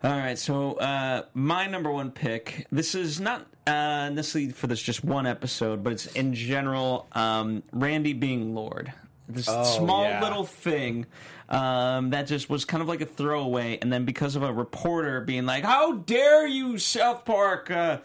All 0.04 0.12
right, 0.12 0.38
so 0.38 0.74
uh, 0.74 1.24
my 1.34 1.66
number 1.68 1.92
one 1.92 2.12
pick. 2.12 2.68
This 2.72 2.94
is 2.94 3.20
not 3.20 3.48
uh, 3.66 4.10
necessarily 4.10 4.52
for 4.52 4.68
this 4.68 4.82
just 4.82 5.04
one 5.04 5.26
episode, 5.26 5.84
but 5.84 5.92
it's 5.94 6.06
in 6.08 6.34
general. 6.36 7.08
Um, 7.14 7.64
Randy 7.72 8.14
being 8.14 8.54
Lorde, 8.54 8.94
this 9.28 9.48
Oh, 9.50 9.64
small 9.64 10.04
yeah. 10.04 10.22
little 10.22 10.44
thing 10.46 11.08
um, 11.50 12.12
that 12.12 12.28
just 12.28 12.48
was 12.50 12.64
kind 12.64 12.82
of 12.84 12.88
like 12.88 13.02
a 13.02 13.08
throwaway, 13.08 13.80
and 13.82 13.92
then 13.92 14.06
because 14.06 14.36
of 14.36 14.44
a 14.44 14.54
reporter 14.54 15.22
being 15.22 15.46
like, 15.48 15.64
"How 15.64 15.94
dare 15.94 16.46
you, 16.46 16.78
South 16.78 17.26
Park!" 17.26 17.72
Uh, 17.72 17.98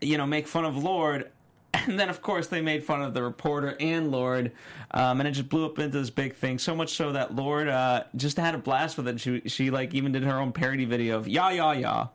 you 0.00 0.18
know, 0.18 0.26
make 0.26 0.48
fun 0.48 0.64
of 0.64 0.76
Lorde. 0.76 1.30
And 1.74 1.98
then, 1.98 2.10
of 2.10 2.20
course, 2.22 2.46
they 2.48 2.60
made 2.60 2.84
fun 2.84 3.02
of 3.02 3.14
the 3.14 3.22
reporter 3.22 3.74
and 3.80 4.10
Lorde, 4.12 4.52
um, 4.92 5.20
and 5.20 5.28
it 5.28 5.32
just 5.32 5.48
blew 5.48 5.64
up 5.66 5.78
into 5.78 5.98
this 5.98 6.10
big 6.10 6.34
thing. 6.34 6.58
So 6.58 6.76
much 6.76 6.90
so 6.94 7.12
that 7.12 7.34
Lorde 7.34 7.68
uh, 7.68 8.04
just 8.14 8.36
had 8.36 8.54
a 8.54 8.58
blast 8.58 8.96
with 8.98 9.08
it. 9.08 9.18
She, 9.20 9.40
she 9.46 9.70
like 9.70 9.94
even 9.94 10.12
did 10.12 10.22
her 10.22 10.38
own 10.38 10.52
parody 10.52 10.84
video 10.84 11.16
of 11.16 11.26
"Ya 11.26 11.48
Ya 11.48 11.72
Ya." 11.72 12.08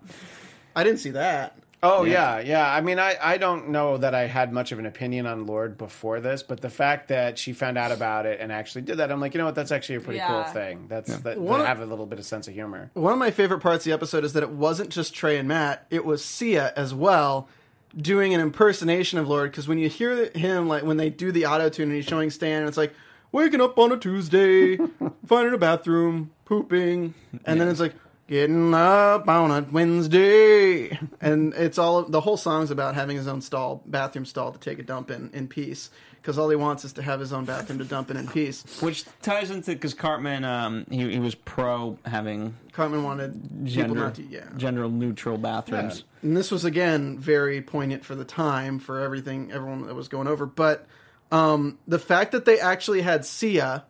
I 0.76 0.84
didn't 0.84 0.99
see 0.99 1.10
that. 1.12 1.58
Oh 1.84 2.05
yeah. 2.05 2.39
yeah, 2.39 2.72
I 2.72 2.82
mean, 2.82 2.97
I, 2.97 3.18
I 3.22 3.38
don't 3.38 3.70
know 3.70 3.97
that 3.97 4.16
I 4.16 4.26
had 4.26 4.51
much 4.51 4.72
of 4.72 4.80
an 4.80 4.86
opinion 4.88 5.28
on 5.28 5.45
Lorde 5.45 5.78
before 5.78 6.20
this, 6.20 6.41
but 6.43 6.60
the 6.62 6.72
fact 6.72 7.10
that 7.10 7.38
she 7.38 7.53
found 7.53 7.78
out 7.78 7.91
about 7.91 8.26
it 8.26 8.39
and 8.39 8.51
actually 8.51 8.82
did 8.82 8.97
that, 8.97 9.12
I'm 9.12 9.20
like, 9.20 9.34
you 9.36 9.38
know 9.38 9.45
what? 9.45 9.53
That's 9.55 9.72
actually 9.72 9.95
a 9.95 10.01
pretty 10.01 10.18
Yeah. 10.18 10.28
cool 10.28 10.53
thing. 10.53 10.86
That's 10.88 11.16
that, 11.20 11.39
One 11.39 11.60
they 11.60 11.66
have 11.68 11.80
a 11.82 11.86
little 11.86 12.08
bit 12.08 12.18
of 12.20 12.26
sense 12.26 12.47
of 12.47 12.55
humor. 12.55 12.89
One 12.93 13.14
of 13.14 13.20
my 13.20 13.30
favorite 13.32 13.60
parts 13.60 13.86
of 13.86 13.89
the 13.89 13.93
episode 13.93 14.24
is 14.24 14.34
that 14.34 14.41
it 14.43 14.49
wasn't 14.49 14.89
just 14.89 15.14
Trey 15.14 15.38
and 15.38 15.47
Matt; 15.47 15.86
it 15.91 16.03
was 16.03 16.24
Sia 16.26 16.74
as 16.76 16.93
well 16.95 17.47
doing 17.96 18.34
an 18.34 18.42
impersonation 18.42 19.20
of 19.20 19.28
Lorde. 19.28 19.52
Because 19.52 19.68
when 19.68 19.78
you 19.78 19.90
hear 19.90 20.30
him, 20.32 20.68
like 20.68 20.84
when 20.84 20.98
they 20.98 21.10
do 21.10 21.32
the 21.32 21.46
auto 21.46 21.70
tune 21.70 21.90
and 21.90 21.96
he's 21.96 22.06
showing 22.06 22.30
Stan, 22.30 22.60
and 22.60 22.68
it's 22.68 22.78
like 22.78 22.94
waking 23.32 23.62
up 23.62 23.78
on 23.78 23.92
a 23.92 23.98
Tuesday, 23.98 24.78
finding 25.26 25.54
a 25.54 25.58
bathroom, 25.58 26.32
pooping, 26.46 27.14
and 27.46 27.62
then 27.62 27.68
it's 27.68 27.80
like 27.80 27.94
getting 28.28 28.74
up 28.74 29.28
on 29.28 29.52
a 29.52 29.66
Wednesday, 29.72 30.98
and 31.22 31.54
it's 31.54 31.78
all 31.78 32.04
the 32.04 32.22
whole 32.22 32.38
song's 32.38 32.72
about 32.72 32.96
having 32.96 33.18
his 33.18 33.28
own 33.28 33.42
stall, 33.42 33.84
bathroom 33.86 34.26
stall 34.26 34.52
to 34.52 34.60
take 34.60 34.80
a 34.80 34.84
dump 34.84 35.12
in 35.12 35.30
in 35.34 35.48
peace. 35.48 35.90
Because 36.28 36.38
all 36.38 36.49
he 36.49 36.57
wants 36.57 36.84
is 36.84 36.91
to 36.93 37.01
have 37.01 37.21
his 37.21 37.32
own 37.32 37.45
bathroom 37.45 37.80
to 37.80 37.86
dump 37.86 38.11
in 38.11 38.17
in 38.17 38.28
peace. 38.28 38.82
Which 38.82 39.05
ties 39.21 39.49
into 39.49 39.71
because 39.71 39.93
Cartman, 39.93 40.43
um, 40.43 40.86
he, 40.89 41.09
he 41.09 41.19
was 41.19 41.36
pro 41.36 41.97
having 42.03 42.53
Cartman 42.73 43.03
wanted 43.05 43.41
people 43.41 43.65
gender 43.65 43.99
not 44.01 44.15
to, 44.15 44.23
yeah. 44.23 44.43
gender 44.57 44.89
neutral 44.89 45.38
bathrooms. 45.38 46.03
and 46.21 46.36
this 46.36 46.51
was 46.51 46.65
again 46.65 47.17
very 47.17 47.61
poignant 47.61 48.03
for 48.03 48.13
the 48.13 48.25
time 48.25 48.78
for 48.78 48.99
everything 48.99 49.53
everyone 49.53 49.88
that 49.88 49.95
was 49.95 50.09
going 50.09 50.28
over 50.28 50.45
but 50.45 50.86
um 51.32 51.80
the 51.88 51.97
fact 51.97 52.34
that 52.34 52.43
they 52.43 52.59
actually 52.59 53.01
had 53.01 53.25
sia 53.25 53.86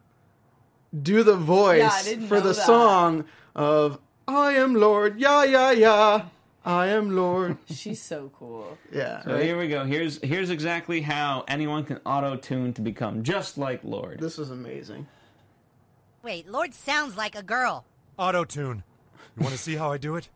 do 1.02 1.24
the 1.24 1.36
voice 1.36 2.06
didn't 2.06 2.28
for 2.28 2.40
the 2.40 2.50
that. 2.50 2.54
song 2.54 3.26
of 3.56 4.00
i 4.28 4.54
am 4.54 4.76
lorde 4.76 5.20
yeah 5.20 5.44
yeah 5.44 5.72
yeah 5.72 6.26
i 6.68 6.86
am 6.88 7.16
lorde 7.16 7.58
She's 7.72 8.02
so 8.02 8.30
cool. 8.38 8.78
yeah 8.92 9.24
So 9.24 9.34
right? 9.34 9.44
here 9.44 9.58
we 9.58 9.68
go. 9.70 9.86
Here's 9.86 10.22
here's 10.22 10.50
exactly 10.52 11.02
how 11.02 11.44
anyone 11.48 11.84
can 11.86 12.00
auto 12.06 12.36
tune 12.36 12.74
to 12.74 12.82
become 12.82 13.24
just 13.24 13.58
like 13.58 13.84
Lorde. 13.84 14.20
this 14.20 14.38
was 14.38 14.52
amazing 14.52 15.08
Wait, 16.24 16.48
Lorde 16.50 16.74
sounds 16.74 17.16
like 17.16 17.36
a 17.36 17.44
girl. 17.44 17.86
Auto 18.18 18.44
tune. 18.44 18.84
You 19.38 19.44
want 19.44 19.54
to 19.54 19.58
see 19.58 19.76
how 19.78 19.92
I 19.94 19.98
do 19.98 20.18
it? 20.18 20.28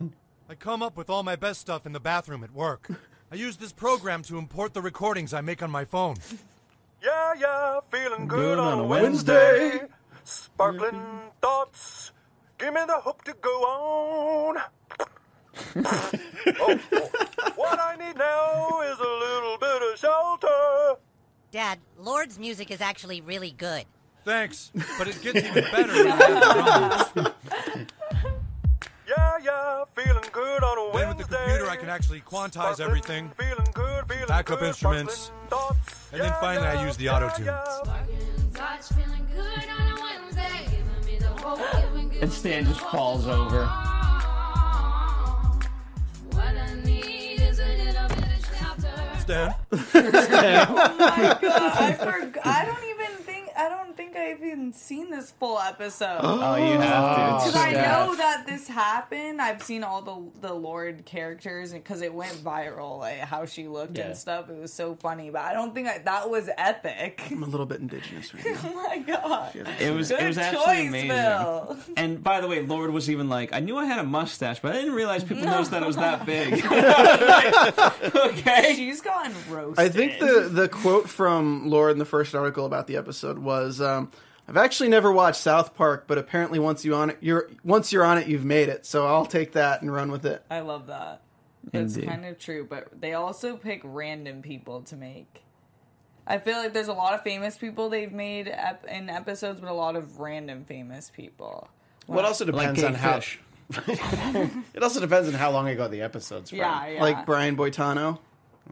I 0.48 0.54
come 0.58 0.82
up 0.82 0.96
with 0.96 1.08
all 1.08 1.22
my 1.22 1.36
best 1.36 1.60
stuff 1.60 1.86
in 1.86 1.92
the 1.92 2.00
bathroom 2.00 2.42
at 2.42 2.50
work. 2.52 2.88
I 3.30 3.36
use 3.36 3.56
this 3.56 3.72
program 3.72 4.22
to 4.24 4.36
import 4.38 4.74
the 4.74 4.82
recordings 4.82 5.32
I 5.32 5.42
make 5.42 5.62
on 5.62 5.70
my 5.70 5.84
phone. 5.84 6.16
Yeah, 7.02 7.34
yeah, 7.38 7.80
feeling 7.90 8.26
good, 8.26 8.36
Good 8.36 8.58
on, 8.58 8.72
on 8.74 8.78
a 8.80 8.82
a 8.82 8.86
Wednesday. 8.86 9.82
Sparkling 10.24 11.00
thoughts, 11.40 12.10
Give 12.58 12.72
me 12.72 12.80
the 12.86 12.94
hope 13.00 13.22
to 13.24 13.34
go 13.40 13.50
on. 13.50 14.58
oh, 15.76 16.10
oh, 16.60 16.80
what 17.56 17.78
I 17.80 17.96
need 17.96 18.16
now 18.16 18.80
is 18.82 18.98
a 18.98 19.02
little 19.02 19.58
bit 19.58 19.92
of 19.92 19.98
shelter. 19.98 21.00
Dad, 21.50 21.78
Lorde's 21.98 22.38
music 22.38 22.70
is 22.70 22.80
actually 22.80 23.20
really 23.20 23.52
good. 23.52 23.84
Thanks, 24.24 24.70
but 24.98 25.06
it 25.06 25.20
gets 25.22 25.38
even 25.46 25.64
better 25.70 25.92
when 25.92 26.06
you 26.06 26.12
add 26.12 27.12
drums. 27.12 27.28
Yeah, 29.06 29.36
yeah, 29.42 29.84
feeling 29.94 30.24
good 30.32 30.64
on 30.64 30.78
a 30.78 30.98
Then 30.98 31.08
with 31.08 31.18
the 31.18 31.24
computer, 31.36 31.68
I 31.68 31.76
can 31.76 31.90
actually 31.90 32.22
quantize 32.22 32.80
everything, 32.80 33.30
feeling 33.36 33.66
good, 33.74 34.08
feeling 34.08 34.26
backup 34.26 34.60
good, 34.60 34.68
instruments, 34.68 35.14
sparkling 35.14 35.50
thoughts. 35.50 36.08
and 36.12 36.22
then 36.22 36.32
finally 36.40 36.66
I 36.66 36.84
use 36.84 36.96
the 36.96 37.10
auto 37.10 37.28
tune. 37.36 37.50
And 42.20 42.32
Stan 42.32 42.64
just 42.64 42.80
falls 42.80 43.26
over. 43.26 43.68
Stan? 49.20 49.54
oh 49.72 50.96
my 50.98 51.38
god! 51.40 51.42
I 51.42 51.92
forgot. 51.92 52.46
I 52.46 52.64
don't 52.66 52.84
even 52.84 53.16
think. 53.24 53.48
I 53.56 53.68
don't 53.70 53.96
think 53.96 54.16
I've 54.16 54.23
even 54.42 54.72
seen 54.72 55.10
this 55.10 55.30
full 55.32 55.58
episode. 55.58 56.18
Oh, 56.20 56.56
you 56.56 56.78
have 56.80 57.42
to. 57.44 57.50
Because 57.50 57.56
I 57.56 57.72
know 57.72 58.14
that 58.16 58.46
this 58.46 58.66
happened. 58.68 59.40
I've 59.40 59.62
seen 59.62 59.84
all 59.84 60.02
the 60.02 60.48
the 60.48 60.54
Lorde 60.54 61.04
characters 61.04 61.72
because 61.72 62.02
it 62.02 62.12
went 62.12 62.32
viral, 62.44 62.98
like 63.00 63.18
how 63.18 63.44
she 63.46 63.68
looked 63.68 63.98
Yeah. 63.98 64.06
and 64.06 64.16
stuff. 64.16 64.48
It 64.50 64.58
was 64.60 64.72
so 64.72 64.94
funny, 64.94 65.30
but 65.30 65.42
I 65.42 65.52
don't 65.52 65.74
think 65.74 65.88
I, 65.88 65.98
that 65.98 66.28
was 66.30 66.48
epic. 66.56 67.22
I'm 67.30 67.42
a 67.42 67.46
little 67.46 67.66
bit 67.66 67.80
indigenous 67.80 68.32
right 68.34 68.44
now. 68.46 68.58
oh 68.64 68.74
my 68.88 68.98
god! 68.98 69.56
It 69.80 69.92
was 69.94 70.08
Good 70.08 70.16
it 70.16 70.20
Good 70.20 70.26
was 70.28 70.38
absolutely 70.38 70.86
amazing. 70.88 71.08
Bill. 71.08 71.76
And 71.96 72.22
by 72.22 72.40
the 72.40 72.48
way, 72.48 72.62
Lorde 72.62 72.90
was 72.90 73.10
even 73.10 73.28
like, 73.28 73.52
I 73.52 73.60
knew 73.60 73.76
I 73.76 73.84
had 73.86 73.98
a 73.98 74.04
mustache, 74.04 74.60
but 74.60 74.72
I 74.72 74.76
didn't 74.76 74.94
realize 74.94 75.24
people 75.24 75.44
noticed 75.44 75.70
that 75.70 75.82
it 75.82 75.86
was 75.86 75.96
that 75.96 76.24
big. 76.26 76.64
okay. 78.16 78.74
She's 78.76 79.00
gotten 79.00 79.32
roasted. 79.50 79.84
I 79.84 79.88
think 79.88 80.18
the 80.18 80.48
the 80.50 80.68
quote 80.68 81.08
from 81.08 81.68
Lorde 81.68 81.92
in 81.92 81.98
the 81.98 82.04
first 82.04 82.34
article 82.34 82.66
about 82.66 82.86
the 82.86 82.96
episode 82.96 83.38
was, 83.38 83.80
um, 83.80 84.10
"I've 84.48 84.56
actually 84.56 84.88
never 84.88 85.12
watched 85.12 85.40
South 85.40 85.74
Park, 85.74 86.04
but 86.06 86.18
apparently 86.18 86.58
once 86.58 86.84
you 86.84 86.94
on 86.94 87.10
it, 87.10 87.18
you're 87.20 87.50
once 87.62 87.92
you're 87.92 88.04
on 88.04 88.18
it, 88.18 88.26
you've 88.26 88.44
made 88.44 88.68
it. 88.68 88.86
So 88.86 89.06
I'll 89.06 89.26
take 89.26 89.52
that 89.52 89.82
and 89.82 89.92
run 89.92 90.10
with 90.10 90.24
it." 90.26 90.44
I 90.50 90.60
love 90.60 90.86
that. 90.88 91.22
It's 91.72 91.94
Indeed. 91.94 92.08
kind 92.08 92.24
of 92.26 92.38
true, 92.38 92.66
but 92.68 93.00
they 93.00 93.14
also 93.14 93.56
pick 93.56 93.80
random 93.84 94.42
people 94.42 94.82
to 94.82 94.96
make. 94.96 95.42
I 96.26 96.38
feel 96.38 96.56
like 96.56 96.72
there's 96.72 96.88
a 96.88 96.94
lot 96.94 97.14
of 97.14 97.22
famous 97.22 97.56
people 97.58 97.88
they've 97.90 98.12
made 98.12 98.48
ep- 98.48 98.86
in 98.86 99.10
episodes, 99.10 99.60
but 99.60 99.70
a 99.70 99.74
lot 99.74 99.96
of 99.96 100.20
random 100.20 100.64
famous 100.64 101.10
people. 101.14 101.68
What 102.06 102.24
also 102.24 102.44
depends 102.44 102.80
gay 102.80 102.86
on 102.86 102.94
how. 102.94 103.20
fish. 103.20 103.40
it 104.74 104.82
also 104.82 105.00
depends 105.00 105.28
on 105.28 105.34
how 105.34 105.50
long 105.50 105.68
ago 105.68 105.88
the 105.88 106.02
episode's 106.02 106.50
from. 106.50 106.58
Yeah, 106.58 106.86
yeah. 106.86 107.02
Like 107.02 107.26
Brian 107.26 107.56
Boitano. 107.56 108.18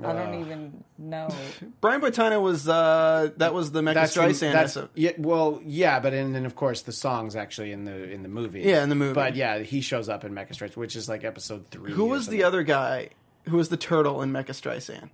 I 0.02 0.12
don't 0.14 0.40
even 0.40 0.84
know. 0.98 1.28
Brian 1.80 2.00
Boitano 2.00 2.40
was 2.40 2.68
uh, 2.68 3.30
that 3.36 3.52
was 3.52 3.72
the 3.72 3.82
Mecha 3.82 3.94
That's 3.94 4.14
the- 4.14 4.20
Streisand 4.22 4.52
that's- 4.52 4.76
episode. 4.76 4.88
Yeah, 4.94 5.12
well, 5.18 5.60
yeah, 5.64 6.00
but 6.00 6.14
and 6.14 6.34
then 6.34 6.46
of 6.46 6.54
course 6.56 6.82
the 6.82 6.92
songs 6.92 7.36
actually 7.36 7.72
in 7.72 7.84
the 7.84 8.10
in 8.10 8.22
the 8.22 8.28
movie. 8.28 8.60
Yeah, 8.62 8.82
in 8.82 8.88
the 8.88 8.94
movie. 8.94 9.14
But 9.14 9.36
yeah, 9.36 9.58
he 9.58 9.80
shows 9.80 10.08
up 10.08 10.24
in 10.24 10.32
Mecha 10.32 10.52
Streisand, 10.52 10.76
which 10.76 10.96
is 10.96 11.08
like 11.08 11.24
episode 11.24 11.66
three. 11.70 11.92
Who 11.92 12.06
was 12.06 12.28
the 12.28 12.44
other 12.44 12.62
guy? 12.62 13.10
Who 13.48 13.56
was 13.56 13.68
the 13.68 13.76
turtle 13.76 14.22
in 14.22 14.32
Mecha 14.32 14.50
Streisand? 14.50 15.10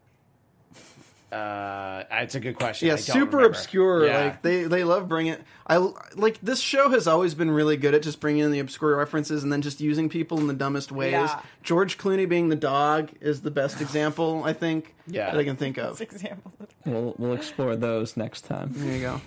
Uh, 1.31 2.05
it's 2.11 2.35
a 2.35 2.41
good 2.41 2.57
question. 2.57 2.89
I 2.89 2.93
Yeah, 2.93 2.97
don't 2.97 3.03
super 3.05 3.37
remember. 3.37 3.47
obscure. 3.49 4.07
Yeah. 4.07 4.25
Like 4.25 4.43
they 4.43 4.63
they 4.65 4.85
love 4.85 5.09
bringing. 5.09 5.37
I 5.67 5.77
like 6.17 6.39
this 6.41 6.59
show 6.61 6.89
has 6.91 7.07
always 7.07 7.35
been 7.35 7.51
really 7.51 7.77
good 7.77 7.95
at 7.95 8.03
just 8.03 8.19
bringing 8.21 8.45
in 8.45 8.51
the 8.51 8.61
obscure 8.61 8.97
references 8.97 9.43
and 9.43 9.53
then 9.53 9.61
just 9.61 9.81
using 9.81 10.09
people 10.09 10.39
in 10.39 10.47
the 10.47 10.55
dumbest 10.55 10.91
ways. 10.91 11.13
Yeah. 11.13 11.41
George 11.63 11.99
Clooney 11.99 12.27
being 12.27 12.49
the 12.49 12.57
dog 12.57 13.11
is 13.21 13.43
the 13.43 13.51
best 13.51 13.81
example 13.83 14.43
I 14.45 14.55
think. 14.55 14.95
Yeah. 15.07 15.31
that 15.31 15.39
I 15.39 15.45
can 15.45 15.57
think 15.57 15.77
of. 15.79 16.01
example. 16.01 16.53
We'll 16.87 17.15
we'll 17.19 17.35
explore 17.35 17.77
those 17.77 18.17
next 18.17 18.43
time. 18.47 18.71
There 18.73 18.95
you 18.97 19.01
go. 19.01 19.21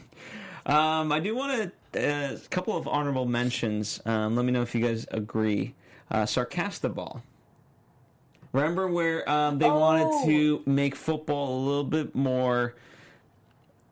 Um, 0.72 1.12
I 1.12 1.20
do 1.20 1.36
want 1.36 1.72
to 1.93 1.99
uh, 1.99 2.36
a 2.36 2.39
couple 2.49 2.76
of 2.78 2.88
honorable 2.88 3.26
mentions. 3.26 4.02
Um, 4.06 4.36
let 4.36 4.45
me 4.45 4.52
know 4.52 4.62
if 4.64 4.74
you 4.74 4.82
guys 4.82 5.06
agree. 5.12 5.76
Uh, 6.10 6.24
Sarcastaball. 6.24 7.22
Remember 8.54 8.88
where 8.88 9.28
um, 9.30 9.60
they 9.60 9.70
wanted 9.70 10.26
to 10.26 10.62
make 10.66 10.95
football 10.95 11.58
a 11.58 11.62
little 11.66 11.84
bit 11.86 12.14
more 12.16 12.76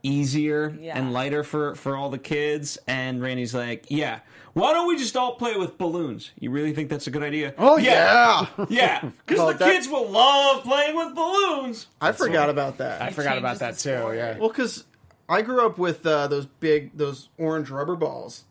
easier 0.03 0.75
Yeah. 0.79 0.97
and 0.97 1.11
lighter 1.13 1.43
for 1.43 1.75
for 1.75 1.95
all 1.95 2.09
the 2.09 2.17
kids, 2.17 2.77
and 2.87 3.21
Randy's 3.21 3.53
like, 3.53 3.85
"Yeah, 3.89 4.19
why 4.53 4.73
don't 4.73 4.87
we 4.87 4.97
just 4.97 5.15
all 5.17 5.35
play 5.35 5.55
with 5.57 5.77
balloons? 5.77 6.31
You 6.39 6.51
really 6.51 6.73
think 6.73 6.89
that's 6.89 7.07
a 7.07 7.11
good 7.11 7.23
idea? 7.23 7.53
Oh, 7.57 7.77
yeah. 7.77 8.47
yeah, 8.69 9.09
because 9.25 9.39
Oh, 9.41 9.51
the 9.51 9.57
that- 9.59 9.71
kids 9.73 9.87
will 9.87 10.09
love 10.09 10.63
playing 10.63 10.95
with 10.95 11.15
balloons." 11.15 11.87
I 12.01 12.11
forgot 12.13 12.49
about 12.49 12.77
that. 12.77 13.01
I 13.01 13.09
forgot 13.11 13.37
about 13.37 13.59
that 13.59 13.77
too. 13.77 14.11
Yeah. 14.15 14.37
Well, 14.37 14.49
because 14.49 14.85
I 15.27 15.41
grew 15.41 15.65
up 15.65 15.77
with 15.77 16.05
uh, 16.05 16.27
those 16.27 16.45
big, 16.45 16.97
those 16.97 17.29
orange 17.37 17.69
rubber 17.69 17.95
balls. 17.95 18.45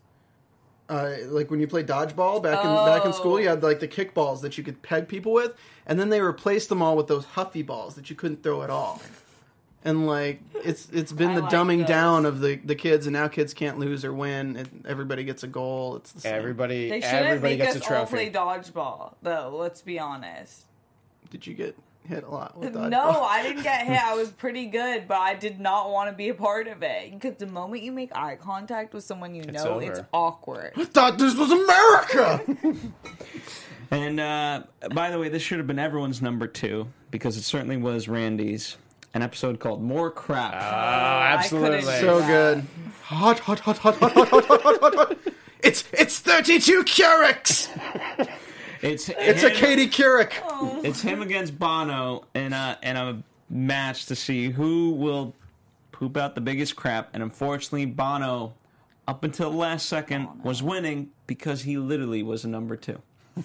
Uh, 0.89 1.15
like 1.27 1.51
when 1.51 1.59
you 1.59 1.67
play 1.67 1.83
dodgeball 1.83 2.41
back 2.41 2.65
in 2.65 2.85
back 2.85 3.05
in 3.05 3.13
school, 3.13 3.39
you 3.39 3.47
had 3.47 3.61
like 3.61 3.79
the 3.79 3.87
kickballs 3.87 4.41
that 4.41 4.57
you 4.57 4.63
could 4.63 4.81
peg 4.81 5.07
people 5.07 5.31
with, 5.31 5.55
and 5.85 5.99
then 5.99 6.09
they 6.09 6.19
replaced 6.19 6.67
them 6.67 6.81
all 6.81 6.97
with 6.97 7.05
those 7.07 7.25
huffy 7.25 7.61
balls 7.61 7.93
that 7.93 8.09
you 8.09 8.15
couldn't 8.15 8.41
throw 8.41 8.63
at 8.63 8.71
all. 8.71 8.99
And 9.85 10.07
like 10.07 10.41
it's 10.55 10.89
it's 10.91 11.11
been 11.11 11.29
I 11.29 11.35
the 11.35 11.41
like 11.41 11.51
dumbing 11.51 11.79
those. 11.79 11.87
down 11.87 12.25
of 12.25 12.41
the, 12.41 12.55
the 12.55 12.75
kids, 12.75 13.05
and 13.05 13.13
now 13.13 13.27
kids 13.27 13.53
can't 13.53 13.77
lose 13.79 14.03
or 14.03 14.11
win. 14.13 14.57
And 14.57 14.85
everybody 14.87 15.23
gets 15.23 15.43
a 15.43 15.47
goal. 15.47 15.95
It's 15.97 16.11
the 16.11 16.21
same. 16.21 16.33
Everybody, 16.33 16.89
They 16.89 17.01
shouldn't 17.01 17.25
everybody 17.27 17.57
make 17.57 17.65
gets 17.67 17.77
us 17.77 17.89
a 17.89 17.99
all 17.99 18.05
play 18.07 18.29
dodgeball, 18.31 19.13
though. 19.21 19.55
Let's 19.55 19.81
be 19.81 19.99
honest. 19.99 20.65
Did 21.29 21.45
you 21.47 21.53
get 21.53 21.77
hit 22.07 22.23
a 22.23 22.29
lot 22.29 22.57
with 22.57 22.73
dodgeball? 22.73 22.89
No, 22.89 23.23
I 23.23 23.43
didn't 23.43 23.63
get 23.63 23.85
hit. 23.85 24.01
I 24.01 24.15
was 24.15 24.29
pretty 24.37 24.67
good, 24.67 25.07
but 25.07 25.17
I 25.17 25.35
did 25.35 25.59
not 25.59 25.91
want 25.91 26.09
to 26.09 26.15
be 26.15 26.29
a 26.29 26.33
part 26.33 26.67
of 26.67 26.83
it. 26.83 27.11
Because 27.11 27.35
the 27.37 27.47
moment 27.47 27.83
you 27.83 27.91
make 27.91 28.15
eye 28.15 28.35
contact 28.35 28.93
with 28.93 29.03
someone 29.03 29.35
you 29.35 29.43
know, 29.43 29.75
over. 29.75 29.81
it's 29.83 30.01
awkward. 30.13 30.73
I 30.75 30.85
thought 30.85 31.17
this 31.17 31.35
was 31.35 31.51
America. 31.51 32.41
And 33.91 34.19
uh, 34.19 34.63
by 34.93 35.09
the 35.09 35.17
way, 35.17 35.29
this 35.29 35.41
should 35.41 35.57
have 35.57 35.65
been 35.67 35.79
everyone's 35.79 36.21
number 36.21 36.45
two 36.47 36.87
because 37.09 37.37
it 37.37 37.43
certainly 37.43 37.77
was 37.77 38.07
Randy's. 38.07 38.77
An 39.15 39.23
episode 39.23 39.59
called 39.59 39.81
"More 39.81 40.11
Crap." 40.11 40.53
Oh, 40.53 40.57
absolutely. 40.57 41.81
so 41.81 42.19
good. 42.27 42.63
Hot, 43.05 43.39
hot, 43.39 43.59
hot, 43.61 43.79
hot, 43.79 43.95
hot, 43.95 44.11
hot, 44.11 44.27
hot, 44.29 44.45
hot, 44.45 44.61
hot, 44.61 44.79
hot, 44.79 44.95
hot. 44.95 45.17
It's 45.63 45.83
it's 45.91 46.19
thirty 46.19 46.59
two 46.59 46.83
Keurigs. 48.81 48.83
It's 48.83 49.09
It's 49.09 49.43
a 49.43 49.51
Katie 49.51 49.87
Couric. 49.87 50.31
It's 50.83 51.01
him 51.01 51.21
against 51.21 51.57
Bono 51.59 52.25
in 52.33 52.53
a 52.53 52.77
in 52.83 52.95
a 52.95 53.23
match 53.49 54.05
to 54.07 54.15
see 54.15 54.49
who 54.49 54.91
will 54.91 55.33
poop 55.91 56.17
out 56.17 56.35
the 56.35 56.41
biggest 56.41 56.75
crap. 56.75 57.09
And 57.13 57.21
unfortunately, 57.23 57.85
Bono, 57.85 58.53
up 59.07 59.23
until 59.23 59.51
the 59.51 59.57
last 59.57 59.87
second, 59.87 60.43
was 60.43 60.61
winning 60.63 61.09
because 61.27 61.61
he 61.63 61.77
literally 61.77 62.23
was 62.23 62.45
a 62.45 62.47
number 62.47 62.75
two. 62.75 63.01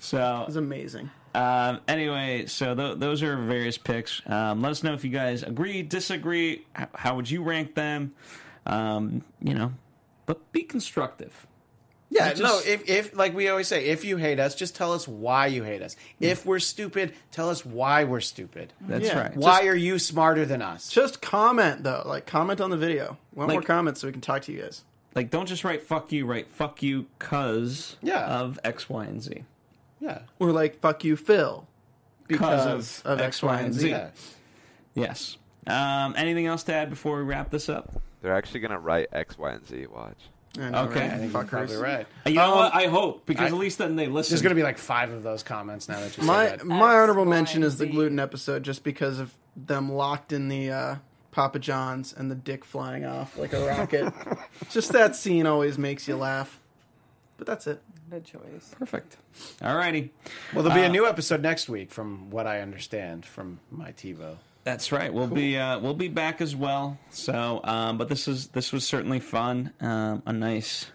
so 0.00 0.40
It 0.42 0.46
was 0.46 0.56
amazing. 0.56 1.10
Um, 1.34 1.80
anyway, 1.88 2.46
so 2.46 2.74
th- 2.74 2.98
those 2.98 3.22
are 3.22 3.36
various 3.36 3.78
picks. 3.78 4.20
Um, 4.26 4.60
let 4.62 4.70
us 4.70 4.82
know 4.82 4.92
if 4.94 5.04
you 5.04 5.10
guys 5.10 5.42
agree, 5.42 5.82
disagree. 5.82 6.66
H- 6.78 6.88
how 6.94 7.16
would 7.16 7.30
you 7.30 7.42
rank 7.42 7.74
them? 7.74 8.12
Um, 8.66 9.24
you 9.40 9.54
know, 9.54 9.72
but 10.26 10.50
be 10.52 10.62
constructive. 10.62 11.46
Yeah, 12.14 12.26
Not 12.28 12.38
no. 12.40 12.58
If, 12.64 12.88
if 12.90 13.16
like 13.16 13.34
we 13.34 13.48
always 13.48 13.68
say, 13.68 13.86
if 13.86 14.04
you 14.04 14.18
hate 14.18 14.38
us, 14.38 14.54
just 14.54 14.76
tell 14.76 14.92
us 14.92 15.08
why 15.08 15.46
you 15.46 15.62
hate 15.62 15.80
us. 15.80 15.96
If 16.20 16.44
we're 16.44 16.58
stupid, 16.58 17.14
tell 17.30 17.48
us 17.48 17.64
why 17.64 18.04
we're 18.04 18.20
stupid. 18.20 18.74
That's 18.82 19.06
Yeah. 19.06 19.18
right. 19.18 19.34
Why 19.36 19.60
Just- 19.60 19.68
are 19.68 19.76
you 19.76 19.98
smarter 19.98 20.44
than 20.44 20.60
us? 20.60 20.88
Just 20.90 21.22
comment 21.22 21.84
though, 21.84 22.02
like 22.04 22.26
comment 22.26 22.60
on 22.60 22.68
the 22.68 22.76
video. 22.76 23.16
Want 23.34 23.50
more 23.50 23.62
comment 23.62 23.96
so 23.96 24.06
we 24.08 24.12
can 24.12 24.20
talk 24.20 24.42
to 24.42 24.52
you 24.52 24.60
guys. 24.60 24.82
Like, 25.14 25.30
don't 25.30 25.46
just 25.46 25.64
write 25.64 25.82
"fuck 25.82 26.12
you." 26.12 26.26
Write 26.26 26.48
"fuck 26.50 26.82
you" 26.82 27.06
cause 27.18 27.96
Yeah. 28.02 28.26
of 28.26 28.58
X, 28.62 28.90
Y, 28.90 29.04
and 29.06 29.22
Z. 29.22 29.44
Yeah, 30.00 30.20
Or 30.38 30.52
like 30.52 30.80
fuck 30.80 31.04
you, 31.04 31.16
Phil, 31.16 31.66
Because 32.28 32.40
because 32.66 33.02
of 33.06 33.12
of 33.12 33.20
X, 33.20 33.42
Y, 33.42 33.58
and 33.60 33.72
Z. 33.72 33.88
yeah. 33.90 34.10
Yes. 34.94 35.36
Um, 35.66 36.14
anything 36.16 36.46
else 36.46 36.64
to 36.64 36.74
add 36.74 36.90
before 36.90 37.16
we 37.18 37.22
wrap 37.22 37.50
this 37.50 37.68
up? 37.68 38.02
They're 38.20 38.34
actually 38.34 38.60
gonna 38.60 38.78
write 38.80 39.08
X, 39.12 39.38
Y, 39.38 39.50
and 39.50 39.66
Z. 39.66 39.86
Watch. 39.86 40.18
I 40.58 40.68
know, 40.70 40.82
Okay. 40.84 41.00
right? 41.00 41.10
I 41.12 41.16
think 41.18 41.32
you're 41.32 41.42
Fuckers. 41.44 41.48
probably 41.48 41.76
right. 41.76 42.06
You 42.26 42.34
know 42.34 42.50
Um, 42.52 42.58
what? 42.58 42.74
I 42.74 42.86
hope 42.86 43.24
because 43.24 43.44
I- 43.44 43.46
at 43.46 43.54
least 43.54 43.78
then 43.78 43.96
they 43.96 44.06
listen. 44.06 44.32
There's 44.32 44.42
going 44.42 44.50
to 44.54 44.60
be 44.60 44.62
like 44.62 44.76
five 44.78 45.10
of 45.10 45.22
those 45.22 45.42
comments 45.42 45.88
now 45.88 46.00
that 46.00 46.16
you 46.18 46.24
My 46.24 46.48
said 46.48 46.60
that. 46.60 46.66
my 46.66 46.94
honorable 46.98 47.24
mention 47.24 47.62
is 47.62 47.78
the 47.78 47.86
gluten 47.86 48.18
episode, 48.18 48.62
just 48.62 48.84
because 48.84 49.18
of 49.18 49.32
them 49.56 49.90
locked 49.92 50.32
in 50.32 50.48
the 50.48 50.70
uh, 50.70 50.96
Papa 51.30 51.58
John's 51.58 52.12
and 52.12 52.30
the 52.30 52.34
dick 52.34 52.64
flying 52.66 53.06
off 53.06 53.38
like 53.38 53.54
a 53.54 53.66
rocket. 53.66 54.12
just 54.70 54.92
that 54.92 55.16
scene 55.16 55.46
always 55.46 55.78
makes 55.78 56.06
you 56.06 56.16
laugh. 56.16 56.60
But 57.38 57.46
that's 57.46 57.66
it. 57.66 57.80
Good 58.10 58.24
choice. 58.26 58.74
perfect. 58.78 59.16
All 59.62 59.74
righty. 59.74 60.12
Well, 60.52 60.62
there'll 60.62 60.78
be 60.78 60.84
Uh, 60.84 60.88
a 60.90 60.92
new 60.92 61.06
episode 61.06 61.40
next 61.40 61.70
week, 61.70 61.90
from 61.90 62.28
what 62.30 62.46
I 62.46 62.60
understand 62.60 63.24
from 63.24 63.58
my 63.70 63.92
TiVo. 63.92 64.36
That's 64.64 64.92
right. 64.92 65.12
We'll 65.12 65.26
be 65.26 65.58
uh, 65.58 65.80
we'll 65.80 65.94
be 65.94 66.08
back 66.08 66.40
as 66.40 66.54
well. 66.54 66.98
So, 67.10 67.60
um, 67.64 67.98
but 67.98 68.08
this 68.08 68.28
is 68.28 68.48
this 68.48 68.72
was 68.72 68.86
certainly 68.86 69.18
fun. 69.18 69.72
Um, 69.80 70.22
a 70.24 70.32
nice 70.32 70.86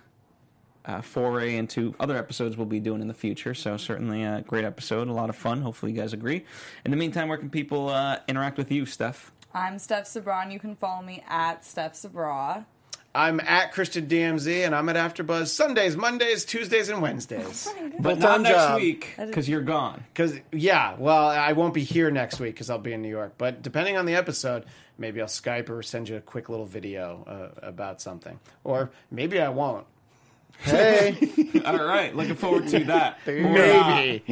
uh, 0.85 1.01
foray 1.01 1.57
into 1.57 1.93
other 1.99 2.17
episodes 2.17 2.55
we'll 2.55 2.65
be 2.65 2.79
doing 2.79 3.01
in 3.01 3.07
the 3.07 3.13
future. 3.13 3.53
So 3.53 3.75
certainly 3.75 4.23
a 4.23 4.41
great 4.47 4.63
episode, 4.63 5.09
a 5.09 5.13
lot 5.13 5.29
of 5.29 5.35
fun. 5.35 5.61
Hopefully 5.61 5.91
you 5.91 5.97
guys 5.97 6.13
agree. 6.13 6.45
In 6.85 6.91
the 6.91 6.97
meantime, 6.97 7.27
where 7.27 7.37
can 7.37 7.49
people 7.49 7.89
uh, 7.89 8.19
interact 8.27 8.57
with 8.57 8.71
you, 8.71 8.85
Steph? 8.85 9.33
I'm 9.53 9.79
Steph 9.79 10.07
Sabra, 10.07 10.41
and 10.43 10.53
you 10.53 10.59
can 10.59 10.75
follow 10.75 11.01
me 11.01 11.23
at 11.27 11.65
Steph 11.65 11.95
Sabra. 11.95 12.65
I'm 13.15 13.39
at 13.39 13.71
Christian 13.71 14.07
DMZ, 14.07 14.65
and 14.65 14.75
I'm 14.75 14.89
at 14.89 14.95
AfterBuzz 14.95 15.47
Sundays, 15.47 15.97
Mondays, 15.97 16.45
Tuesdays, 16.45 16.89
and 16.89 17.01
Wednesdays. 17.01 17.67
But 17.99 18.19
not 18.19 18.41
next 18.41 18.75
week 18.75 19.15
because 19.17 19.49
you're 19.49 19.61
gone. 19.61 20.03
Because 20.13 20.37
yeah, 20.51 20.95
well, 20.99 21.27
I 21.27 21.53
won't 21.53 21.73
be 21.73 21.83
here 21.83 22.11
next 22.11 22.39
week 22.39 22.53
because 22.53 22.69
I'll 22.69 22.77
be 22.77 22.93
in 22.93 23.01
New 23.01 23.09
York. 23.09 23.33
But 23.37 23.63
depending 23.63 23.97
on 23.97 24.05
the 24.05 24.15
episode, 24.15 24.65
maybe 24.97 25.19
I'll 25.21 25.27
Skype 25.27 25.69
or 25.69 25.81
send 25.81 26.09
you 26.09 26.17
a 26.17 26.21
quick 26.21 26.49
little 26.49 26.65
video 26.65 27.23
uh, 27.25 27.67
about 27.67 28.01
something, 28.01 28.39
or 28.63 28.91
maybe 29.09 29.41
I 29.41 29.49
won't. 29.49 29.87
Hey, 30.59 31.15
All 31.65 31.77
right, 31.85 32.15
looking 32.15 32.35
forward 32.35 32.67
to 32.69 32.79
that. 32.85 33.19
maybe. 33.25 34.23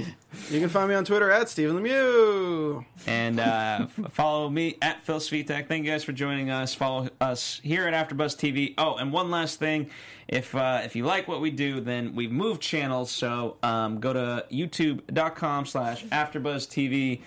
You 0.49 0.59
can 0.59 0.69
find 0.69 0.89
me 0.89 0.95
on 0.95 1.05
Twitter 1.05 1.32
at 1.32 1.49
Stephen 1.49 1.78
Lemieux. 1.78 2.86
And 3.07 3.39
uh, 3.39 3.88
follow 4.11 4.49
me 4.49 4.78
at 4.82 5.05
Phil 5.05 5.19
Svitek. 5.19 5.67
Thank 5.67 5.86
you 5.86 5.91
guys 5.91 6.03
for 6.03 6.11
joining 6.11 6.49
us. 6.49 6.73
Follow 6.73 7.09
us 7.21 7.61
here 7.63 7.88
at 7.88 7.93
AfterBuzz 7.93 8.36
TV. 8.36 8.73
Oh, 8.78 8.95
and 8.95 9.13
one 9.13 9.30
last 9.30 9.59
thing: 9.59 9.89
if 10.28 10.53
uh, 10.55 10.82
if 10.84 10.95
you 10.95 11.05
like 11.05 11.28
what 11.28 11.41
we 11.41 11.51
do, 11.51 11.80
then 11.80 12.15
we've 12.15 12.32
moved 12.32 12.61
channels. 12.61 13.11
So 13.11 13.57
um, 13.63 13.99
go 13.99 14.13
to 14.13 14.45
YouTube.com/slash 14.51 16.05
AfterBuzz 16.05 16.67
TV 16.67 17.21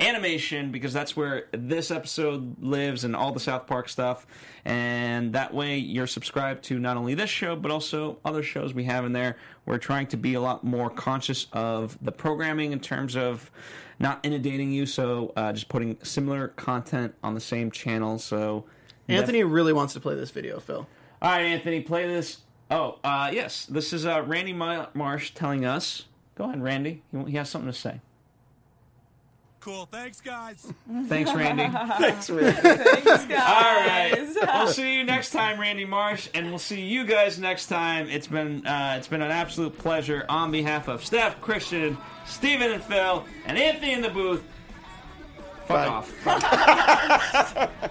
animation 0.00 0.72
because 0.72 0.92
that's 0.92 1.16
where 1.16 1.46
this 1.52 1.90
episode 1.90 2.60
lives 2.62 3.04
and 3.04 3.14
all 3.14 3.32
the 3.32 3.40
South 3.40 3.66
Park 3.66 3.88
stuff. 3.88 4.26
And 4.64 5.32
that 5.34 5.52
way 5.52 5.78
you're 5.78 6.06
subscribed 6.06 6.64
to 6.64 6.78
not 6.78 6.96
only 6.96 7.14
this 7.14 7.30
show, 7.30 7.54
but 7.56 7.70
also 7.70 8.18
other 8.24 8.42
shows 8.42 8.74
we 8.74 8.84
have 8.84 9.04
in 9.04 9.12
there. 9.12 9.36
We're 9.66 9.78
trying 9.78 10.06
to 10.08 10.16
be 10.16 10.34
a 10.34 10.40
lot 10.40 10.64
more 10.64 10.90
conscious 10.90 11.46
of 11.52 11.98
the 12.02 12.12
programming 12.12 12.72
in 12.72 12.80
terms 12.80 13.16
of 13.16 13.50
not 13.98 14.24
inundating 14.24 14.72
you, 14.72 14.86
so 14.86 15.32
uh, 15.36 15.52
just 15.52 15.68
putting 15.68 15.98
similar 16.02 16.48
content 16.48 17.14
on 17.22 17.34
the 17.34 17.40
same 17.40 17.70
channel. 17.70 18.18
So, 18.18 18.64
Anthony 19.08 19.44
really 19.44 19.72
wants 19.72 19.92
to 19.94 20.00
play 20.00 20.14
this 20.14 20.30
video, 20.30 20.58
Phil. 20.58 20.86
all 21.20 21.30
right, 21.30 21.42
Anthony, 21.42 21.80
play 21.80 22.06
this. 22.06 22.38
Oh, 22.70 22.98
uh, 23.04 23.30
yes, 23.32 23.66
this 23.66 23.92
is 23.92 24.06
uh, 24.06 24.22
Randy 24.26 24.52
Marsh 24.52 25.32
telling 25.32 25.66
us. 25.66 26.04
Go 26.36 26.44
ahead, 26.44 26.62
Randy. 26.62 27.02
He, 27.12 27.32
he 27.32 27.36
has 27.36 27.50
something 27.50 27.70
to 27.70 27.76
say. 27.76 28.00
Cool. 29.60 29.86
Thanks, 29.86 30.22
guys. 30.22 30.66
Thanks, 31.06 31.34
Randy. 31.34 31.68
Thanks, 31.98 32.30
man. 32.30 32.52
Thanks, 32.54 33.24
guys. 33.26 33.30
All 33.30 33.86
right. 33.86 34.26
We'll 34.54 34.68
see 34.68 34.96
you 34.96 35.04
next 35.04 35.30
time, 35.32 35.60
Randy 35.60 35.84
Marsh, 35.84 36.28
and 36.32 36.48
we'll 36.48 36.58
see 36.58 36.80
you 36.80 37.04
guys 37.04 37.38
next 37.38 37.66
time. 37.66 38.08
It's 38.08 38.26
been 38.26 38.66
uh, 38.66 38.94
it's 38.96 39.08
been 39.08 39.20
an 39.20 39.30
absolute 39.30 39.76
pleasure 39.76 40.24
on 40.30 40.50
behalf 40.50 40.88
of 40.88 41.04
Steph, 41.04 41.42
Christian, 41.42 41.98
Stephen, 42.24 42.72
and 42.72 42.82
Phil, 42.82 43.26
and 43.44 43.58
Anthony 43.58 43.92
in 43.92 44.00
the 44.00 44.08
booth. 44.08 44.42
Fuck 45.66 46.14
Bye. 46.24 46.38
off. 47.68 47.90